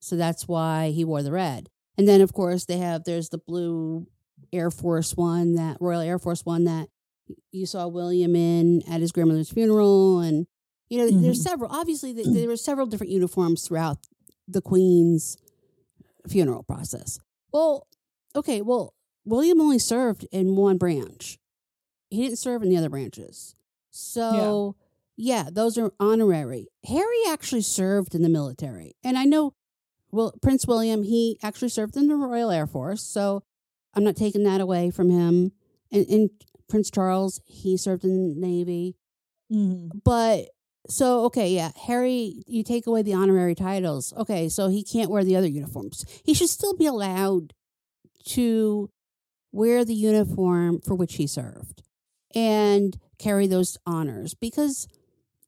So 0.00 0.16
that's 0.16 0.48
why 0.48 0.90
he 0.90 1.04
wore 1.04 1.22
the 1.22 1.32
red. 1.32 1.68
And 1.98 2.08
then 2.08 2.20
of 2.22 2.32
course 2.32 2.64
they 2.64 2.78
have 2.78 3.04
there's 3.04 3.28
the 3.28 3.38
blue 3.38 4.06
Air 4.52 4.70
Force 4.70 5.14
one 5.16 5.54
that 5.56 5.76
Royal 5.80 6.00
Air 6.00 6.18
Force 6.18 6.44
one 6.46 6.64
that 6.64 6.88
you 7.52 7.66
saw 7.66 7.86
William 7.86 8.34
in 8.34 8.82
at 8.90 9.00
his 9.02 9.12
grandmother's 9.12 9.50
funeral 9.50 10.20
and 10.20 10.46
you 10.88 10.98
know 10.98 11.10
there's 11.20 11.40
Mhm. 11.40 11.42
several 11.42 11.70
obviously 11.70 12.14
th- 12.14 12.26
there 12.32 12.48
were 12.48 12.56
several 12.56 12.86
different 12.86 13.12
uniforms 13.12 13.66
throughout 13.66 13.98
the 14.46 14.62
queen's 14.62 15.36
funeral 16.26 16.62
process. 16.62 17.18
Well, 17.52 17.86
okay, 18.34 18.62
well 18.62 18.94
William 19.28 19.60
only 19.60 19.78
served 19.78 20.26
in 20.32 20.56
one 20.56 20.78
branch. 20.78 21.38
He 22.10 22.22
didn't 22.22 22.38
serve 22.38 22.62
in 22.62 22.70
the 22.70 22.76
other 22.76 22.88
branches. 22.88 23.54
So, 23.90 24.76
yeah, 25.16 25.48
those 25.50 25.76
are 25.76 25.92
honorary. 26.00 26.68
Harry 26.86 27.22
actually 27.28 27.62
served 27.62 28.14
in 28.14 28.22
the 28.22 28.28
military. 28.28 28.94
And 29.04 29.18
I 29.18 29.24
know 29.24 29.54
well 30.10 30.34
Prince 30.40 30.66
William, 30.66 31.02
he 31.02 31.38
actually 31.42 31.68
served 31.68 31.96
in 31.96 32.08
the 32.08 32.14
Royal 32.14 32.50
Air 32.50 32.66
Force, 32.66 33.02
so 33.02 33.42
I'm 33.94 34.04
not 34.04 34.16
taking 34.16 34.44
that 34.44 34.60
away 34.60 34.90
from 34.90 35.10
him. 35.10 35.52
And, 35.90 36.06
and 36.06 36.30
Prince 36.68 36.90
Charles, 36.90 37.40
he 37.46 37.76
served 37.76 38.04
in 38.04 38.28
the 38.28 38.34
Navy. 38.34 38.96
Mm-hmm. 39.52 39.98
But 40.04 40.50
so 40.88 41.24
okay, 41.26 41.50
yeah, 41.50 41.72
Harry, 41.86 42.42
you 42.46 42.62
take 42.62 42.86
away 42.86 43.02
the 43.02 43.14
honorary 43.14 43.54
titles. 43.54 44.14
Okay, 44.16 44.48
so 44.48 44.68
he 44.68 44.82
can't 44.82 45.10
wear 45.10 45.24
the 45.24 45.36
other 45.36 45.48
uniforms. 45.48 46.04
He 46.24 46.34
should 46.34 46.48
still 46.48 46.74
be 46.74 46.86
allowed 46.86 47.52
to 48.28 48.90
wear 49.52 49.84
the 49.84 49.94
uniform 49.94 50.80
for 50.80 50.94
which 50.94 51.14
he 51.14 51.26
served 51.26 51.82
and 52.34 52.98
carry 53.18 53.46
those 53.46 53.78
honors 53.86 54.34
because 54.34 54.86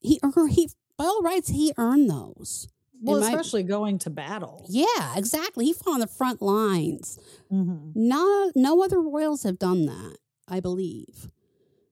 he 0.00 0.18
earned 0.22 0.52
he 0.52 0.70
by 0.96 1.04
all 1.04 1.22
rights 1.22 1.48
he 1.48 1.72
earned 1.76 2.10
those. 2.10 2.68
Well, 3.02 3.20
my- 3.20 3.28
especially 3.28 3.62
going 3.62 3.98
to 4.00 4.10
battle. 4.10 4.66
Yeah, 4.68 5.14
exactly. 5.16 5.64
He 5.64 5.72
fought 5.72 5.94
on 5.94 6.00
the 6.00 6.06
front 6.06 6.42
lines. 6.42 7.18
Mm-hmm. 7.50 7.92
Not 7.94 8.52
no 8.54 8.82
other 8.82 9.00
royals 9.00 9.42
have 9.44 9.58
done 9.58 9.86
that, 9.86 10.16
I 10.46 10.60
believe. 10.60 11.30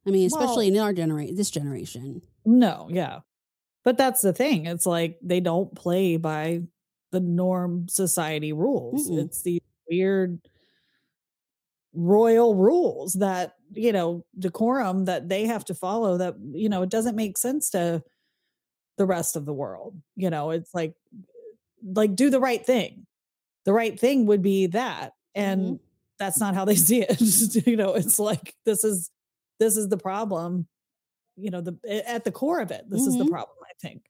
I 0.06 0.10
mean, 0.10 0.26
especially 0.26 0.68
in 0.68 0.78
our 0.78 0.92
generation, 0.92 1.36
this 1.36 1.50
generation. 1.50 2.22
No, 2.44 2.88
yeah. 2.90 3.20
But 3.84 3.98
that's 3.98 4.20
the 4.22 4.32
thing. 4.32 4.66
It's 4.66 4.86
like 4.86 5.18
they 5.22 5.40
don't 5.40 5.74
play 5.74 6.16
by 6.16 6.62
the 7.10 7.20
norm 7.20 7.88
society 7.88 8.52
rules. 8.52 9.08
Mm-mm. 9.10 9.24
It's 9.24 9.42
the 9.42 9.62
weird 9.90 10.40
royal 11.98 12.54
rules 12.56 13.14
that, 13.14 13.54
you 13.72 13.92
know, 13.92 14.24
decorum 14.38 15.06
that 15.06 15.28
they 15.28 15.46
have 15.46 15.66
to 15.66 15.74
follow 15.74 16.18
that, 16.18 16.36
you 16.52 16.68
know, 16.70 16.82
it 16.82 16.90
doesn't 16.90 17.16
make 17.16 17.38
sense 17.38 17.70
to 17.72 18.02
the 18.98 19.06
rest 19.06 19.36
of 19.36 19.46
the 19.46 19.54
world. 19.54 19.96
You 20.16 20.30
know, 20.30 20.50
it's 20.50 20.74
like 20.74 20.94
like 21.84 22.16
do 22.16 22.30
the 22.30 22.40
right 22.40 22.64
thing. 22.64 23.06
The 23.64 23.72
right 23.72 23.98
thing 23.98 24.26
would 24.26 24.42
be 24.42 24.68
that. 24.68 25.14
And 25.34 25.78
Mhm. 25.78 25.80
that's 26.18 26.40
not 26.40 26.54
how 26.54 26.64
they 26.64 26.76
see 26.88 27.02
it. 27.08 27.66
you 27.66 27.76
know, 27.76 27.94
it's 27.94 28.18
like 28.18 28.54
this 28.66 28.84
is 28.84 29.10
this 29.60 29.76
is 29.76 29.88
the 29.88 29.98
problem 29.98 30.68
you 31.36 31.50
know 31.50 31.60
the 31.62 31.78
at 32.06 32.24
the 32.24 32.32
core 32.32 32.60
of 32.60 32.70
it 32.70 32.84
this 32.90 33.06
is 33.06 33.16
the 33.16 33.24
Mhm. 33.24 33.28
problem 33.28 33.56
i 33.64 33.72
think 33.80 34.02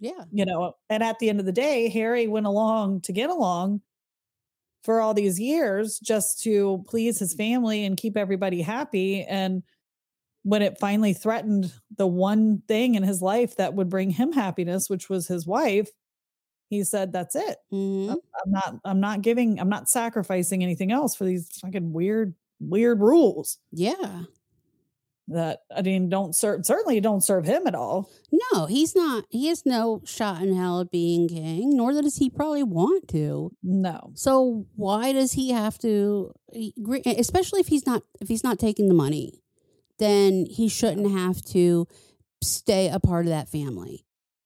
Yeah. 0.00 0.24
you 0.30 0.44
know 0.44 0.74
and 0.90 1.02
at 1.02 1.18
the 1.18 1.28
end 1.30 1.40
of 1.40 1.46
the 1.46 1.52
day 1.52 1.88
harry 1.88 2.26
went 2.28 2.46
along 2.46 3.00
to 3.02 3.12
get 3.12 3.30
along 3.30 3.80
for 4.84 5.00
all 5.00 5.14
these 5.14 5.38
years 5.38 5.98
just 5.98 6.42
to 6.42 6.84
please 6.88 7.18
his 7.18 7.34
family 7.34 7.84
and 7.84 7.96
keep 7.96 8.16
everybody 8.16 8.62
happy. 8.62 9.24
And 9.24 9.62
when 10.44 10.62
it 10.62 10.78
finally 10.78 11.12
threatened 11.12 11.72
the 11.96 12.06
one 12.06 12.62
thing 12.68 12.94
in 12.94 13.02
his 13.02 13.20
life 13.20 13.56
that 13.56 13.74
would 13.74 13.88
bring 13.88 14.10
him 14.10 14.32
happiness 14.32 14.88
which 14.88 15.10
was 15.10 15.26
his 15.26 15.46
wife 15.46 15.90
he 16.70 16.84
said 16.84 17.12
that's 17.12 17.34
it. 17.34 17.56
Hmm 17.70 18.10
I'm, 18.10 18.18
I'm 18.44 18.50
not 18.52 18.74
i'm 18.84 19.00
not 19.00 19.22
giving 19.22 19.58
i'm 19.58 19.68
not 19.68 19.88
sacrificing 19.88 20.62
anything 20.62 20.92
else 20.92 21.14
for 21.16 21.24
these 21.24 21.50
fucking 21.60 21.92
weird 21.92 22.34
weird 22.60 23.00
rules. 23.00 23.58
Yeah. 23.72 24.22
That 25.28 25.60
i 25.74 25.82
mean 25.82 26.08
don't 26.08 26.34
serve 26.34 26.64
certainly 26.64 27.00
don't 27.00 27.24
serve 27.24 27.44
him 27.44 27.66
at 27.66 27.74
all 27.74 28.08
No, 28.52 28.66
he's 28.66 28.94
not. 28.94 29.24
He 29.30 29.48
has 29.48 29.64
no 29.64 30.02
shot 30.04 30.42
in 30.42 30.54
hell 30.54 30.80
of 30.80 30.90
being 30.90 31.28
king, 31.28 31.76
nor 31.76 31.92
does 31.92 32.16
he 32.16 32.28
probably 32.28 32.62
want 32.62 33.08
to. 33.08 33.52
no 33.62 34.12
So 34.14 34.66
why 34.76 35.12
does 35.12 35.32
he 35.32 35.50
have 35.50 35.78
to? 35.78 36.32
Especially 37.06 37.60
if 37.60 37.68
he's 37.68 37.86
not 37.86 38.02
if 38.20 38.28
he's 38.28 38.44
not 38.44 38.58
taking 38.58 38.88
the 38.88 38.94
money, 38.94 39.42
then 39.98 40.46
he 40.46 40.68
shouldn't 40.68 41.10
have 41.10 41.42
to 41.52 41.86
stay 42.42 42.88
a 42.88 43.00
part 43.00 43.24
of 43.26 43.30
that 43.30 43.48
family. 43.48 44.04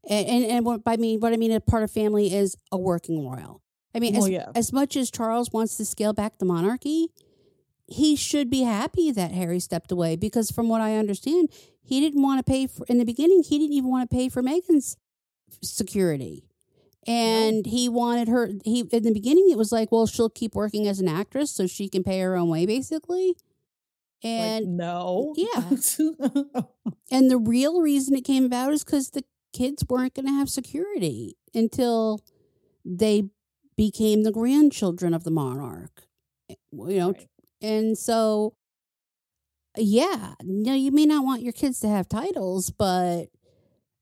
And 0.08 0.28
and, 0.28 0.44
and 0.44 0.66
what 0.66 0.82
I 0.86 0.96
mean, 0.96 1.20
what 1.20 1.32
I 1.32 1.36
mean, 1.36 1.52
a 1.52 1.60
part 1.60 1.82
of 1.82 1.90
family 1.90 2.32
is 2.32 2.56
a 2.70 2.78
working 2.78 3.26
royal. 3.26 3.62
I 3.94 3.98
mean, 3.98 4.14
well 4.14 4.24
as, 4.24 4.30
yeah 4.30 4.46
as 4.54 4.72
much 4.72 4.96
as 4.96 5.10
Charles 5.10 5.50
wants 5.52 5.76
to 5.76 5.84
scale 5.84 6.12
back 6.12 6.38
the 6.38 6.46
monarchy, 6.46 7.08
he 7.92 8.16
should 8.16 8.50
be 8.50 8.62
happy 8.62 9.10
that 9.12 9.32
Harry 9.32 9.60
stepped 9.60 9.92
away 9.92 10.16
because, 10.16 10.50
from 10.50 10.68
what 10.68 10.80
I 10.80 10.96
understand, 10.96 11.50
he 11.82 12.00
didn't 12.00 12.22
want 12.22 12.44
to 12.44 12.50
pay 12.50 12.66
for 12.66 12.84
in 12.88 12.98
the 12.98 13.04
beginning. 13.04 13.42
He 13.42 13.58
didn't 13.58 13.74
even 13.74 13.90
want 13.90 14.08
to 14.10 14.16
pay 14.16 14.28
for 14.28 14.42
Meghan's 14.42 14.96
security, 15.62 16.44
and 17.06 17.66
he 17.66 17.88
wanted 17.88 18.28
her. 18.28 18.50
He 18.64 18.80
in 18.80 19.02
the 19.02 19.12
beginning, 19.12 19.48
it 19.50 19.58
was 19.58 19.72
like, 19.72 19.92
well, 19.92 20.06
she'll 20.06 20.30
keep 20.30 20.54
working 20.54 20.86
as 20.88 21.00
an 21.00 21.08
actress 21.08 21.50
so 21.50 21.66
she 21.66 21.88
can 21.88 22.02
pay 22.02 22.20
her 22.20 22.36
own 22.36 22.48
way, 22.48 22.66
basically. 22.66 23.36
Like, 24.24 24.32
And 24.32 24.76
no 24.76 25.34
yeah. 25.36 25.70
and 27.10 27.30
the 27.30 27.38
real 27.38 27.80
reason 27.80 28.14
it 28.14 28.24
came 28.24 28.44
about 28.44 28.72
is 28.72 28.84
because 28.84 29.10
the 29.10 29.24
kids 29.52 29.84
weren't 29.88 30.14
going 30.14 30.26
to 30.26 30.32
have 30.32 30.48
security 30.48 31.36
until 31.54 32.20
they 32.84 33.24
became 33.76 34.22
the 34.22 34.32
grandchildren 34.32 35.12
of 35.12 35.24
the 35.24 35.30
monarch. 35.30 36.04
Eh, 36.48 36.54
You 36.72 36.98
know, 36.98 37.12
Right. 37.12 37.28
And 37.62 37.96
so 37.96 38.54
yeah, 39.76 40.34
no, 40.42 40.74
you 40.74 40.92
may 40.92 41.06
not 41.06 41.24
want 41.24 41.42
your 41.42 41.52
kids 41.52 41.80
to 41.80 41.88
have 41.88 42.08
titles, 42.08 42.70
but 42.70 43.26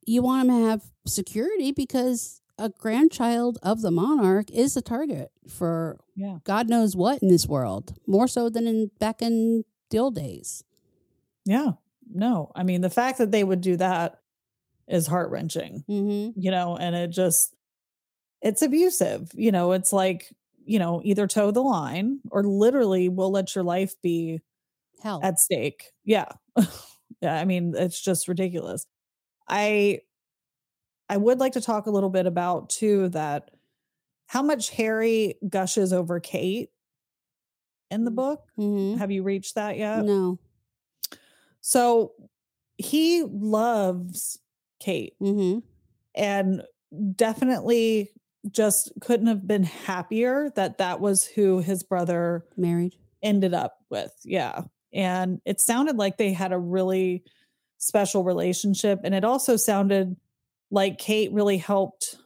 you 0.05 0.20
want 0.23 0.49
them 0.49 0.57
to 0.59 0.66
have 0.68 0.83
security 1.07 1.70
because 1.70 2.40
a 2.59 2.68
grandchild 2.70 3.57
of 3.62 3.81
the 3.81 3.90
monarch 3.92 4.51
is 4.51 4.77
a 4.77 4.83
target 4.83 5.31
for 5.49 5.99
yeah 6.16 6.38
God 6.44 6.68
knows 6.68 6.94
what 6.96 7.23
in 7.23 7.29
this 7.29 7.46
world, 7.46 7.94
more 8.07 8.27
so 8.29 8.51
than 8.51 8.66
in 8.66 8.90
back 8.99 9.23
in 9.23 9.64
the 9.90 9.99
old 9.99 10.14
days. 10.14 10.62
yeah 11.46 11.73
no 12.12 12.51
i 12.57 12.62
mean 12.64 12.81
the 12.81 12.90
fact 12.90 13.18
that 13.18 13.31
they 13.31 13.42
would 13.44 13.61
do 13.61 13.77
that 13.77 14.18
is 14.88 15.07
heart-wrenching 15.07 15.85
Mm-hmm. 15.88 16.38
you 16.40 16.51
know 16.51 16.77
and 16.77 16.94
it 16.96 17.09
just 17.11 17.55
it's 18.42 18.62
abusive 18.62 19.30
you 19.35 19.53
know 19.53 19.72
it's 19.72 19.93
like 19.93 20.32
you 20.71 20.79
know 20.79 21.03
either 21.05 21.27
toe 21.27 21.51
the 21.51 21.62
line 21.62 22.21
or 22.31 22.45
literally 22.45 23.09
will 23.11 23.31
let 23.33 23.55
your 23.55 23.64
life 23.64 23.95
be 24.03 24.41
Hell, 25.03 25.21
at 25.23 25.41
stake. 25.41 25.93
Yeah. 26.05 26.29
Yeah 27.23 27.35
i 27.41 27.45
mean 27.45 27.75
it's 27.77 28.01
just 28.01 28.29
ridiculous. 28.29 28.87
I 29.49 30.01
i 31.09 31.16
would 31.16 31.39
like 31.41 31.53
to 31.55 31.61
talk 31.61 31.87
a 31.87 31.91
little 31.91 32.11
bit 32.11 32.27
about 32.27 32.71
too 32.71 33.09
that 33.11 33.51
how 34.29 34.43
much 34.43 34.71
harry 34.71 35.35
gushes 35.49 35.93
over 35.93 36.21
kate 36.21 36.71
in 37.91 38.05
the 38.05 38.11
Mm. 38.11 38.14
book. 38.16 38.45
Mm-hmm. 38.59 38.99
have 38.99 39.11
you 39.11 39.23
reached 39.23 39.57
that 39.57 39.77
yet? 39.77 40.05
No, 40.05 40.39
so 41.61 42.12
he 42.79 43.23
loves 43.25 44.39
kate. 44.81 45.14
Mm-hmm. 45.21 45.59
and 46.14 46.62
definitely 47.16 48.11
just 48.51 48.93
couldn't 49.01 49.26
have 49.26 49.47
been 49.47 49.64
happier 49.64 50.51
that 50.57 50.78
that 50.78 51.01
was 51.01 51.24
who 51.24 51.61
his 51.61 51.82
brother 51.82 52.45
married. 52.57 52.95
ended 53.22 53.53
up 53.53 53.76
with 53.91 54.12
yeah 54.24 54.62
And 54.93 55.41
it 55.45 55.61
sounded 55.61 55.97
like 55.97 56.16
they 56.16 56.32
had 56.32 56.53
a 56.53 56.59
really 56.59 57.22
special 57.80 58.22
relationship. 58.22 59.01
And 59.05 59.14
it 59.14 59.24
also 59.24 59.57
sounded 59.57 60.16
like 60.70 60.99
Kate 60.99 61.32
really 61.32 61.59
helped 61.59 62.16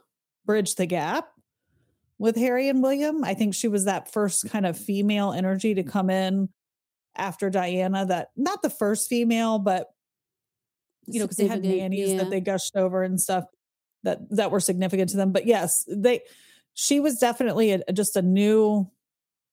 bridge 0.45 0.75
the 0.75 0.87
gap 0.87 1.31
with 2.19 2.37
Harry 2.37 2.69
and 2.69 2.83
William. 2.83 3.25
I 3.25 3.35
think 3.35 3.55
she 3.55 3.69
was 3.69 3.87
that 3.87 4.13
first 4.13 4.51
kind 4.51 4.67
of 4.67 4.79
female 4.79 5.33
energy 5.33 5.75
to 5.75 5.83
come 5.83 6.11
in 6.11 6.49
after 7.17 7.49
Diana, 7.49 8.05
that 8.07 8.29
not 8.37 8.63
the 8.63 8.71
first 8.71 9.09
female, 9.09 9.59
but 9.59 9.89
you 11.07 11.21
know, 11.21 11.27
because 11.27 11.37
they 11.37 11.47
had 11.47 11.63
nannies 11.63 12.11
yeah. 12.11 12.19
that 12.19 12.31
they 12.31 12.41
gushed 12.41 12.77
over 12.77 13.03
and 13.03 13.21
stuff 13.21 13.45
that 14.05 14.19
that 14.31 14.51
were 14.51 14.61
significant 14.61 15.11
to 15.11 15.17
them. 15.17 15.33
But 15.33 15.47
yes, 15.47 15.85
they 15.89 16.21
she 16.75 17.01
was 17.01 17.19
definitely 17.19 17.73
a, 17.73 17.93
just 17.93 18.17
a 18.17 18.23
new 18.23 18.91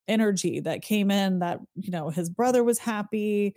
energy 0.08 0.60
that 0.60 0.82
came 0.82 1.10
in 1.10 1.40
that 1.40 1.60
you 1.76 1.92
know 1.92 2.10
his 2.10 2.30
brother 2.30 2.64
was 2.64 2.80
happy. 2.80 3.56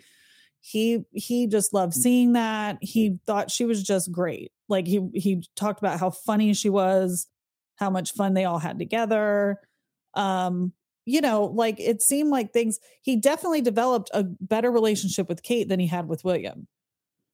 He 0.60 1.04
he 1.12 1.46
just 1.46 1.74
loved 1.74 1.92
mm. 1.92 1.96
seeing 1.96 2.32
that. 2.32 2.78
He 2.80 3.18
thought 3.26 3.50
she 3.50 3.64
was 3.64 3.82
just 3.82 4.10
great. 4.10 4.52
Like 4.68 4.86
he 4.86 5.06
he 5.14 5.44
talked 5.56 5.80
about 5.80 6.00
how 6.00 6.10
funny 6.10 6.54
she 6.54 6.70
was 6.70 7.26
how 7.76 7.90
much 7.90 8.12
fun 8.12 8.34
they 8.34 8.44
all 8.44 8.58
had 8.58 8.78
together. 8.78 9.60
Um 10.14 10.72
you 11.06 11.20
know 11.20 11.44
like 11.44 11.78
it 11.80 12.00
seemed 12.00 12.30
like 12.30 12.52
things 12.52 12.78
he 13.02 13.16
definitely 13.16 13.60
developed 13.60 14.10
a 14.14 14.24
better 14.24 14.70
relationship 14.70 15.28
with 15.28 15.42
Kate 15.42 15.68
than 15.68 15.80
he 15.80 15.86
had 15.86 16.08
with 16.08 16.24
William. 16.24 16.66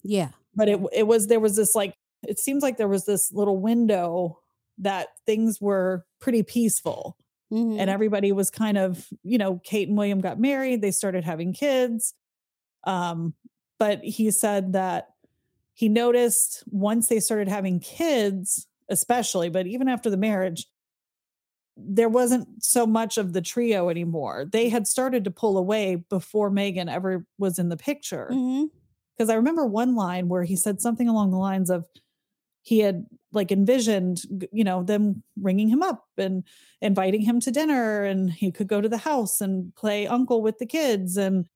Yeah. 0.02 0.30
But 0.54 0.68
it 0.68 0.80
it 0.92 1.06
was 1.06 1.26
there 1.28 1.40
was 1.40 1.56
this 1.56 1.74
like 1.74 1.94
it 2.22 2.38
seems 2.38 2.62
like 2.62 2.76
there 2.76 2.88
was 2.88 3.06
this 3.06 3.32
little 3.32 3.58
window 3.58 4.38
that 4.78 5.08
things 5.26 5.60
were 5.60 6.04
pretty 6.20 6.42
peaceful 6.42 7.16
mm-hmm. 7.52 7.78
and 7.78 7.90
everybody 7.90 8.32
was 8.32 8.50
kind 8.50 8.78
of 8.78 9.06
you 9.22 9.38
know 9.38 9.60
Kate 9.62 9.88
and 9.88 9.96
William 9.96 10.20
got 10.20 10.38
married 10.38 10.80
they 10.80 10.90
started 10.90 11.24
having 11.24 11.52
kids 11.52 12.14
um 12.84 13.34
but 13.78 14.02
he 14.02 14.30
said 14.30 14.72
that 14.72 15.08
he 15.74 15.88
noticed 15.88 16.64
once 16.66 17.08
they 17.08 17.20
started 17.20 17.48
having 17.48 17.80
kids 17.80 18.66
especially 18.88 19.48
but 19.48 19.66
even 19.66 19.88
after 19.88 20.10
the 20.10 20.16
marriage 20.16 20.66
there 21.76 22.08
wasn't 22.08 22.46
so 22.62 22.86
much 22.86 23.16
of 23.16 23.32
the 23.32 23.40
trio 23.40 23.88
anymore 23.88 24.46
they 24.50 24.68
had 24.68 24.86
started 24.86 25.24
to 25.24 25.30
pull 25.30 25.56
away 25.56 25.96
before 25.96 26.50
Meghan 26.50 26.92
ever 26.92 27.24
was 27.38 27.58
in 27.58 27.68
the 27.68 27.76
picture 27.76 28.26
because 28.26 28.38
mm-hmm. 28.38 29.30
i 29.30 29.34
remember 29.34 29.64
one 29.64 29.94
line 29.94 30.28
where 30.28 30.44
he 30.44 30.56
said 30.56 30.80
something 30.80 31.08
along 31.08 31.30
the 31.30 31.38
lines 31.38 31.70
of 31.70 31.86
he 32.62 32.80
had 32.80 33.06
like 33.32 33.52
envisioned 33.52 34.22
you 34.52 34.64
know 34.64 34.82
them 34.82 35.22
ringing 35.40 35.68
him 35.68 35.82
up 35.82 36.06
and 36.18 36.44
inviting 36.80 37.22
him 37.22 37.40
to 37.40 37.50
dinner 37.50 38.04
and 38.04 38.30
he 38.30 38.50
could 38.50 38.68
go 38.68 38.80
to 38.80 38.88
the 38.88 38.98
house 38.98 39.40
and 39.40 39.74
play 39.74 40.06
uncle 40.06 40.42
with 40.42 40.58
the 40.58 40.66
kids 40.66 41.16
and 41.16 41.46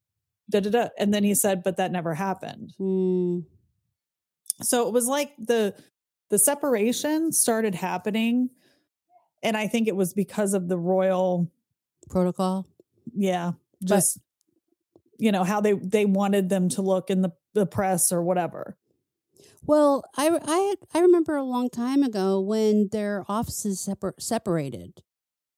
da 0.49 0.59
da 0.59 0.69
da 0.69 0.87
and 0.97 1.13
then 1.13 1.23
he 1.23 1.35
said 1.35 1.63
but 1.63 1.77
that 1.77 1.91
never 1.91 2.13
happened. 2.13 2.73
Mm. 2.79 3.45
so 4.61 4.87
it 4.87 4.93
was 4.93 5.07
like 5.07 5.33
the 5.37 5.75
the 6.29 6.39
separation 6.39 7.31
started 7.31 7.75
happening 7.75 8.49
and 9.43 9.57
i 9.57 9.67
think 9.67 9.87
it 9.87 9.95
was 9.95 10.13
because 10.13 10.53
of 10.53 10.67
the 10.67 10.77
royal 10.77 11.51
protocol? 12.09 12.67
Yeah 13.13 13.53
just 13.83 14.17
but, 14.17 15.23
you 15.23 15.31
know 15.31 15.43
how 15.43 15.61
they 15.61 15.73
they 15.73 16.05
wanted 16.05 16.49
them 16.49 16.69
to 16.69 16.81
look 16.81 17.09
in 17.09 17.21
the 17.21 17.31
the 17.53 17.65
press 17.65 18.11
or 18.11 18.23
whatever 18.23 18.77
well, 19.63 20.03
I, 20.15 20.29
I, 20.41 20.75
I 20.93 20.99
remember 21.01 21.35
a 21.35 21.43
long 21.43 21.69
time 21.69 22.03
ago 22.03 22.39
when 22.39 22.89
their 22.91 23.25
offices 23.27 23.79
separ- 23.79 24.15
separated 24.19 25.01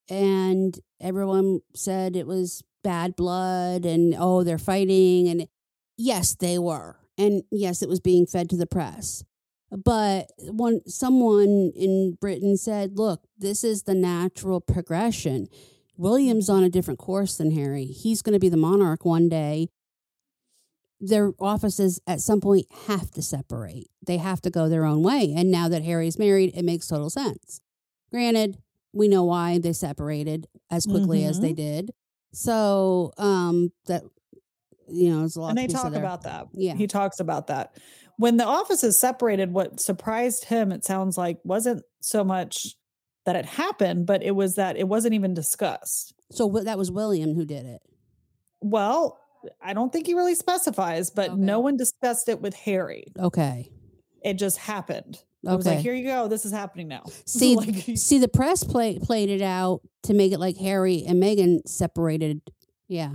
and 0.10 0.80
everyone 1.02 1.60
said 1.76 2.16
it 2.16 2.28
was 2.28 2.64
bad 2.84 3.16
blood 3.16 3.86
and 3.86 4.16
oh, 4.18 4.44
they're 4.44 4.58
fighting. 4.58 5.28
And 5.28 5.48
yes, 5.98 6.36
they 6.36 6.58
were. 6.58 6.98
And 7.18 7.44
yes, 7.52 7.82
it 7.82 7.90
was 7.90 8.00
being 8.00 8.26
fed 8.26 8.50
to 8.52 8.58
the 8.58 8.68
press. 8.68 9.24
But 9.70 10.32
one 10.40 10.80
someone 10.88 11.74
in 11.76 12.18
Britain 12.22 12.56
said, 12.56 12.98
look, 12.98 13.24
this 13.38 13.64
is 13.64 13.84
the 13.84 13.96
natural 13.96 14.62
progression. 14.62 15.48
William's 15.98 16.50
on 16.50 16.64
a 16.64 16.70
different 16.70 17.00
course 17.00 17.38
than 17.38 17.52
Harry. 17.52 17.86
He's 17.86 18.22
going 18.22 18.34
to 18.34 18.40
be 18.40 18.50
the 18.50 18.56
monarch 18.56 19.04
one 19.04 19.28
day 19.28 19.68
their 21.00 21.32
offices 21.40 22.00
at 22.08 22.22
some 22.22 22.42
point 22.42 22.66
have 22.88 23.12
to 23.12 23.22
separate. 23.22 23.88
They 24.06 24.18
have 24.18 24.42
to 24.42 24.50
go 24.50 24.68
their 24.68 24.86
own 24.86 25.04
way. 25.04 25.34
And 25.36 25.52
now 25.52 25.70
that 25.70 25.84
Harry's 25.84 26.18
married, 26.18 26.54
it 26.56 26.64
makes 26.64 26.88
total 26.88 27.10
sense. 27.10 27.62
Granted, 28.12 28.58
we 28.94 29.08
know 29.08 29.24
why 29.24 29.60
they 29.60 29.74
separated 29.74 30.48
as 30.72 30.86
quickly 30.86 31.20
mm-hmm. 31.20 31.30
as 31.30 31.40
they 31.40 31.50
mm-hmm. 31.50 31.56
did. 31.56 31.92
So 32.34 33.14
um 33.18 33.72
that 33.86 34.04
you 34.90 35.10
know, 35.10 35.26
it's 35.26 35.36
a 35.36 35.42
lot. 35.42 35.50
And 35.50 35.58
they 35.58 35.68
talk 35.68 35.94
about 35.94 36.24
that. 36.24 36.48
Yeah, 36.54 36.74
he 36.74 36.88
talks 36.88 37.20
about 37.20 37.48
that. 37.48 37.78
When 38.18 38.38
the 38.38 38.46
offices 38.46 39.00
separated, 39.00 39.52
what 39.52 39.80
surprised 39.80 40.46
him, 40.46 40.72
it 40.72 40.84
sounds 40.84 41.18
like, 41.18 41.38
wasn't 41.44 41.84
so 42.02 42.24
much 42.24 42.76
that 43.26 43.36
it 43.36 43.46
happened, 43.46 44.08
but 44.08 44.24
it 44.24 44.32
was 44.32 44.56
that 44.56 44.78
it 44.78 44.88
wasn't 44.88 45.14
even 45.14 45.34
discussed. 45.34 46.14
So 46.32 46.50
that 46.64 46.78
was 46.78 46.90
William 46.90 47.36
who 47.36 47.46
did 47.46 47.66
it. 47.66 47.82
Well, 48.62 49.20
I 49.62 49.74
don't 49.74 49.92
think 49.92 50.08
he 50.08 50.14
really 50.14 50.36
specifies, 50.36 51.10
but 51.10 51.32
okay. 51.32 51.40
no 51.40 51.60
one 51.60 51.78
discussed 51.78 52.30
it 52.30 52.42
with 52.42 52.56
Harry. 52.56 53.06
Okay. 53.18 53.72
It 54.24 54.36
just 54.36 54.58
happened. 54.58 55.24
Okay. 55.46 55.54
I 55.54 55.56
was 55.56 55.66
like, 55.66 55.80
here 55.80 55.94
you 55.94 56.06
go. 56.06 56.28
This 56.28 56.46
is 56.46 56.52
happening 56.52 56.88
now. 56.88 57.04
See, 57.26 57.56
like, 57.56 57.98
see, 57.98 58.20
the 58.20 58.28
press 58.28 58.64
play, 58.64 59.00
played 59.00 59.30
it 59.30 59.42
out 59.42 59.82
to 60.04 60.14
make 60.14 60.32
it 60.32 60.40
like 60.40 60.58
Harry 60.58 61.04
and 61.08 61.22
Meghan 61.22 61.60
separated. 61.68 62.42
Yeah. 62.88 63.14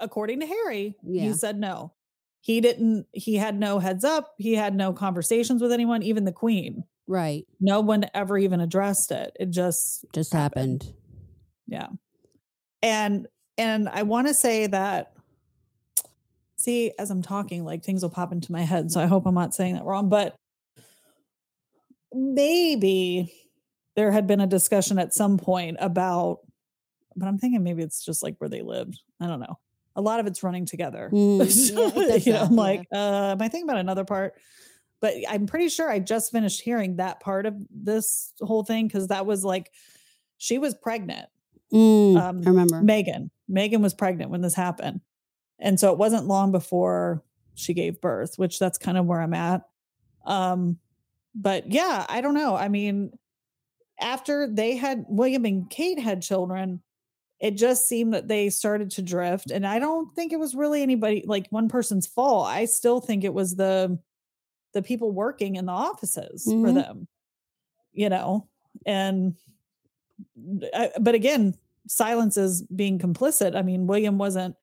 According 0.00 0.40
to 0.40 0.46
Harry, 0.46 0.94
yeah. 1.02 1.22
he 1.22 1.32
said 1.32 1.58
no. 1.58 1.92
He 2.40 2.60
didn't, 2.60 3.06
he 3.12 3.36
had 3.36 3.58
no 3.58 3.78
heads 3.78 4.04
up. 4.04 4.34
He 4.38 4.54
had 4.54 4.74
no 4.74 4.92
conversations 4.92 5.60
with 5.60 5.72
anyone, 5.72 6.02
even 6.02 6.24
the 6.24 6.32
queen. 6.32 6.84
Right. 7.06 7.46
No 7.58 7.80
one 7.80 8.04
ever 8.14 8.38
even 8.38 8.60
addressed 8.60 9.10
it. 9.10 9.36
It 9.40 9.50
just 9.50 10.04
just 10.12 10.32
happened. 10.32 10.82
happened. 10.82 10.98
Yeah. 11.66 11.88
And 12.82 13.26
and 13.58 13.88
I 13.88 14.04
want 14.04 14.28
to 14.28 14.34
say 14.34 14.68
that, 14.68 15.12
see, 16.56 16.92
as 16.98 17.10
I'm 17.10 17.22
talking, 17.22 17.64
like 17.64 17.84
things 17.84 18.02
will 18.02 18.10
pop 18.10 18.32
into 18.32 18.52
my 18.52 18.62
head. 18.62 18.90
So 18.90 19.00
I 19.00 19.06
hope 19.06 19.26
I'm 19.26 19.34
not 19.34 19.54
saying 19.54 19.74
that 19.74 19.84
wrong, 19.84 20.08
but 20.08 20.36
maybe 22.12 23.32
there 23.96 24.12
had 24.12 24.26
been 24.26 24.40
a 24.40 24.46
discussion 24.46 24.98
at 24.98 25.12
some 25.12 25.38
point 25.38 25.76
about, 25.80 26.38
but 27.16 27.26
I'm 27.26 27.36
thinking 27.36 27.62
maybe 27.64 27.82
it's 27.82 28.04
just 28.04 28.22
like 28.22 28.36
where 28.38 28.48
they 28.48 28.62
lived. 28.62 29.00
I 29.20 29.26
don't 29.26 29.40
know. 29.40 29.58
A 29.96 30.00
lot 30.00 30.20
of 30.20 30.28
it's 30.28 30.44
running 30.44 30.64
together. 30.64 31.10
Mm, 31.12 31.96
yeah, 32.08 32.14
you 32.14 32.32
know, 32.32 32.42
I'm 32.42 32.54
like, 32.54 32.86
uh, 32.94 33.32
am 33.32 33.42
I 33.42 33.48
thinking 33.48 33.68
about 33.68 33.80
another 33.80 34.04
part? 34.04 34.34
But 35.00 35.14
I'm 35.28 35.46
pretty 35.46 35.68
sure 35.68 35.90
I 35.90 35.98
just 35.98 36.30
finished 36.30 36.60
hearing 36.60 36.96
that 36.96 37.18
part 37.20 37.46
of 37.46 37.54
this 37.70 38.32
whole 38.40 38.62
thing 38.62 38.86
because 38.86 39.08
that 39.08 39.26
was 39.26 39.44
like 39.44 39.72
she 40.38 40.58
was 40.58 40.74
pregnant. 40.74 41.26
Mm, 41.72 42.16
um, 42.16 42.42
I 42.46 42.50
remember 42.50 42.82
Meghan. 42.82 43.30
Meghan 43.50 43.80
was 43.80 43.94
pregnant 43.94 44.30
when 44.30 44.40
this 44.40 44.54
happened. 44.54 45.00
And 45.58 45.78
so 45.78 45.92
it 45.92 45.98
wasn't 45.98 46.26
long 46.26 46.52
before 46.52 47.24
she 47.54 47.74
gave 47.74 48.00
birth, 48.00 48.34
which 48.36 48.58
that's 48.58 48.78
kind 48.78 48.96
of 48.96 49.06
where 49.06 49.20
I'm 49.20 49.34
at. 49.34 49.62
Um, 50.24 50.78
but 51.34 51.70
yeah, 51.70 52.06
I 52.08 52.20
don't 52.20 52.34
know. 52.34 52.56
I 52.56 52.68
mean, 52.68 53.12
after 54.00 54.46
they 54.46 54.76
had 54.76 55.04
William 55.08 55.44
and 55.44 55.68
Kate 55.68 55.98
had 55.98 56.22
children, 56.22 56.82
it 57.40 57.56
just 57.56 57.88
seemed 57.88 58.14
that 58.14 58.28
they 58.28 58.50
started 58.50 58.90
to 58.92 59.02
drift. 59.02 59.50
And 59.50 59.66
I 59.66 59.78
don't 59.78 60.14
think 60.14 60.32
it 60.32 60.40
was 60.40 60.54
really 60.54 60.82
anybody 60.82 61.24
like 61.26 61.46
one 61.50 61.68
person's 61.68 62.06
fault. 62.06 62.46
I 62.46 62.64
still 62.64 63.00
think 63.00 63.24
it 63.24 63.34
was 63.34 63.56
the 63.56 63.98
the 64.74 64.82
people 64.82 65.12
working 65.12 65.56
in 65.56 65.66
the 65.66 65.72
offices 65.72 66.46
mm-hmm. 66.46 66.64
for 66.64 66.72
them, 66.72 67.08
you 67.92 68.08
know. 68.08 68.48
And 68.86 69.34
but 70.36 71.14
again, 71.14 71.54
silence 71.86 72.36
is 72.36 72.62
being 72.62 72.98
complicit. 72.98 73.56
I 73.56 73.62
mean, 73.62 73.86
William 73.86 74.18
wasn't 74.18 74.56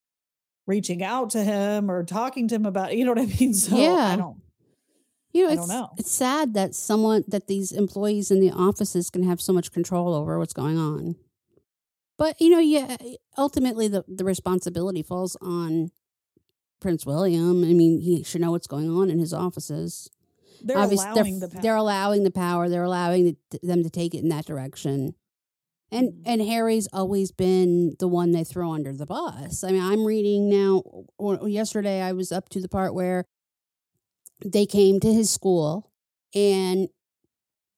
reaching 0.67 1.03
out 1.03 1.31
to 1.31 1.43
him 1.43 1.91
or 1.91 2.03
talking 2.03 2.47
to 2.47 2.55
him 2.55 2.65
about. 2.65 2.95
You 2.95 3.05
know 3.05 3.11
what 3.11 3.21
I 3.21 3.25
mean? 3.25 3.53
So 3.53 3.77
yeah. 3.77 4.13
I 4.13 4.15
don't 4.15 4.37
you 5.35 5.45
know, 5.45 5.51
it's, 5.51 5.67
know. 5.67 5.89
It's 5.97 6.11
sad 6.11 6.53
that 6.53 6.73
someone 6.73 7.25
that 7.27 7.47
these 7.47 7.73
employees 7.73 8.31
in 8.31 8.39
the 8.39 8.51
offices 8.51 9.09
can 9.09 9.23
have 9.23 9.41
so 9.41 9.51
much 9.51 9.73
control 9.73 10.13
over 10.13 10.39
what's 10.39 10.53
going 10.53 10.77
on. 10.77 11.17
But 12.17 12.39
you 12.39 12.49
know, 12.49 12.59
yeah, 12.59 12.95
ultimately 13.37 13.89
the, 13.89 14.05
the 14.07 14.23
responsibility 14.23 15.03
falls 15.03 15.35
on 15.41 15.91
Prince 16.79 17.05
William. 17.05 17.65
I 17.65 17.73
mean, 17.73 17.99
he 17.99 18.23
should 18.23 18.39
know 18.39 18.51
what's 18.51 18.65
going 18.65 18.89
on 18.89 19.09
in 19.09 19.19
his 19.19 19.33
offices. 19.33 20.09
They're 20.63 20.77
Obviously, 20.77 21.09
allowing 21.09 21.39
they're, 21.41 21.49
the 21.49 21.53
power. 21.53 21.61
They're 21.61 21.75
allowing 21.75 22.23
the 22.23 22.31
power. 22.31 22.69
They're 22.69 22.83
allowing 22.83 23.35
the, 23.51 23.59
them 23.61 23.83
to 23.83 23.89
take 23.89 24.15
it 24.15 24.19
in 24.19 24.29
that 24.29 24.45
direction. 24.45 25.15
And 25.91 26.09
mm-hmm. 26.09 26.21
and 26.25 26.41
Harry's 26.41 26.87
always 26.91 27.31
been 27.31 27.95
the 27.99 28.07
one 28.07 28.31
they 28.31 28.43
throw 28.43 28.71
under 28.71 28.93
the 28.93 29.05
bus. 29.05 29.63
I 29.63 29.71
mean, 29.71 29.83
I'm 29.83 30.05
reading 30.05 30.49
now. 30.49 30.83
Or 31.17 31.47
yesterday, 31.47 32.01
I 32.01 32.13
was 32.13 32.31
up 32.31 32.49
to 32.49 32.61
the 32.61 32.69
part 32.69 32.93
where 32.93 33.25
they 34.43 34.65
came 34.65 34.99
to 34.99 35.13
his 35.13 35.29
school 35.29 35.91
and 36.33 36.89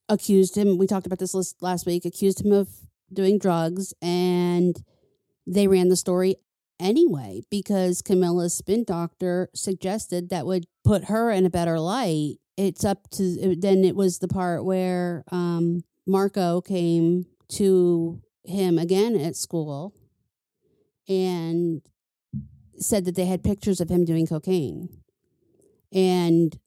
accused 0.10 0.58
him. 0.58 0.78
We 0.78 0.88
talked 0.88 1.06
about 1.06 1.20
this 1.20 1.34
list 1.34 1.62
last 1.62 1.86
week. 1.86 2.06
Accused 2.06 2.46
him 2.46 2.52
of 2.52 2.70
doing 3.12 3.38
drugs, 3.40 3.94
and 4.02 4.82
they 5.46 5.68
ran 5.68 5.90
the 5.90 5.96
story 5.96 6.36
anyway 6.80 7.42
because 7.50 8.02
Camilla's 8.02 8.56
spin 8.56 8.84
doctor 8.84 9.50
suggested 9.54 10.30
that 10.30 10.46
would 10.46 10.66
put 10.84 11.06
her 11.06 11.32
in 11.32 11.46
a 11.46 11.50
better 11.50 11.80
light. 11.80 12.36
It's 12.56 12.84
up 12.84 13.10
to 13.12 13.56
then 13.56 13.84
it 13.84 13.96
was 13.96 14.20
the 14.20 14.28
part 14.28 14.66
where 14.66 15.24
um, 15.32 15.84
Marko 16.08 16.62
came 16.62 17.26
to 17.50 18.22
him 18.44 18.78
again 18.78 19.16
at 19.16 19.36
school 19.36 19.94
and 21.08 21.82
said 22.78 23.06
that 23.06 23.16
they 23.16 23.26
had 23.26 23.44
pictures 23.44 23.82
of 23.82 23.90
him 23.90 24.06
doing 24.06 24.28
cocaine. 24.28 24.90
And 25.92 26.58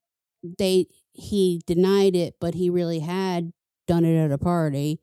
they 0.42 0.86
he 1.12 1.60
denied 1.66 2.16
it, 2.16 2.36
but 2.40 2.54
he 2.54 2.70
really 2.70 3.00
had 3.00 3.52
done 3.86 4.04
it 4.04 4.16
at 4.16 4.32
a 4.32 4.38
party 4.38 5.00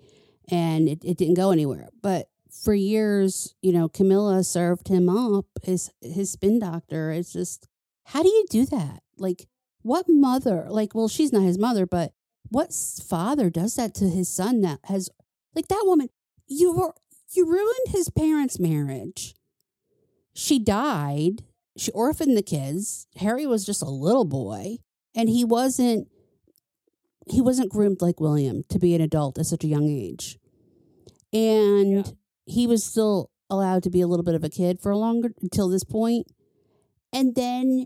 and 0.49 0.87
it, 0.87 1.03
it 1.03 1.17
didn't 1.17 1.35
go 1.35 1.51
anywhere. 1.51 1.89
But 2.01 2.29
for 2.49 2.73
years, 2.73 3.53
you 3.61 3.71
know, 3.71 3.89
Camilla 3.89 4.43
served 4.43 4.87
him 4.87 5.09
up 5.09 5.45
as 5.65 5.91
his 6.01 6.31
spin 6.31 6.59
doctor. 6.59 7.11
It's 7.11 7.33
just, 7.33 7.67
how 8.05 8.23
do 8.23 8.29
you 8.29 8.45
do 8.49 8.65
that? 8.67 9.03
Like, 9.17 9.47
what 9.81 10.05
mother, 10.07 10.65
like, 10.69 10.95
well, 10.95 11.07
she's 11.07 11.33
not 11.33 11.43
his 11.43 11.59
mother, 11.59 11.85
but 11.85 12.13
what 12.49 12.73
father 12.73 13.49
does 13.49 13.75
that 13.75 13.93
to 13.95 14.09
his 14.09 14.29
son 14.29 14.61
that 14.61 14.79
has, 14.85 15.09
like, 15.55 15.67
that 15.67 15.83
woman, 15.85 16.09
you 16.47 16.73
were, 16.73 16.93
you 17.31 17.45
ruined 17.45 17.87
his 17.87 18.09
parents' 18.09 18.59
marriage. 18.59 19.35
She 20.33 20.59
died. 20.59 21.43
She 21.77 21.91
orphaned 21.91 22.37
the 22.37 22.43
kids. 22.43 23.07
Harry 23.17 23.45
was 23.45 23.65
just 23.65 23.81
a 23.81 23.89
little 23.89 24.25
boy, 24.25 24.77
and 25.15 25.29
he 25.29 25.43
wasn't, 25.43 26.07
he 27.29 27.41
wasn't 27.41 27.71
groomed 27.71 28.01
like 28.01 28.19
William 28.19 28.63
to 28.69 28.79
be 28.79 28.95
an 28.95 29.01
adult 29.01 29.37
at 29.37 29.45
such 29.45 29.63
a 29.63 29.67
young 29.67 29.89
age. 29.89 30.39
And 31.33 32.05
yeah 32.05 32.11
he 32.47 32.65
was 32.65 32.83
still 32.83 33.29
allowed 33.49 33.83
to 33.83 33.89
be 33.89 34.01
a 34.01 34.07
little 34.07 34.23
bit 34.23 34.35
of 34.35 34.43
a 34.43 34.49
kid 34.49 34.79
for 34.79 34.91
a 34.91 34.97
longer 34.97 35.29
until 35.41 35.69
this 35.69 35.83
point. 35.83 36.27
And 37.13 37.35
then 37.35 37.85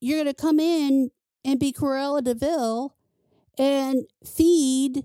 you're 0.00 0.22
going 0.22 0.34
to 0.34 0.40
come 0.40 0.60
in 0.60 1.10
and 1.44 1.58
be 1.58 1.72
Cruella 1.72 2.22
de 2.22 2.34
Vil 2.34 2.94
and 3.58 4.04
feed 4.24 5.04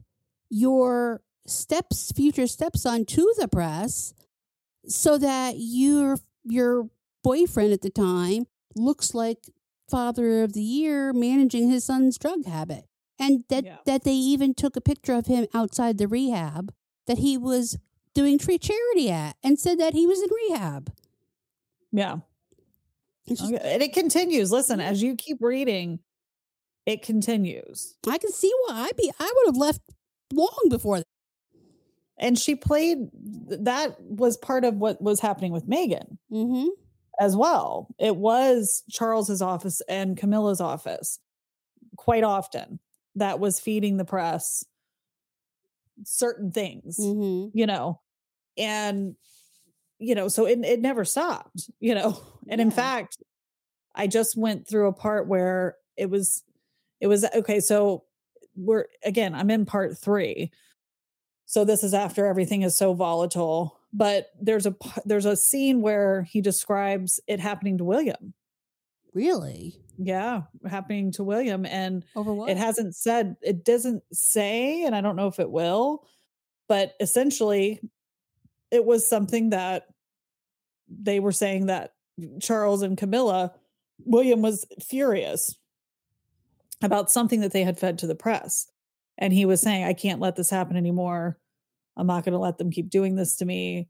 your 0.50 1.22
steps 1.46 2.12
future 2.12 2.48
stepson 2.48 3.06
to 3.06 3.34
the 3.38 3.48
press 3.48 4.14
so 4.86 5.18
that 5.18 5.56
your 5.58 6.18
your 6.44 6.89
boyfriend 7.24 7.74
at 7.74 7.82
the 7.82 7.89
time 7.89 8.46
looks 8.76 9.14
like 9.14 9.50
father 9.89 10.44
of 10.44 10.54
the 10.54 10.62
year 10.62 11.12
managing 11.14 11.70
his 11.70 11.84
son's 11.84 12.18
drug 12.18 12.46
habit 12.46 12.86
and 13.20 13.44
that 13.50 13.66
yeah. 13.66 13.78
that 13.86 14.04
they 14.04 14.14
even 14.14 14.54
took 14.54 14.76
a 14.76 14.82
picture 14.82 15.14
of 15.14 15.28
him 15.28 15.46
outside 15.54 15.98
the 15.98 16.08
rehab 16.08 16.74
that 17.08 17.20
he 17.20 17.38
was 17.38 17.78
doing 18.14 18.38
tree 18.38 18.58
charity 18.58 19.10
at 19.10 19.36
and 19.44 19.60
said 19.60 19.80
that 19.80 19.94
he 19.94 20.06
was 20.06 20.22
in 20.22 20.30
rehab. 20.50 20.94
Yeah. 21.92 22.18
Just, 23.28 23.44
okay. 23.44 23.60
And 23.64 23.84
it 23.84 23.94
continues. 23.94 24.52
Listen, 24.52 24.80
as 24.80 25.04
you 25.04 25.16
keep 25.16 25.38
reading, 25.42 26.00
it 26.86 27.02
continues. 27.02 27.96
I 28.08 28.18
can 28.18 28.32
see 28.32 28.52
why 28.66 28.88
I 28.88 28.92
be 28.98 29.12
I 29.20 29.32
would 29.36 29.48
have 29.48 29.58
left 29.58 29.82
long 30.34 30.68
before 30.70 31.00
that. 31.00 31.08
And 32.22 32.38
she 32.38 32.56
played 32.56 33.10
that 33.48 34.00
was 34.00 34.38
part 34.38 34.64
of 34.64 34.76
what 34.76 35.02
was 35.02 35.20
happening 35.20 35.52
with 35.52 35.68
meghan 35.68 36.18
mm-hmm. 36.32 36.68
as 37.20 37.36
well. 37.36 37.88
It 38.00 38.16
was 38.16 38.84
Charles's 38.90 39.42
office 39.42 39.82
and 39.90 40.16
Camilla's 40.16 40.62
office 40.62 41.20
quite 41.98 42.24
often 42.24 42.80
that 43.16 43.40
was 43.40 43.60
feeding 43.60 43.98
the 43.98 44.06
press 44.06 44.64
certain 46.06 46.52
things, 46.52 46.98
mm-hmm. 47.00 47.58
you 47.58 47.66
know, 47.66 48.00
and, 48.58 49.16
you 50.00 50.16
know, 50.16 50.28
so 50.28 50.46
it, 50.46 50.60
it 50.64 50.80
never 50.80 51.04
stopped, 51.04 51.70
you 51.80 51.96
know, 51.96 52.22
and 52.48 52.60
yeah. 52.60 52.66
in 52.66 52.72
fact, 52.72 53.18
I 53.96 54.08
just 54.08 54.38
went 54.38 54.68
through 54.68 54.88
a 54.88 54.94
part 54.94 55.28
where 55.28 55.76
it 55.98 56.10
was, 56.10 56.44
it 57.00 57.08
was 57.08 57.26
okay. 57.36 57.60
So 57.60 58.06
we're, 58.56 58.86
again, 59.04 59.36
I'm 59.36 59.50
in 59.50 59.66
part 59.66 59.98
three. 59.98 60.52
So 61.52 61.66
this 61.66 61.84
is 61.84 61.93
after 61.93 62.28
everything 62.28 62.62
is 62.62 62.78
so 62.78 62.93
volatile, 62.93 63.78
but 63.91 64.28
there's 64.39 64.66
a, 64.66 64.74
there's 65.04 65.26
a 65.26 65.36
scene 65.36 65.82
where 65.82 66.22
he 66.22 66.39
describes 66.39 67.20
it 67.28 67.41
happening 67.41 67.78
to 67.80 67.84
William. 67.84 68.34
Really? 69.14 69.76
Yeah, 69.97 70.43
happening 70.66 71.12
to 71.12 71.26
William. 71.26 71.66
And 71.66 72.06
over 72.16 72.34
what? 72.34 72.49
It 72.49 72.56
hasn't 72.56 72.95
said, 72.95 73.36
it 73.41 73.66
doesn't 73.66 74.02
say, 74.14 74.86
and 74.86 74.95
I 74.95 75.02
don't 75.02 75.18
know 75.18 75.28
if 75.28 75.41
it 75.41 75.52
will, 75.52 76.08
but 76.70 76.93
essentially 77.02 77.82
it 78.72 78.86
was 78.86 79.10
something 79.10 79.49
that 79.49 79.88
they 80.88 81.20
were 81.20 81.34
saying 81.34 81.66
that 81.66 81.95
Charles 82.39 82.82
and 82.82 82.97
Camilla, 82.97 83.52
William 84.06 84.41
was 84.41 84.66
furious 84.82 85.58
about 86.82 87.12
something 87.12 87.41
that 87.41 87.52
they 87.52 87.66
had 87.66 87.78
fed 87.78 87.97
to 87.97 88.08
the 88.08 88.16
press. 88.16 88.71
And 89.22 89.32
he 89.32 89.46
was 89.46 89.62
saying, 89.62 89.86
I 89.86 89.94
can't 89.94 90.20
let 90.20 90.36
this 90.36 90.50
happen 90.50 90.76
anymore. 90.76 91.38
I'm 91.96 92.08
not 92.08 92.26
going 92.26 92.34
to 92.34 92.40
let 92.40 92.58
them 92.58 92.72
keep 92.72 92.90
doing 92.90 93.16
this 93.16 93.38
to 93.38 93.46
me. 93.46 93.88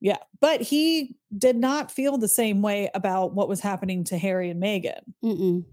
Yeah. 0.00 0.16
But 0.40 0.62
he 0.62 1.14
did 1.36 1.56
not 1.56 1.92
feel 1.92 2.16
the 2.16 2.26
same 2.26 2.62
way 2.62 2.90
about 2.94 3.34
what 3.34 3.48
was 3.48 3.60
happening 3.60 4.02
to 4.04 4.18
Harry 4.18 4.48
and 4.50 4.60
Meghan. 4.60 5.02
Mm-mm. 5.22 5.64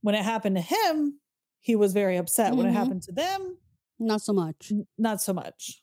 When 0.00 0.14
it 0.14 0.24
happened 0.24 0.56
to 0.56 0.62
him, 0.62 1.18
he 1.60 1.76
was 1.76 1.92
very 1.92 2.16
upset. 2.16 2.48
Mm-hmm. 2.48 2.56
When 2.56 2.66
it 2.66 2.70
mm-hmm. 2.70 2.78
happened 2.78 3.02
to 3.02 3.12
them, 3.12 3.58
not 3.98 4.22
so 4.22 4.32
much. 4.32 4.72
Not 4.96 5.20
so 5.20 5.32
much. 5.32 5.82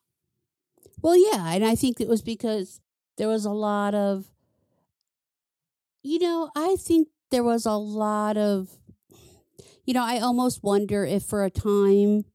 Well, 1.01 1.15
yeah. 1.15 1.53
And 1.53 1.65
I 1.65 1.75
think 1.75 1.99
it 1.99 2.07
was 2.07 2.21
because 2.21 2.79
there 3.17 3.27
was 3.27 3.45
a 3.45 3.51
lot 3.51 3.93
of, 3.93 4.25
you 6.03 6.19
know, 6.19 6.49
I 6.55 6.77
think 6.79 7.09
there 7.31 7.43
was 7.43 7.65
a 7.65 7.73
lot 7.73 8.37
of, 8.37 8.69
you 9.85 9.93
know, 9.93 10.03
I 10.03 10.19
almost 10.19 10.63
wonder 10.63 11.03
if 11.03 11.23
for 11.23 11.43
a 11.43 11.49
time 11.49 12.25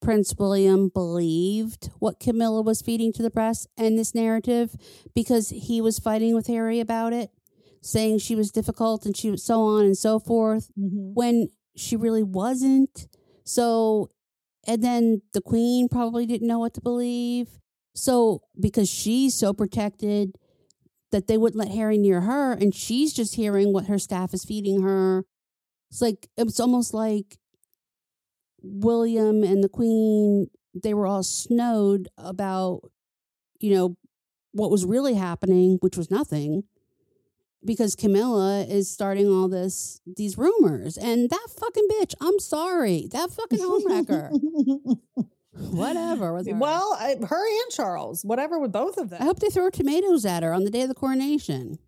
Prince 0.00 0.34
William 0.38 0.88
believed 0.88 1.90
what 1.98 2.20
Camilla 2.20 2.62
was 2.62 2.82
feeding 2.82 3.12
to 3.14 3.22
the 3.22 3.30
press 3.30 3.66
and 3.76 3.98
this 3.98 4.14
narrative 4.14 4.76
because 5.14 5.50
he 5.50 5.80
was 5.80 5.98
fighting 5.98 6.34
with 6.34 6.46
Harry 6.46 6.80
about 6.80 7.12
it, 7.12 7.30
saying 7.82 8.18
she 8.18 8.34
was 8.34 8.50
difficult 8.50 9.04
and 9.04 9.16
she 9.16 9.30
was 9.30 9.44
so 9.44 9.60
on 9.62 9.84
and 9.84 9.96
so 9.96 10.18
forth 10.18 10.70
mm-hmm. 10.78 11.14
when 11.14 11.48
she 11.76 11.96
really 11.96 12.22
wasn't. 12.22 13.08
So, 13.44 14.10
and 14.66 14.82
then 14.82 15.22
the 15.32 15.40
queen 15.40 15.88
probably 15.88 16.26
didn't 16.26 16.48
know 16.48 16.58
what 16.58 16.74
to 16.74 16.80
believe. 16.80 17.48
So, 17.94 18.42
because 18.58 18.88
she's 18.88 19.34
so 19.34 19.52
protected 19.52 20.36
that 21.10 21.26
they 21.26 21.36
wouldn't 21.36 21.58
let 21.58 21.74
Harry 21.74 21.98
near 21.98 22.20
her, 22.20 22.52
and 22.52 22.74
she's 22.74 23.12
just 23.12 23.34
hearing 23.34 23.72
what 23.72 23.86
her 23.86 23.98
staff 23.98 24.34
is 24.34 24.44
feeding 24.44 24.82
her. 24.82 25.24
It's 25.90 26.02
like, 26.02 26.28
it's 26.36 26.60
almost 26.60 26.92
like 26.92 27.38
William 28.62 29.42
and 29.44 29.62
the 29.62 29.68
Queen, 29.68 30.48
they 30.74 30.94
were 30.94 31.06
all 31.06 31.22
snowed 31.22 32.08
about, 32.18 32.80
you 33.60 33.74
know, 33.74 33.96
what 34.52 34.70
was 34.70 34.84
really 34.84 35.14
happening, 35.14 35.78
which 35.80 35.96
was 35.96 36.10
nothing, 36.10 36.64
because 37.64 37.94
Camilla 37.94 38.62
is 38.62 38.90
starting 38.90 39.28
all 39.28 39.48
this 39.48 40.00
these 40.06 40.38
rumors. 40.38 40.96
And 40.96 41.30
that 41.30 41.46
fucking 41.58 41.88
bitch, 41.92 42.14
I'm 42.20 42.38
sorry, 42.38 43.08
that 43.12 43.30
fucking 43.30 43.58
homewrecker. 43.58 44.30
Whatever. 45.52 46.40
Well, 46.54 46.96
I, 47.00 47.16
her 47.26 47.46
and 47.46 47.72
Charles, 47.72 48.24
whatever 48.24 48.58
with 48.58 48.72
both 48.72 48.96
of 48.96 49.10
them. 49.10 49.20
I 49.20 49.24
hope 49.24 49.40
they 49.40 49.48
throw 49.48 49.70
tomatoes 49.70 50.24
at 50.24 50.42
her 50.42 50.52
on 50.52 50.64
the 50.64 50.70
day 50.70 50.82
of 50.82 50.88
the 50.88 50.94
coronation. 50.94 51.78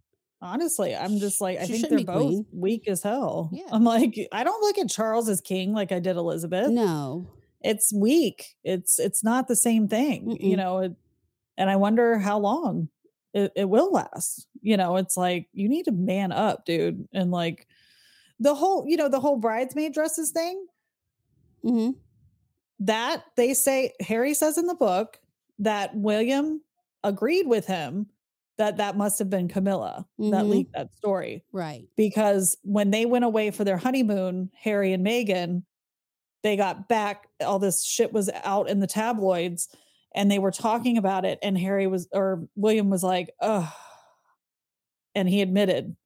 Honestly, 0.42 0.96
I'm 0.96 1.18
just 1.18 1.40
like, 1.40 1.58
I 1.58 1.66
think 1.66 1.88
they're 1.88 1.98
both 2.04 2.28
queen. 2.28 2.46
weak 2.52 2.88
as 2.88 3.02
hell. 3.02 3.50
Yeah. 3.52 3.64
I'm 3.70 3.84
like, 3.84 4.16
I 4.32 4.42
don't 4.42 4.62
look 4.62 4.78
at 4.78 4.88
Charles 4.88 5.28
as 5.28 5.40
king 5.40 5.72
like 5.72 5.92
I 5.92 5.98
did 5.98 6.16
Elizabeth. 6.16 6.70
No. 6.70 7.28
It's 7.62 7.92
weak. 7.92 8.56
It's 8.64 8.98
it's 8.98 9.22
not 9.22 9.48
the 9.48 9.56
same 9.56 9.86
thing, 9.86 10.28
Mm-mm. 10.28 10.40
you 10.40 10.56
know. 10.56 10.78
It, 10.78 10.92
and 11.58 11.68
I 11.68 11.76
wonder 11.76 12.18
how 12.18 12.38
long 12.38 12.88
it, 13.34 13.52
it 13.54 13.68
will 13.68 13.92
last. 13.92 14.46
You 14.62 14.78
know, 14.78 14.96
it's 14.96 15.16
like 15.16 15.48
you 15.52 15.68
need 15.68 15.84
to 15.84 15.92
man 15.92 16.32
up, 16.32 16.64
dude. 16.64 17.06
And 17.12 17.30
like 17.30 17.66
the 18.38 18.54
whole, 18.54 18.86
you 18.88 18.96
know, 18.96 19.08
the 19.08 19.20
whole 19.20 19.36
bridesmaid 19.36 19.92
dresses 19.92 20.30
thing. 20.30 20.66
Mm-hmm. 21.62 21.98
That 22.80 23.24
they 23.36 23.52
say 23.52 23.92
Harry 24.00 24.32
says 24.32 24.56
in 24.56 24.66
the 24.66 24.74
book 24.74 25.18
that 25.58 25.94
William 25.94 26.62
agreed 27.04 27.46
with 27.46 27.66
him 27.66 28.06
that 28.60 28.76
that 28.76 28.94
must 28.94 29.18
have 29.18 29.30
been 29.30 29.48
Camilla 29.48 30.06
mm-hmm. 30.20 30.32
that 30.32 30.44
leaked 30.44 30.74
that 30.74 30.94
story. 30.94 31.42
Right. 31.50 31.88
Because 31.96 32.58
when 32.62 32.90
they 32.90 33.06
went 33.06 33.24
away 33.24 33.50
for 33.50 33.64
their 33.64 33.78
honeymoon, 33.78 34.50
Harry 34.54 34.92
and 34.92 35.04
Meghan, 35.04 35.62
they 36.42 36.56
got 36.56 36.86
back, 36.86 37.26
all 37.40 37.58
this 37.58 37.82
shit 37.82 38.12
was 38.12 38.28
out 38.44 38.68
in 38.68 38.80
the 38.80 38.86
tabloids 38.86 39.68
and 40.14 40.30
they 40.30 40.38
were 40.38 40.50
talking 40.50 40.98
about 40.98 41.24
it. 41.24 41.38
And 41.42 41.56
Harry 41.56 41.86
was, 41.86 42.06
or 42.12 42.48
William 42.54 42.90
was 42.90 43.02
like, 43.02 43.30
oh, 43.40 43.72
and 45.14 45.26
he 45.26 45.40
admitted 45.40 45.96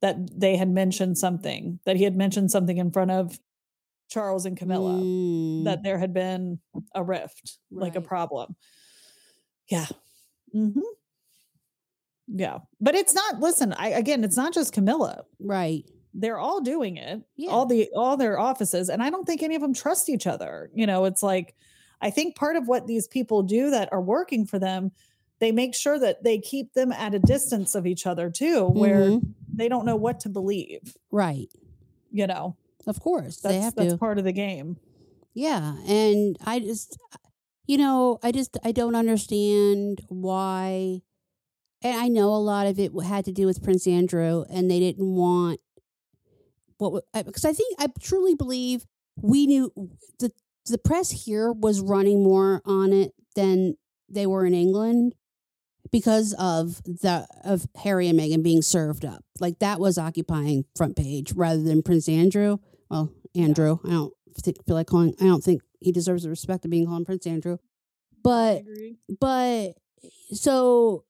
that 0.00 0.16
they 0.34 0.56
had 0.56 0.70
mentioned 0.70 1.18
something, 1.18 1.78
that 1.84 1.96
he 1.96 2.04
had 2.04 2.16
mentioned 2.16 2.50
something 2.50 2.78
in 2.78 2.90
front 2.90 3.10
of 3.10 3.38
Charles 4.08 4.46
and 4.46 4.56
Camilla, 4.56 4.94
mm. 4.94 5.64
that 5.64 5.82
there 5.82 5.98
had 5.98 6.14
been 6.14 6.58
a 6.94 7.02
rift, 7.02 7.58
right. 7.70 7.82
like 7.82 7.96
a 7.96 8.00
problem. 8.00 8.56
Yeah. 9.68 9.86
Mm-hmm. 10.54 10.80
Yeah. 12.28 12.58
But 12.80 12.94
it's 12.94 13.14
not 13.14 13.40
listen, 13.40 13.72
I 13.72 13.88
again, 13.90 14.24
it's 14.24 14.36
not 14.36 14.52
just 14.52 14.72
Camilla. 14.72 15.24
Right. 15.40 15.84
They're 16.14 16.38
all 16.38 16.60
doing 16.60 16.96
it. 16.96 17.22
Yeah. 17.36 17.50
All 17.50 17.66
the 17.66 17.88
all 17.94 18.16
their 18.16 18.38
offices 18.38 18.88
and 18.88 19.02
I 19.02 19.10
don't 19.10 19.24
think 19.26 19.42
any 19.42 19.54
of 19.54 19.62
them 19.62 19.74
trust 19.74 20.08
each 20.08 20.26
other. 20.26 20.70
You 20.74 20.86
know, 20.86 21.04
it's 21.04 21.22
like 21.22 21.54
I 22.00 22.10
think 22.10 22.36
part 22.36 22.56
of 22.56 22.66
what 22.68 22.86
these 22.86 23.06
people 23.06 23.42
do 23.42 23.70
that 23.70 23.90
are 23.92 24.00
working 24.02 24.46
for 24.46 24.58
them, 24.58 24.92
they 25.38 25.52
make 25.52 25.74
sure 25.74 25.98
that 25.98 26.24
they 26.24 26.38
keep 26.38 26.72
them 26.74 26.92
at 26.92 27.14
a 27.14 27.18
distance 27.18 27.74
of 27.74 27.86
each 27.86 28.06
other 28.06 28.30
too, 28.30 28.66
where 28.66 29.02
Mhm. 29.10 29.34
they 29.52 29.68
don't 29.68 29.86
know 29.86 29.96
what 29.96 30.20
to 30.20 30.28
believe. 30.28 30.96
Right. 31.10 31.48
You 32.10 32.26
know, 32.26 32.56
Of 32.86 33.00
course. 33.00 33.36
that's 33.40 33.54
they 33.54 33.60
have 33.60 33.74
that's 33.74 33.92
to. 33.92 33.98
part 33.98 34.18
of 34.18 34.24
the 34.24 34.32
game. 34.32 34.78
Yeah, 35.34 35.76
and 35.86 36.36
I 36.44 36.58
just 36.60 36.98
you 37.66 37.78
know, 37.78 38.18
I 38.22 38.32
just 38.32 38.56
I 38.64 38.72
don't 38.72 38.94
understand 38.94 40.02
why 40.08 41.02
and 41.82 41.96
I 41.96 42.08
know 42.08 42.28
a 42.28 42.36
lot 42.36 42.66
of 42.66 42.78
it 42.78 42.92
had 43.04 43.24
to 43.26 43.32
do 43.32 43.46
with 43.46 43.62
Prince 43.62 43.86
Andrew 43.86 44.44
and 44.50 44.70
they 44.70 44.80
didn't 44.80 45.14
want 45.14 45.60
what 46.78 47.04
because 47.14 47.44
I 47.44 47.52
think 47.52 47.74
I 47.78 47.88
truly 48.00 48.34
believe 48.34 48.84
we 49.20 49.46
knew 49.46 49.72
the 50.18 50.30
the 50.66 50.78
press 50.78 51.10
here 51.10 51.52
was 51.52 51.80
running 51.80 52.22
more 52.22 52.60
on 52.64 52.92
it 52.92 53.12
than 53.34 53.76
they 54.08 54.26
were 54.26 54.44
in 54.44 54.54
England 54.54 55.14
because 55.90 56.34
of 56.38 56.82
the 56.82 57.26
of 57.44 57.66
Harry 57.82 58.08
and 58.08 58.18
Meghan 58.18 58.42
being 58.42 58.62
served 58.62 59.04
up. 59.04 59.24
Like 59.40 59.58
that 59.60 59.80
was 59.80 59.98
occupying 59.98 60.64
front 60.76 60.96
page 60.96 61.32
rather 61.32 61.62
than 61.62 61.82
Prince 61.82 62.08
Andrew. 62.08 62.58
Well, 62.90 63.10
Andrew, 63.34 63.78
I 63.84 63.90
don't 63.90 64.14
think, 64.38 64.64
feel 64.66 64.76
like 64.76 64.86
calling. 64.86 65.14
I 65.20 65.24
don't 65.24 65.42
think 65.42 65.62
he 65.80 65.92
deserves 65.92 66.22
the 66.22 66.30
respect 66.30 66.64
of 66.64 66.70
being 66.70 66.86
called 66.86 67.06
Prince 67.06 67.26
Andrew. 67.26 67.58
But 68.22 68.62
but 69.20 69.74
so 70.32 71.04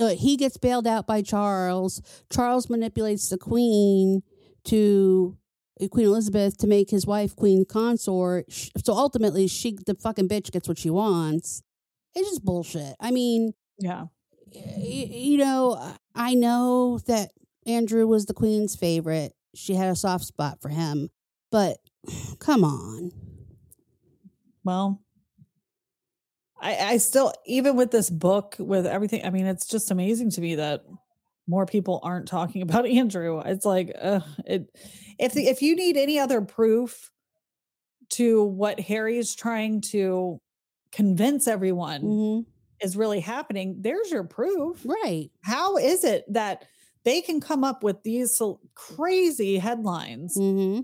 uh, 0.00 0.08
he 0.08 0.36
gets 0.36 0.56
bailed 0.56 0.86
out 0.86 1.06
by 1.06 1.22
Charles. 1.22 2.00
Charles 2.30 2.68
manipulates 2.70 3.28
the 3.28 3.38
queen 3.38 4.22
to 4.64 5.36
uh, 5.80 5.88
Queen 5.88 6.06
Elizabeth 6.06 6.56
to 6.58 6.66
make 6.66 6.90
his 6.90 7.06
wife 7.06 7.34
queen 7.36 7.64
consort. 7.64 8.46
So 8.52 8.92
ultimately, 8.92 9.46
she 9.48 9.76
the 9.86 9.94
fucking 9.94 10.28
bitch 10.28 10.50
gets 10.50 10.68
what 10.68 10.78
she 10.78 10.90
wants. 10.90 11.62
It's 12.14 12.28
just 12.30 12.44
bullshit. 12.44 12.94
I 13.00 13.10
mean, 13.10 13.52
Yeah. 13.78 14.04
y- 14.54 15.08
you 15.10 15.38
know, 15.38 15.94
I 16.14 16.34
know 16.34 16.98
that 17.06 17.32
Andrew 17.66 18.06
was 18.06 18.26
the 18.26 18.34
queen's 18.34 18.76
favorite. 18.76 19.32
She 19.54 19.74
had 19.74 19.88
a 19.90 19.96
soft 19.96 20.24
spot 20.24 20.60
for 20.60 20.68
him, 20.68 21.08
but 21.50 21.78
come 22.38 22.62
on. 22.64 23.10
Well, 24.64 25.00
I, 26.64 26.76
I 26.92 26.96
still, 26.96 27.32
even 27.44 27.76
with 27.76 27.90
this 27.90 28.08
book, 28.08 28.56
with 28.58 28.86
everything, 28.86 29.24
I 29.24 29.30
mean, 29.30 29.44
it's 29.44 29.66
just 29.66 29.90
amazing 29.90 30.30
to 30.30 30.40
me 30.40 30.54
that 30.54 30.84
more 31.46 31.66
people 31.66 32.00
aren't 32.02 32.26
talking 32.26 32.62
about 32.68 32.86
Andrew. 32.86 33.40
It's 33.44 33.66
like, 33.66 33.92
uh, 34.00 34.20
it, 34.46 34.74
if 35.18 35.34
the, 35.34 35.46
if 35.46 35.60
you 35.62 35.76
need 35.76 35.98
any 35.98 36.18
other 36.18 36.40
proof 36.40 37.10
to 38.10 38.44
what 38.44 38.80
Harry 38.80 39.18
is 39.18 39.34
trying 39.34 39.82
to 39.82 40.40
convince 40.90 41.46
everyone 41.46 42.00
hmm 42.00 42.40
is 42.80 42.96
really 42.96 43.20
happening, 43.20 43.76
there's 43.80 44.10
your 44.10 44.24
proof. 44.24 44.84
Right. 44.84 45.30
How 45.42 45.76
is 45.76 46.02
it 46.04 46.24
that 46.32 46.66
they 47.04 47.20
can 47.20 47.40
come 47.40 47.62
up 47.64 47.82
with 47.82 48.02
these 48.02 48.40
crazy 48.74 49.58
headlines 49.58 50.34
hmm 50.34 50.80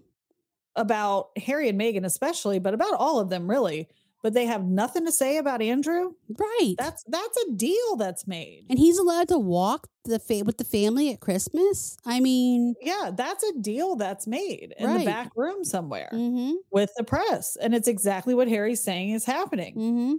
about 0.76 1.30
Harry 1.36 1.68
and 1.68 1.80
Meghan, 1.80 2.04
especially, 2.04 2.58
but 2.58 2.74
about 2.74 2.94
all 2.94 3.18
of 3.18 3.28
them, 3.28 3.50
really? 3.50 3.88
But 4.22 4.34
they 4.34 4.44
have 4.46 4.64
nothing 4.64 5.06
to 5.06 5.12
say 5.12 5.38
about 5.38 5.62
Andrew. 5.62 6.12
Right. 6.28 6.74
That's 6.78 7.02
that's 7.08 7.38
a 7.44 7.52
deal 7.52 7.96
that's 7.96 8.26
made. 8.26 8.66
and 8.68 8.78
he's 8.78 8.98
allowed 8.98 9.28
to 9.28 9.38
walk 9.38 9.86
the 10.04 10.18
fa- 10.18 10.42
with 10.44 10.58
the 10.58 10.64
family 10.64 11.10
at 11.12 11.20
Christmas. 11.20 11.96
I 12.04 12.20
mean, 12.20 12.74
Yeah, 12.82 13.10
that's 13.14 13.42
a 13.44 13.52
deal 13.58 13.96
that's 13.96 14.26
made 14.26 14.74
in 14.78 14.92
the 14.92 15.04
back 15.04 15.30
room 15.36 15.64
somewhere 15.64 16.08
hmm 16.10 16.52
with 16.70 16.90
the 16.96 17.04
press, 17.04 17.56
and 17.56 17.74
it's 17.74 17.88
exactly 17.88 18.34
what 18.34 18.48
Harry's 18.48 18.82
saying 18.82 19.10
is 19.10 19.24
happening. 19.24 19.74
hmm 19.74 20.12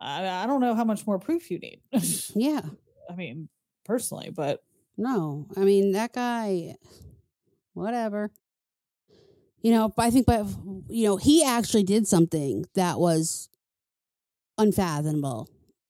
I, 0.00 0.26
I 0.42 0.46
don't 0.46 0.60
know 0.60 0.74
how 0.74 0.84
much 0.84 1.06
more 1.06 1.18
proof 1.18 1.50
you 1.50 1.58
need. 1.58 1.80
yeah. 2.34 2.60
I 3.08 3.14
mean, 3.14 3.48
personally, 3.84 4.30
but 4.30 4.62
No, 4.98 5.46
I 5.56 5.60
mean 5.60 5.92
that 5.92 6.12
guy. 6.12 6.74
Whatever. 7.74 8.30
You 9.62 9.72
know, 9.72 9.88
but 9.88 10.04
I 10.04 10.10
think, 10.10 10.26
but 10.26 10.46
you 10.88 11.06
know, 11.06 11.16
he 11.16 11.42
actually 11.44 11.82
did 11.82 12.06
something 12.06 12.64
that 12.74 12.98
was 13.00 13.48
unfathomable, 14.58 15.48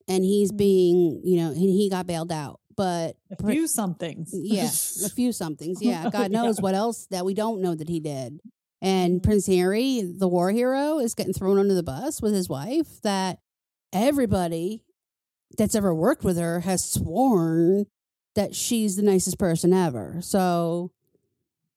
and 0.08 0.24
he's 0.24 0.52
Mm. 0.52 0.56
being, 0.56 1.20
you 1.24 1.36
know, 1.36 1.48
and 1.50 1.58
he 1.58 1.88
got 1.90 2.06
bailed 2.06 2.32
out. 2.32 2.60
But 2.76 3.16
a 3.30 3.42
few 3.42 3.66
somethings. 3.66 4.30
yeah, 4.34 4.70
a 5.04 5.08
few 5.08 5.32
somethings. 5.32 5.80
Yeah, 5.80 6.08
God 6.12 6.30
Yeah. 6.32 6.42
knows 6.42 6.60
what 6.60 6.74
else 6.74 7.06
that 7.10 7.24
we 7.24 7.32
don't 7.34 7.60
know 7.62 7.74
that 7.74 7.88
he 7.88 8.00
did. 8.00 8.40
And 8.82 9.20
Mhm. 9.20 9.22
Prince 9.22 9.46
Harry, 9.46 10.02
the 10.02 10.28
war 10.28 10.50
hero, 10.50 10.98
is 10.98 11.14
getting 11.14 11.32
thrown 11.32 11.58
under 11.58 11.74
the 11.74 11.82
bus 11.82 12.20
with 12.20 12.34
his 12.34 12.48
wife. 12.48 13.00
That 13.02 13.40
everybody 13.92 14.84
that's 15.56 15.74
ever 15.74 15.94
worked 15.94 16.22
with 16.24 16.36
her 16.36 16.60
has 16.60 16.84
sworn 16.84 17.86
that 18.34 18.54
she's 18.54 18.96
the 18.96 19.02
nicest 19.02 19.38
person 19.38 19.72
ever. 19.72 20.18
So, 20.20 20.90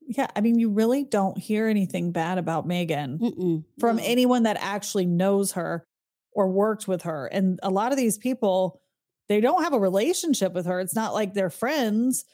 yeah, 0.09 0.27
I 0.35 0.41
mean, 0.41 0.57
you 0.57 0.71
really 0.71 1.03
don't 1.03 1.37
hear 1.37 1.67
anything 1.67 2.11
bad 2.11 2.39
about 2.39 2.67
Meghan. 2.67 3.19
mm-mm, 3.19 3.63
from 3.79 3.97
no. 3.97 4.03
anyone 4.03 4.43
that 4.43 4.57
actually 4.59 5.05
knows 5.05 5.51
her 5.51 5.85
or 6.31 6.49
worked 6.49 6.87
with 6.87 7.03
her. 7.03 7.27
And 7.27 7.59
a 7.61 7.69
lot 7.69 7.91
of 7.91 7.97
these 7.97 8.17
people, 8.17 8.81
they 9.27 9.39
don't 9.39 9.63
have 9.63 9.73
a 9.73 9.79
relationship 9.79 10.53
with 10.53 10.65
her. 10.65 10.79
It's 10.79 10.95
not 10.95 11.13
like 11.13 11.33
they're 11.33 11.51
friends, 11.51 12.25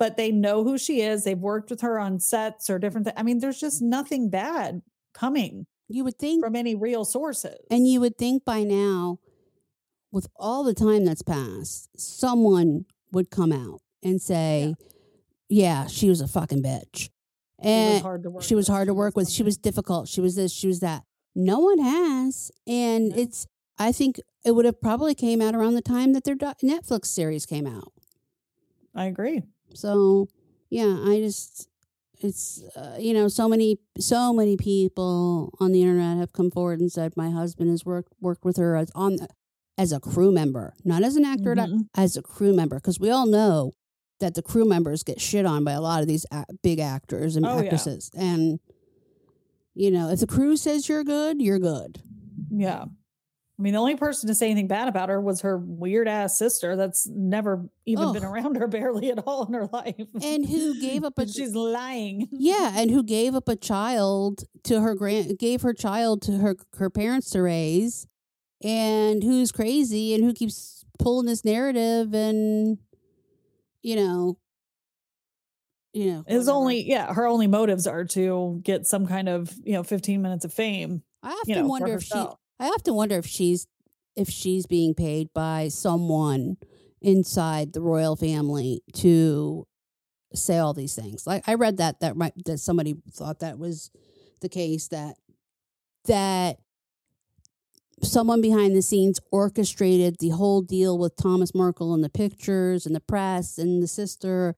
but 0.00 0.16
they 0.16 0.32
know 0.32 0.64
who 0.64 0.76
she 0.76 1.00
is. 1.00 1.22
They've 1.22 1.38
worked 1.38 1.70
with 1.70 1.82
her 1.82 1.98
on 1.98 2.18
sets 2.18 2.68
or 2.68 2.80
different 2.80 3.06
things. 3.06 3.16
I 3.16 3.22
mean, 3.22 3.38
there's 3.38 3.60
just 3.60 3.80
nothing 3.80 4.28
bad 4.28 4.82
coming 5.14 5.66
you 5.88 6.04
would 6.04 6.18
think, 6.18 6.42
from 6.42 6.56
any 6.56 6.74
real 6.74 7.04
sources. 7.04 7.56
and 7.70 7.86
you 7.86 8.00
would 8.00 8.16
think 8.16 8.44
by 8.44 8.64
now, 8.64 9.18
with 10.10 10.26
all 10.36 10.64
the 10.64 10.74
time 10.74 11.04
that's 11.04 11.22
passed, 11.22 11.88
someone 11.96 12.86
would 13.12 13.30
come 13.30 13.52
out 13.52 13.80
and 14.02 14.20
say, 14.20 14.74
"Yeah, 14.78 14.86
she 15.88 16.08
was 16.08 16.20
a 16.20 16.28
fucking 16.28 16.62
bitch." 16.62 17.10
She 17.62 17.68
And 17.68 17.92
was 17.94 18.02
hard 18.02 18.22
to 18.24 18.30
work 18.30 18.42
she 18.42 18.54
was 18.54 18.66
hard 18.68 18.88
to 18.88 18.94
work 18.94 19.16
with. 19.16 19.28
She 19.30 19.42
was 19.42 19.56
difficult. 19.56 20.08
She 20.08 20.20
was 20.20 20.34
this. 20.34 20.52
She 20.52 20.66
was 20.66 20.80
that. 20.80 21.04
No 21.34 21.60
one 21.60 21.78
has, 21.78 22.50
and 22.66 23.16
it's. 23.16 23.46
I 23.78 23.92
think 23.92 24.20
it 24.44 24.52
would 24.54 24.64
have 24.64 24.80
probably 24.80 25.14
came 25.14 25.40
out 25.40 25.54
around 25.54 25.74
the 25.74 25.82
time 25.82 26.12
that 26.12 26.24
their 26.24 26.36
Netflix 26.36 27.06
series 27.06 27.46
came 27.46 27.66
out. 27.66 27.92
I 28.94 29.06
agree. 29.06 29.42
So 29.74 30.28
yeah, 30.70 30.98
I 31.04 31.20
just 31.20 31.68
it's 32.20 32.62
uh, 32.76 32.96
you 32.98 33.14
know 33.14 33.28
so 33.28 33.48
many 33.48 33.78
so 33.98 34.32
many 34.32 34.56
people 34.56 35.52
on 35.60 35.72
the 35.72 35.82
internet 35.82 36.18
have 36.18 36.32
come 36.32 36.50
forward 36.50 36.80
and 36.80 36.92
said 36.92 37.16
my 37.16 37.30
husband 37.30 37.70
has 37.70 37.84
worked 37.84 38.12
worked 38.20 38.44
with 38.44 38.56
her 38.58 38.76
as 38.76 38.90
on 38.94 39.18
as 39.78 39.92
a 39.92 40.00
crew 40.00 40.30
member, 40.32 40.74
not 40.84 41.02
as 41.02 41.16
an 41.16 41.24
actor, 41.24 41.54
Mhm. 41.54 41.88
as 41.96 42.16
a 42.16 42.22
crew 42.22 42.52
member, 42.54 42.76
because 42.76 43.00
we 43.00 43.08
all 43.10 43.26
know 43.26 43.72
that 44.22 44.34
the 44.34 44.42
crew 44.42 44.64
members 44.64 45.02
get 45.04 45.20
shit 45.20 45.44
on 45.46 45.62
by 45.62 45.72
a 45.72 45.80
lot 45.80 46.00
of 46.00 46.08
these 46.08 46.24
a- 46.32 46.46
big 46.62 46.78
actors 46.80 47.36
and 47.36 47.44
Oh, 47.46 47.56
yeah. 47.58 47.62
actresses, 47.64 48.10
and 48.16 48.58
you 49.74 49.90
know 49.90 50.08
if 50.10 50.20
the 50.20 50.26
crew 50.26 50.56
says 50.56 50.88
you're 50.88 51.04
good, 51.04 51.40
you're 51.42 51.58
good. 51.58 52.00
Yeah. 52.50 52.84
I 53.58 53.62
mean, 53.62 53.74
the 53.74 53.78
only 53.80 53.96
person 53.96 54.26
to 54.28 54.34
say 54.34 54.46
anything 54.46 54.66
bad 54.66 54.88
about 54.88 55.08
her 55.08 55.20
was 55.20 55.42
her 55.42 55.56
weird 55.58 56.08
ass 56.08 56.36
sister 56.36 56.74
that's 56.74 57.06
never 57.06 57.68
even 57.86 58.12
been 58.12 58.24
Ugh. 58.24 58.32
around 58.32 58.56
her 58.56 58.66
barely 58.78 59.10
at 59.10 59.20
all 59.20 59.44
in 59.46 59.52
her 59.52 59.68
life. 59.72 59.94
And 60.20 60.46
who 60.48 60.80
gave 60.80 61.04
up 61.04 61.16
a 61.18 61.28
she's 61.28 61.54
lying. 61.54 62.28
Yeah, 62.32 62.72
and 62.74 62.90
who 62.90 63.02
gave 63.04 63.34
up 63.36 63.48
a 63.48 63.54
child 63.54 64.44
to 64.64 64.80
her 64.80 64.94
grand 64.94 65.38
gave 65.38 65.62
her 65.62 65.74
child 65.74 66.22
to 66.22 66.38
her 66.38 66.56
her 66.78 66.90
parents 66.90 67.30
to 67.30 67.42
raise, 67.42 68.06
and 68.64 69.22
who's 69.22 69.52
crazy 69.52 70.14
and 70.14 70.24
who 70.24 70.32
keeps 70.32 70.84
pulling 70.98 71.26
this 71.26 71.44
narrative 71.44 72.14
and 72.14 72.78
you 73.82 73.96
know, 73.96 74.38
you 75.92 76.06
know, 76.12 76.24
His 76.26 76.46
whatever. 76.46 76.50
only, 76.52 76.88
yeah, 76.88 77.12
her 77.12 77.26
only 77.26 77.46
motives 77.46 77.86
are 77.86 78.04
to 78.06 78.60
get 78.62 78.86
some 78.86 79.06
kind 79.06 79.28
of, 79.28 79.52
you 79.64 79.74
know, 79.74 79.82
15 79.82 80.22
minutes 80.22 80.44
of 80.44 80.52
fame. 80.52 81.02
I 81.22 81.30
often 81.30 81.50
You 81.50 81.60
know, 81.62 81.66
wonder 81.66 81.94
if 81.94 82.02
she. 82.02 82.14
I 82.14 82.68
often 82.68 82.94
wonder 82.94 83.16
if 83.18 83.26
she's 83.26 83.66
if 84.16 84.28
she's 84.28 84.66
being 84.66 84.94
paid 84.94 85.28
by 85.34 85.68
someone 85.68 86.56
inside 87.00 87.72
the 87.72 87.80
royal 87.80 88.14
family 88.16 88.82
to 88.94 89.66
say 90.34 90.58
all 90.58 90.72
these 90.74 90.94
things. 90.94 91.26
Like 91.26 91.44
I 91.48 91.54
read 91.54 91.78
that 91.78 92.00
that 92.00 92.16
might 92.16 92.32
that 92.44 92.58
somebody 92.58 92.94
thought 93.12 93.40
that 93.40 93.58
was 93.58 93.90
the 94.40 94.48
case 94.48 94.88
that 94.88 95.16
that 96.06 96.58
someone 98.02 98.40
behind 98.40 98.74
the 98.76 98.82
scenes 98.82 99.20
orchestrated 99.30 100.16
the 100.18 100.30
whole 100.30 100.62
deal 100.62 100.98
with 100.98 101.16
Thomas 101.16 101.54
Markle 101.54 101.94
and 101.94 102.02
the 102.02 102.08
pictures 102.10 102.86
and 102.86 102.94
the 102.94 103.00
press 103.00 103.58
and 103.58 103.82
the 103.82 103.86
sister 103.88 104.56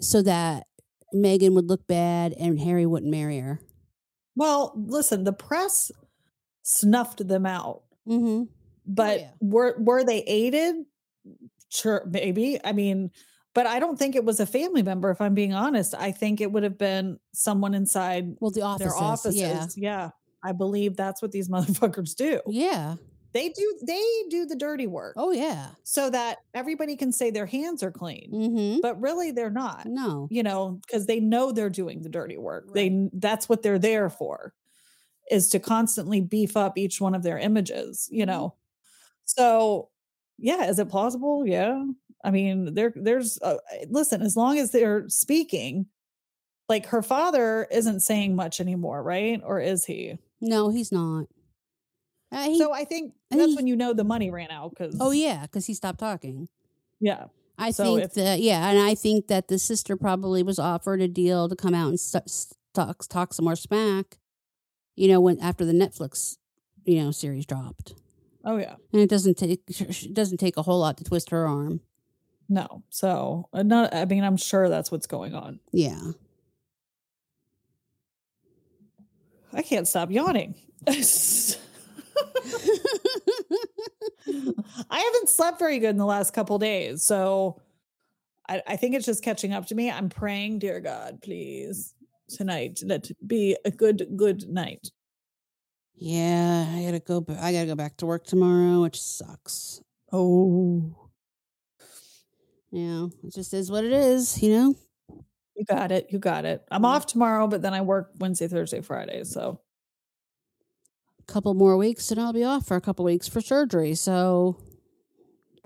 so 0.00 0.22
that 0.22 0.66
Meghan 1.14 1.54
would 1.54 1.68
look 1.68 1.86
bad 1.86 2.32
and 2.34 2.60
Harry 2.60 2.86
wouldn't 2.86 3.10
marry 3.10 3.38
her. 3.40 3.60
Well, 4.36 4.72
listen, 4.76 5.24
the 5.24 5.32
press 5.32 5.90
snuffed 6.62 7.26
them 7.26 7.46
out, 7.46 7.82
Mm-hmm. 8.08 8.44
but 8.86 9.20
yeah. 9.20 9.30
were 9.40 9.74
were 9.78 10.04
they 10.04 10.20
aided? 10.22 10.76
Sure, 11.70 12.02
maybe. 12.10 12.58
I 12.64 12.72
mean, 12.72 13.10
but 13.54 13.66
I 13.66 13.80
don't 13.80 13.98
think 13.98 14.14
it 14.16 14.24
was 14.24 14.40
a 14.40 14.46
family 14.46 14.82
member. 14.82 15.10
If 15.10 15.20
I'm 15.20 15.34
being 15.34 15.52
honest, 15.52 15.94
I 15.98 16.12
think 16.12 16.40
it 16.40 16.50
would 16.52 16.62
have 16.62 16.78
been 16.78 17.18
someone 17.34 17.74
inside 17.74 18.36
Well, 18.40 18.50
the 18.50 18.62
offices. 18.62 18.92
their 18.94 19.02
offices. 19.02 19.36
Yeah. 19.36 19.66
yeah, 19.76 20.10
I 20.42 20.52
believe 20.52 20.96
that's 20.96 21.20
what 21.22 21.32
these 21.32 21.48
motherfuckers 21.54 22.14
do. 22.14 22.40
Yeah. 22.46 22.96
They 23.34 23.50
do. 23.50 23.78
They 23.86 24.22
do 24.30 24.46
the 24.46 24.56
dirty 24.56 24.86
work 24.86 25.12
Oh, 25.18 25.30
yeah. 25.32 25.68
so 25.84 26.08
that 26.10 26.38
everybody 26.54 26.96
can 26.96 27.12
say 27.12 27.30
their 27.30 27.44
hands 27.46 27.82
are 27.82 27.90
clean, 27.92 28.30
Mm-hmm. 28.32 28.80
but 28.80 28.98
really 29.00 29.32
they're 29.32 29.50
not. 29.50 29.84
No. 29.86 30.28
You 30.30 30.42
know, 30.42 30.80
because 30.86 31.04
they 31.06 31.20
know 31.20 31.52
they're 31.52 31.68
doing 31.70 32.00
the 32.02 32.08
dirty 32.08 32.38
work. 32.38 32.64
Right. 32.68 32.74
They 32.74 33.10
that's 33.12 33.46
what 33.48 33.62
they're 33.62 33.78
there 33.78 34.08
for, 34.08 34.54
is 35.30 35.50
to 35.50 35.58
constantly 35.60 36.22
beef 36.22 36.56
up 36.56 36.78
each 36.78 37.02
one 37.02 37.14
of 37.14 37.22
their 37.22 37.38
images. 37.38 38.08
You 38.10 38.24
Mhm. 38.24 38.28
know, 38.28 38.54
so 39.26 39.90
yeah, 40.38 40.64
is 40.68 40.78
it 40.78 40.88
plausible? 40.88 41.46
Yeah, 41.46 41.84
I 42.24 42.30
mean, 42.30 42.72
there 42.74 42.92
there's 42.96 43.38
uh, 43.42 43.58
listen, 43.90 44.22
as 44.22 44.36
long 44.36 44.58
as 44.58 44.70
they're 44.70 45.06
speaking, 45.10 45.86
like 46.68 46.86
her 46.86 47.02
father 47.02 47.66
isn't 47.70 48.00
saying 48.00 48.34
much 48.36 48.58
anymore, 48.60 49.02
right? 49.02 49.40
Or 49.44 49.60
is 49.60 49.84
he? 49.84 50.18
No, 50.40 50.70
he's 50.70 50.92
not. 50.92 51.26
Uh, 52.30 52.44
he, 52.44 52.58
so 52.58 52.72
I 52.72 52.84
think 52.84 53.14
that's 53.30 53.46
he- 53.46 53.56
when 53.56 53.66
you 53.66 53.74
know 53.76 53.92
the 53.94 54.04
money 54.04 54.30
ran 54.30 54.50
out. 54.50 54.70
Because 54.70 54.96
oh, 55.00 55.10
yeah, 55.10 55.42
because 55.42 55.66
he 55.66 55.74
stopped 55.74 55.98
talking. 55.98 56.48
yeah, 57.00 57.26
I 57.56 57.70
So 57.70 57.84
think 57.84 58.02
if- 58.02 58.14
that 58.14 58.40
yeah, 58.40 58.68
and 58.68 58.78
I 58.78 58.94
think 58.94 59.28
that 59.28 59.48
the 59.48 59.58
sister 59.58 59.96
probably 59.96 60.42
was 60.42 60.58
offered 60.58 61.00
a 61.00 61.08
deal 61.08 61.48
to 61.48 61.56
come 61.56 61.74
out 61.74 61.88
and 61.88 61.98
st- 62.00 62.28
st- 62.28 62.56
talk 62.74 63.06
talk 63.08 63.32
some 63.34 63.44
more 63.46 63.56
smack. 63.56 64.18
You 64.96 65.08
know, 65.08 65.20
when 65.20 65.38
after 65.40 65.64
the 65.64 65.72
Netflix, 65.72 66.36
you 66.84 67.02
know, 67.02 67.10
series 67.12 67.46
dropped, 67.46 67.94
oh 68.44 68.58
yeah, 68.58 68.74
and 68.92 69.00
it 69.00 69.08
doesn't 69.08 69.38
take 69.38 69.62
it 69.68 70.14
doesn't 70.14 70.38
take 70.38 70.56
a 70.56 70.62
whole 70.62 70.80
lot 70.80 70.98
to 70.98 71.04
twist 71.04 71.30
her 71.30 71.46
arm. 71.48 71.80
no. 72.48 72.82
So 72.90 73.48
uh, 73.54 73.62
not. 73.62 73.94
I 73.94 74.04
mean, 74.04 74.22
I'm 74.24 74.36
sure 74.36 74.68
that's 74.68 74.90
what's 74.92 75.06
going 75.06 75.34
on. 75.34 75.60
Yeah, 75.72 75.98
I 79.52 79.62
can't 79.62 79.88
stop 79.88 80.10
yawning. 80.10 80.54
I 80.86 80.92
haven't 84.90 85.28
slept 85.28 85.58
very 85.58 85.78
good 85.78 85.90
in 85.90 85.96
the 85.96 86.06
last 86.06 86.32
couple 86.32 86.58
days, 86.58 87.02
so 87.02 87.60
I, 88.48 88.62
I 88.66 88.76
think 88.76 88.94
it's 88.94 89.06
just 89.06 89.24
catching 89.24 89.52
up 89.52 89.66
to 89.66 89.74
me. 89.74 89.90
I'm 89.90 90.08
praying, 90.08 90.60
dear 90.60 90.80
God, 90.80 91.20
please 91.22 91.94
tonight 92.28 92.80
let 92.84 93.10
it 93.10 93.16
be 93.26 93.56
a 93.64 93.70
good, 93.70 94.06
good 94.16 94.48
night. 94.48 94.90
yeah. 95.94 96.66
I 96.74 96.84
gotta 96.84 97.00
go. 97.00 97.24
I 97.40 97.52
gotta 97.52 97.66
go 97.66 97.74
back 97.74 97.96
to 97.98 98.06
work 98.06 98.24
tomorrow, 98.24 98.82
which 98.82 99.00
sucks. 99.00 99.80
Oh, 100.12 100.94
Yeah, 102.70 103.06
it 103.24 103.34
just 103.34 103.54
is 103.54 103.70
what 103.70 103.84
it 103.84 103.92
is. 103.92 104.42
You 104.42 104.50
know. 104.50 104.74
You 105.58 105.64
got 105.64 105.90
it. 105.92 106.06
You 106.10 106.18
got 106.18 106.44
it. 106.44 106.64
I'm 106.70 106.82
Mm. 106.82 106.86
off 106.86 107.06
tomorrow, 107.06 107.46
but 107.48 107.60
then 107.62 107.74
I 107.74 107.80
work 107.82 108.12
Wednesday, 108.18 108.46
Thursday, 108.48 108.80
Friday. 108.80 109.24
So 109.24 109.60
a 111.20 111.32
couple 111.32 111.52
more 111.54 111.76
weeks 111.76 112.10
and 112.10 112.20
I'll 112.20 112.32
be 112.32 112.44
off 112.44 112.66
for 112.66 112.76
a 112.76 112.80
couple 112.80 113.04
weeks 113.04 113.26
for 113.28 113.40
surgery. 113.40 113.94
So 113.94 114.56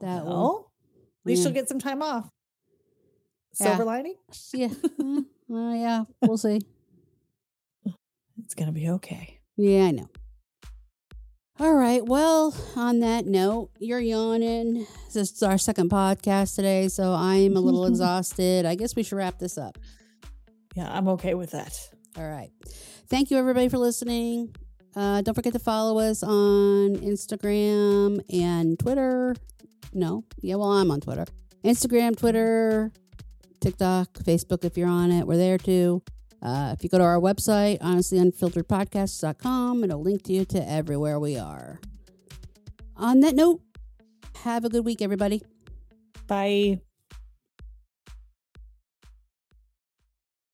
that 0.01 0.25
will, 0.25 0.71
at 1.21 1.27
least 1.27 1.41
yeah. 1.41 1.45
you'll 1.49 1.55
get 1.55 1.69
some 1.69 1.79
time 1.79 2.03
off. 2.03 2.29
Yeah. 3.61 3.67
Silver 3.67 3.85
lining. 3.85 4.17
yeah, 4.55 4.69
mm, 4.69 5.27
well, 5.47 5.75
yeah, 5.77 6.05
we'll 6.23 6.39
see. 6.39 6.61
It's 8.45 8.55
gonna 8.55 8.73
be 8.73 8.89
okay. 8.89 9.39
Yeah, 9.57 9.85
I 9.85 9.91
know. 9.93 10.09
All 11.63 11.75
right. 11.75 12.05
Well, 12.05 12.53
on 12.75 12.99
that 12.99 13.25
note, 13.25 13.71
you're 13.79 14.01
yawning. 14.01 14.85
This 15.13 15.31
is 15.31 15.45
our 15.45 15.59
second 15.59 15.91
podcast 15.91 16.57
today, 16.57 16.89
so 16.89 17.13
I'm 17.13 17.57
a 17.57 17.61
little 17.61 17.87
exhausted. 17.87 18.67
I 18.67 18.75
guess 18.75 18.97
we 18.97 19.05
should 19.05 19.15
wrap 19.15 19.39
this 19.39 19.57
up. 19.57 19.79
Yeah, 20.75 20.91
I'm 20.91 21.07
okay 21.07 21.35
with 21.35 21.53
that. 21.53 21.79
All 22.19 22.29
right. 22.29 22.51
Thank 23.07 23.31
you, 23.31 23.37
everybody, 23.37 23.69
for 23.69 23.79
listening. 23.79 24.53
Uh, 24.97 25.23
don't 25.23 25.35
forget 25.35 25.53
to 25.53 25.61
follow 25.61 26.01
us 26.01 26.25
on 26.25 26.97
Instagram 26.97 28.21
and 28.29 28.77
Twitter. 28.77 29.37
No, 29.93 30.25
yeah, 30.41 30.57
well, 30.57 30.73
I'm 30.73 30.91
on 30.91 31.01
Twitter. 31.01 31.27
Instagram, 31.65 32.17
Twitter, 32.17 32.91
TikTok, 33.61 34.15
Facebook, 34.15 34.65
if 34.65 34.77
you're 34.77 34.89
on 34.89 35.13
it, 35.13 35.29
we're 35.29 35.37
there 35.37 35.59
too. 35.59 36.03
Uh, 36.43 36.75
if 36.77 36.83
you 36.83 36.91
go 36.91 36.99
to 36.99 37.05
our 37.05 37.21
website, 37.21 37.79
honestlyunfilteredpodcasts.com, 37.81 39.85
it'll 39.85 40.03
link 40.03 40.29
you 40.29 40.45
to 40.45 40.69
everywhere 40.69 41.21
we 41.21 41.39
are. 41.39 41.79
On 42.97 43.21
that 43.21 43.37
note, 43.37 43.61
have 44.43 44.65
a 44.65 44.69
good 44.69 44.85
week, 44.85 45.01
everybody. 45.01 45.41
Bye. 46.27 46.81